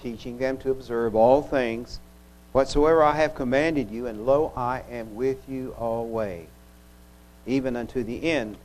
teaching 0.02 0.38
them 0.38 0.58
to 0.58 0.72
observe 0.72 1.16
all 1.16 1.42
things 1.42 2.00
whatsoever 2.56 3.04
I 3.04 3.18
have 3.18 3.36
commanded 3.36 3.92
you, 3.92 4.08
and 4.08 4.26
lo, 4.26 4.54
I 4.56 4.82
am 4.90 5.14
with 5.14 5.40
you 5.50 5.76
always, 5.78 6.48
even 7.46 7.76
unto 7.76 8.02
the 8.02 8.32
end 8.32 8.56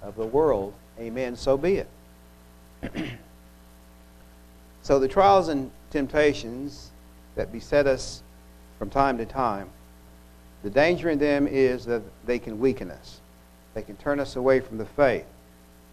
of 0.00 0.16
the 0.16 0.24
world. 0.24 0.72
Amen. 0.98 1.36
So 1.36 1.58
be 1.58 1.74
it. 1.74 1.88
so 4.82 4.98
the 4.98 5.08
trials 5.08 5.48
and 5.48 5.70
temptations 5.90 6.90
that 7.34 7.52
beset 7.52 7.86
us 7.86 8.22
from 8.78 8.88
time 8.88 9.18
to 9.18 9.26
time, 9.26 9.68
the 10.62 10.70
danger 10.70 11.10
in 11.10 11.18
them 11.18 11.46
is 11.46 11.84
that 11.84 12.00
they 12.24 12.38
can 12.38 12.58
weaken 12.58 12.90
us. 12.90 13.20
They 13.74 13.82
can 13.82 13.98
turn 13.98 14.20
us 14.20 14.36
away 14.36 14.60
from 14.60 14.78
the 14.78 14.86
faith. 14.86 15.26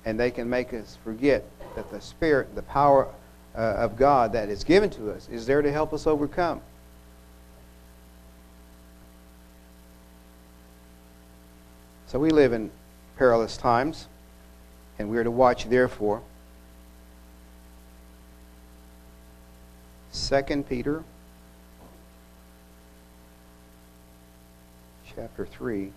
And 0.05 0.17
they 0.17 0.31
can 0.31 0.49
make 0.49 0.73
us 0.73 0.97
forget 1.03 1.43
that 1.75 1.91
the 1.91 1.99
Spirit, 1.99 2.55
the 2.55 2.61
power 2.61 3.09
uh, 3.53 3.59
of 3.59 3.97
God 3.97 4.31
that 4.31 4.47
is 4.47 4.63
given 4.63 4.89
to 4.91 5.11
us, 5.11 5.27
is 5.29 5.45
there 5.45 5.61
to 5.61 5.69
help 5.69 5.91
us 5.91 6.07
overcome. 6.07 6.61
So 12.11 12.19
we 12.19 12.29
live 12.29 12.51
in 12.51 12.69
perilous 13.15 13.55
times, 13.55 14.09
and 14.99 15.09
we 15.09 15.17
are 15.17 15.23
to 15.23 15.31
watch, 15.31 15.69
therefore. 15.69 16.21
2 20.13 20.65
Peter 20.67 21.05
chapter 25.15 25.45
3. 25.45 25.93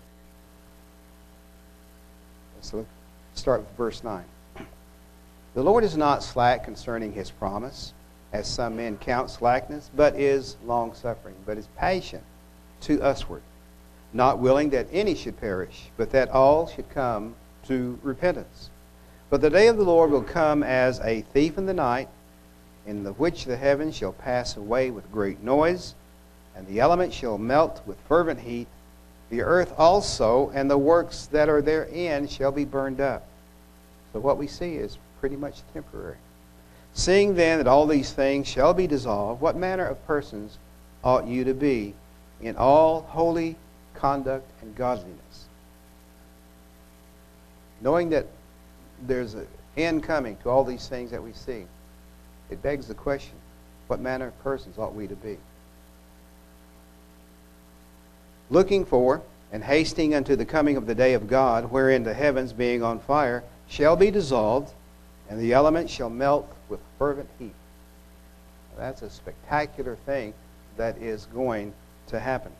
Let's 2.55 2.73
look, 2.73 2.87
start 3.33 3.59
with 3.59 3.71
verse 3.75 4.01
9. 4.01 4.23
The 5.53 5.63
Lord 5.63 5.83
is 5.83 5.97
not 5.97 6.23
slack 6.23 6.63
concerning 6.63 7.11
his 7.11 7.29
promise, 7.29 7.91
as 8.31 8.47
some 8.47 8.77
men 8.77 8.95
count 8.99 9.29
slackness, 9.29 9.91
but 9.93 10.17
is 10.17 10.55
long 10.65 10.93
suffering, 10.93 11.35
but 11.45 11.57
is 11.57 11.67
patient 11.77 12.23
to 12.79 12.99
usward 12.99 13.41
not 14.15 14.39
willing 14.39 14.69
that 14.69 14.87
any 14.93 15.13
should 15.13 15.37
perish, 15.41 15.89
but 15.97 16.09
that 16.11 16.29
all 16.29 16.67
should 16.67 16.89
come 16.89 17.35
to 17.67 17.99
repentance. 18.01 18.69
But 19.29 19.41
the 19.41 19.49
day 19.49 19.67
of 19.67 19.75
the 19.75 19.83
Lord 19.83 20.09
will 20.09 20.23
come 20.23 20.63
as 20.63 21.01
a 21.01 21.21
thief 21.33 21.57
in 21.57 21.65
the 21.65 21.73
night, 21.73 22.07
in 22.87 23.03
the 23.03 23.11
which 23.13 23.43
the 23.43 23.57
heavens 23.57 23.95
shall 23.95 24.13
pass 24.13 24.55
away 24.55 24.89
with 24.89 25.11
great 25.11 25.43
noise, 25.43 25.95
and 26.55 26.65
the 26.65 26.79
elements 26.79 27.13
shall 27.13 27.37
melt 27.37 27.81
with 27.85 27.97
fervent 28.07 28.39
heat. 28.39 28.67
The 29.29 29.41
earth 29.41 29.73
also 29.77 30.49
and 30.51 30.71
the 30.71 30.77
works 30.77 31.25
that 31.27 31.49
are 31.49 31.61
therein 31.61 32.27
shall 32.27 32.53
be 32.53 32.63
burned 32.63 33.01
up. 33.01 33.27
So 34.13 34.19
what 34.21 34.37
we 34.37 34.47
see 34.47 34.75
is 34.75 34.97
pretty 35.19 35.35
much 35.35 35.61
temporary. 35.73 36.15
Seeing 36.93 37.35
then 37.35 37.57
that 37.57 37.67
all 37.67 37.85
these 37.85 38.13
things 38.13 38.47
shall 38.47 38.73
be 38.73 38.87
dissolved, 38.87 39.41
what 39.41 39.57
manner 39.57 39.85
of 39.85 40.07
persons 40.07 40.57
ought 41.03 41.27
you 41.27 41.43
to 41.43 41.53
be 41.53 41.93
in 42.39 42.55
all 42.55 43.01
holy 43.01 43.57
conduct, 44.05 44.47
and 44.61 44.75
godliness. 44.75 45.45
Knowing 47.81 48.07
that 48.11 48.27
there's 49.07 49.33
an 49.33 49.47
end 49.77 50.03
coming 50.03 50.37
to 50.43 50.47
all 50.47 50.63
these 50.63 50.87
things 50.87 51.09
that 51.09 51.23
we 51.23 51.33
see, 51.33 51.65
it 52.51 52.61
begs 52.61 52.87
the 52.87 52.93
question 52.93 53.33
what 53.87 53.99
manner 53.99 54.27
of 54.27 54.43
persons 54.43 54.77
ought 54.77 54.93
we 54.93 55.07
to 55.07 55.15
be? 55.15 55.39
Looking 58.51 58.85
for 58.85 59.23
and 59.51 59.63
hasting 59.63 60.13
unto 60.13 60.35
the 60.35 60.45
coming 60.45 60.77
of 60.77 60.85
the 60.85 60.93
day 60.93 61.15
of 61.15 61.27
God, 61.27 61.71
wherein 61.71 62.03
the 62.03 62.13
heavens, 62.13 62.53
being 62.53 62.83
on 62.83 62.99
fire, 62.99 63.43
shall 63.67 63.95
be 63.95 64.11
dissolved, 64.11 64.71
and 65.31 65.39
the 65.39 65.53
elements 65.53 65.91
shall 65.91 66.11
melt 66.11 66.47
with 66.69 66.79
fervent 66.99 67.29
heat. 67.39 67.55
That's 68.77 69.01
a 69.01 69.09
spectacular 69.09 69.95
thing 69.95 70.35
that 70.77 70.95
is 70.99 71.25
going 71.25 71.73
to 72.07 72.19
happen. 72.19 72.51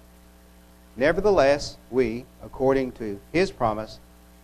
Nevertheless, 0.97 1.77
we, 1.91 2.25
according 2.43 2.93
to 2.93 3.19
his 3.33 3.51
promise, 3.51 3.99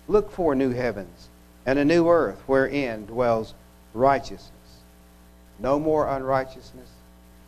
look 0.08 0.32
for 0.32 0.54
new 0.54 0.72
heavens 0.72 1.30
and 1.66 1.80
a 1.80 1.86
new 1.86 2.10
earth 2.10 2.42
wherein 2.48 3.06
dwells 3.06 3.54
righteousness. 3.94 4.52
No 5.60 5.80
more 5.80 6.10
unrighteousness, 6.10 6.90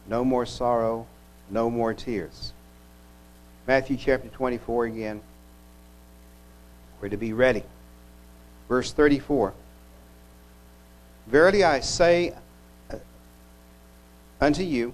no 0.08 0.24
more 0.24 0.46
sorrow, 0.46 1.08
no 1.50 1.70
more 1.70 1.94
tears. 1.94 2.54
Matthew 3.68 3.98
chapter 3.98 4.30
24 4.30 4.86
again. 4.86 5.22
We're 7.02 7.10
to 7.10 7.18
be 7.18 7.34
ready. 7.34 7.64
Verse 8.70 8.94
34. 8.94 9.54
Verily 11.28 11.64
I 11.64 11.80
say 11.80 12.34
uh, 12.92 12.98
unto 14.40 14.64
you, 14.64 14.94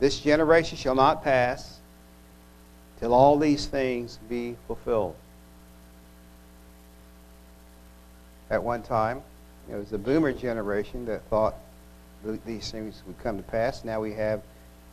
this 0.00 0.20
generation 0.20 0.76
shall 0.76 0.94
not 0.94 1.22
pass 1.22 1.77
till 2.98 3.14
all 3.14 3.38
these 3.38 3.66
things 3.66 4.18
be 4.28 4.56
fulfilled. 4.66 5.14
At 8.50 8.62
one 8.62 8.82
time, 8.82 9.22
it 9.70 9.76
was 9.76 9.90
the 9.90 9.98
boomer 9.98 10.32
generation 10.32 11.04
that 11.06 11.22
thought 11.28 11.54
these 12.46 12.70
things 12.70 13.02
would 13.06 13.18
come 13.22 13.36
to 13.36 13.42
pass. 13.42 13.84
Now 13.84 14.00
we 14.00 14.12
have, 14.14 14.42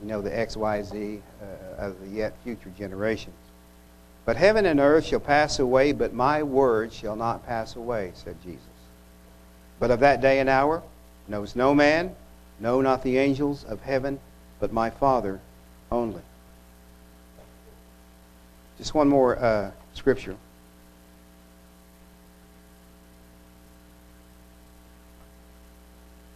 you 0.01 0.07
know, 0.07 0.21
the 0.21 0.29
XYZ 0.29 1.21
uh, 1.41 1.85
of 1.85 1.99
the 2.01 2.07
yet 2.07 2.33
future 2.43 2.71
generations. 2.77 3.35
But 4.25 4.37
heaven 4.37 4.65
and 4.65 4.79
earth 4.79 5.05
shall 5.05 5.19
pass 5.19 5.59
away, 5.59 5.91
but 5.91 6.13
my 6.13 6.43
word 6.43 6.91
shall 6.91 7.15
not 7.15 7.45
pass 7.45 7.75
away, 7.75 8.11
said 8.15 8.35
Jesus. 8.43 8.61
But 9.79 9.91
of 9.91 9.99
that 10.01 10.21
day 10.21 10.39
and 10.39 10.49
hour 10.49 10.83
knows 11.27 11.55
no 11.55 11.73
man, 11.73 12.15
no, 12.59 12.81
not 12.81 13.03
the 13.03 13.17
angels 13.17 13.63
of 13.63 13.81
heaven, 13.81 14.19
but 14.59 14.73
my 14.73 14.89
Father 14.89 15.39
only. 15.91 16.21
Just 18.78 18.93
one 18.93 19.07
more 19.07 19.38
uh, 19.38 19.71
scripture. 19.93 20.36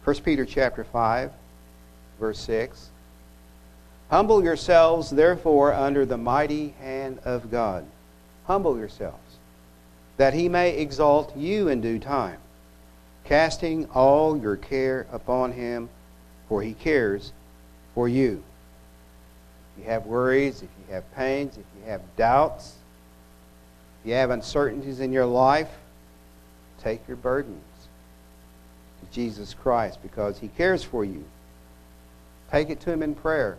First 0.04 0.24
Peter 0.24 0.46
chapter 0.46 0.82
5, 0.82 1.30
verse 2.18 2.38
6. 2.40 2.90
Humble 4.10 4.42
yourselves, 4.42 5.10
therefore, 5.10 5.72
under 5.72 6.04
the 6.04 6.16
mighty 6.16 6.74
hand 6.80 7.20
of 7.24 7.50
God. 7.50 7.84
Humble 8.46 8.76
yourselves, 8.76 9.38
that 10.16 10.34
he 10.34 10.48
may 10.48 10.76
exalt 10.78 11.36
you 11.36 11.68
in 11.68 11.80
due 11.80 11.98
time, 11.98 12.38
casting 13.24 13.86
all 13.90 14.36
your 14.36 14.56
care 14.56 15.06
upon 15.12 15.52
him, 15.52 15.88
for 16.48 16.60
he 16.62 16.72
cares 16.74 17.32
for 17.94 18.08
you. 18.08 18.42
If 19.76 19.84
you 19.84 19.90
have 19.90 20.06
worries, 20.06 20.56
if 20.62 20.68
you 20.80 20.94
have 20.94 21.14
pains, 21.14 21.56
if 21.56 21.64
you 21.78 21.79
have 21.90 22.16
doubts, 22.16 22.76
if 24.00 24.08
you 24.08 24.14
have 24.14 24.30
uncertainties 24.30 25.00
in 25.00 25.12
your 25.12 25.26
life, 25.26 25.70
take 26.82 27.06
your 27.06 27.16
burdens 27.16 27.62
to 29.00 29.14
Jesus 29.14 29.54
Christ 29.54 29.98
because 30.02 30.38
he 30.38 30.48
cares 30.48 30.82
for 30.82 31.04
you. 31.04 31.24
Take 32.50 32.70
it 32.70 32.80
to 32.80 32.92
him 32.92 33.02
in 33.02 33.14
prayer 33.14 33.58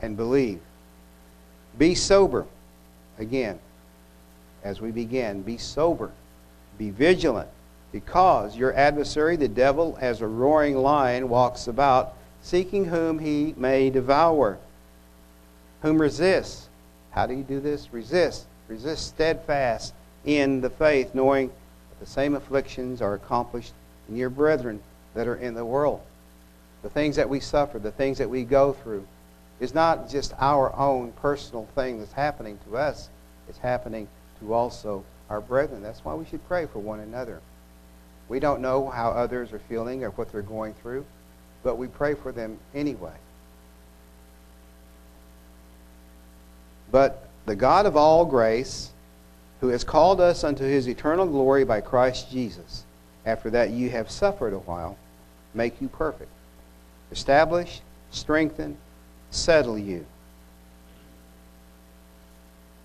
and 0.00 0.16
believe. 0.16 0.60
Be 1.78 1.94
sober. 1.94 2.46
Again, 3.18 3.58
as 4.62 4.80
we 4.80 4.90
begin, 4.90 5.42
be 5.42 5.58
sober. 5.58 6.10
Be 6.78 6.90
vigilant 6.90 7.48
because 7.92 8.56
your 8.56 8.74
adversary, 8.74 9.36
the 9.36 9.48
devil, 9.48 9.98
as 10.00 10.20
a 10.20 10.26
roaring 10.26 10.76
lion, 10.76 11.28
walks 11.28 11.66
about 11.66 12.14
seeking 12.40 12.86
whom 12.86 13.18
he 13.18 13.54
may 13.56 13.90
devour. 13.90 14.58
Whom 15.82 16.00
resists. 16.00 16.69
How 17.10 17.26
do 17.26 17.34
you 17.34 17.42
do 17.42 17.60
this? 17.60 17.92
Resist. 17.92 18.46
Resist 18.68 19.08
steadfast 19.08 19.94
in 20.24 20.60
the 20.60 20.70
faith, 20.70 21.14
knowing 21.14 21.48
that 21.48 22.00
the 22.00 22.06
same 22.06 22.34
afflictions 22.34 23.02
are 23.02 23.14
accomplished 23.14 23.72
in 24.08 24.16
your 24.16 24.30
brethren 24.30 24.80
that 25.14 25.26
are 25.26 25.36
in 25.36 25.54
the 25.54 25.64
world. 25.64 26.00
The 26.82 26.90
things 26.90 27.16
that 27.16 27.28
we 27.28 27.40
suffer, 27.40 27.78
the 27.78 27.90
things 27.90 28.18
that 28.18 28.30
we 28.30 28.44
go 28.44 28.72
through, 28.72 29.06
is 29.58 29.74
not 29.74 30.08
just 30.08 30.32
our 30.38 30.74
own 30.76 31.12
personal 31.12 31.68
thing 31.74 31.98
that's 31.98 32.12
happening 32.12 32.58
to 32.66 32.76
us, 32.76 33.08
it's 33.48 33.58
happening 33.58 34.08
to 34.40 34.54
also 34.54 35.04
our 35.28 35.40
brethren. 35.40 35.82
That's 35.82 36.04
why 36.04 36.14
we 36.14 36.24
should 36.24 36.46
pray 36.48 36.66
for 36.66 36.78
one 36.78 37.00
another. 37.00 37.40
We 38.28 38.40
don't 38.40 38.60
know 38.60 38.88
how 38.88 39.10
others 39.10 39.52
are 39.52 39.58
feeling 39.58 40.04
or 40.04 40.10
what 40.10 40.32
they're 40.32 40.42
going 40.42 40.74
through, 40.74 41.04
but 41.62 41.76
we 41.76 41.88
pray 41.88 42.14
for 42.14 42.32
them 42.32 42.58
anyway. 42.74 43.14
But 46.90 47.28
the 47.46 47.56
God 47.56 47.86
of 47.86 47.96
all 47.96 48.24
grace, 48.24 48.90
who 49.60 49.68
has 49.68 49.84
called 49.84 50.20
us 50.20 50.44
unto 50.44 50.64
his 50.64 50.88
eternal 50.88 51.26
glory 51.26 51.64
by 51.64 51.80
Christ 51.80 52.30
Jesus, 52.30 52.84
after 53.26 53.50
that 53.50 53.70
you 53.70 53.90
have 53.90 54.10
suffered 54.10 54.52
a 54.52 54.58
while, 54.58 54.96
make 55.54 55.80
you 55.80 55.88
perfect, 55.88 56.30
establish, 57.12 57.80
strengthen, 58.10 58.76
settle 59.30 59.78
you. 59.78 60.06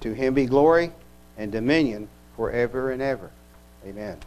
To 0.01 0.13
him 0.13 0.33
be 0.33 0.45
glory 0.45 0.91
and 1.37 1.51
dominion 1.51 2.07
forever 2.35 2.91
and 2.91 3.01
ever. 3.01 3.31
Amen. 3.85 4.17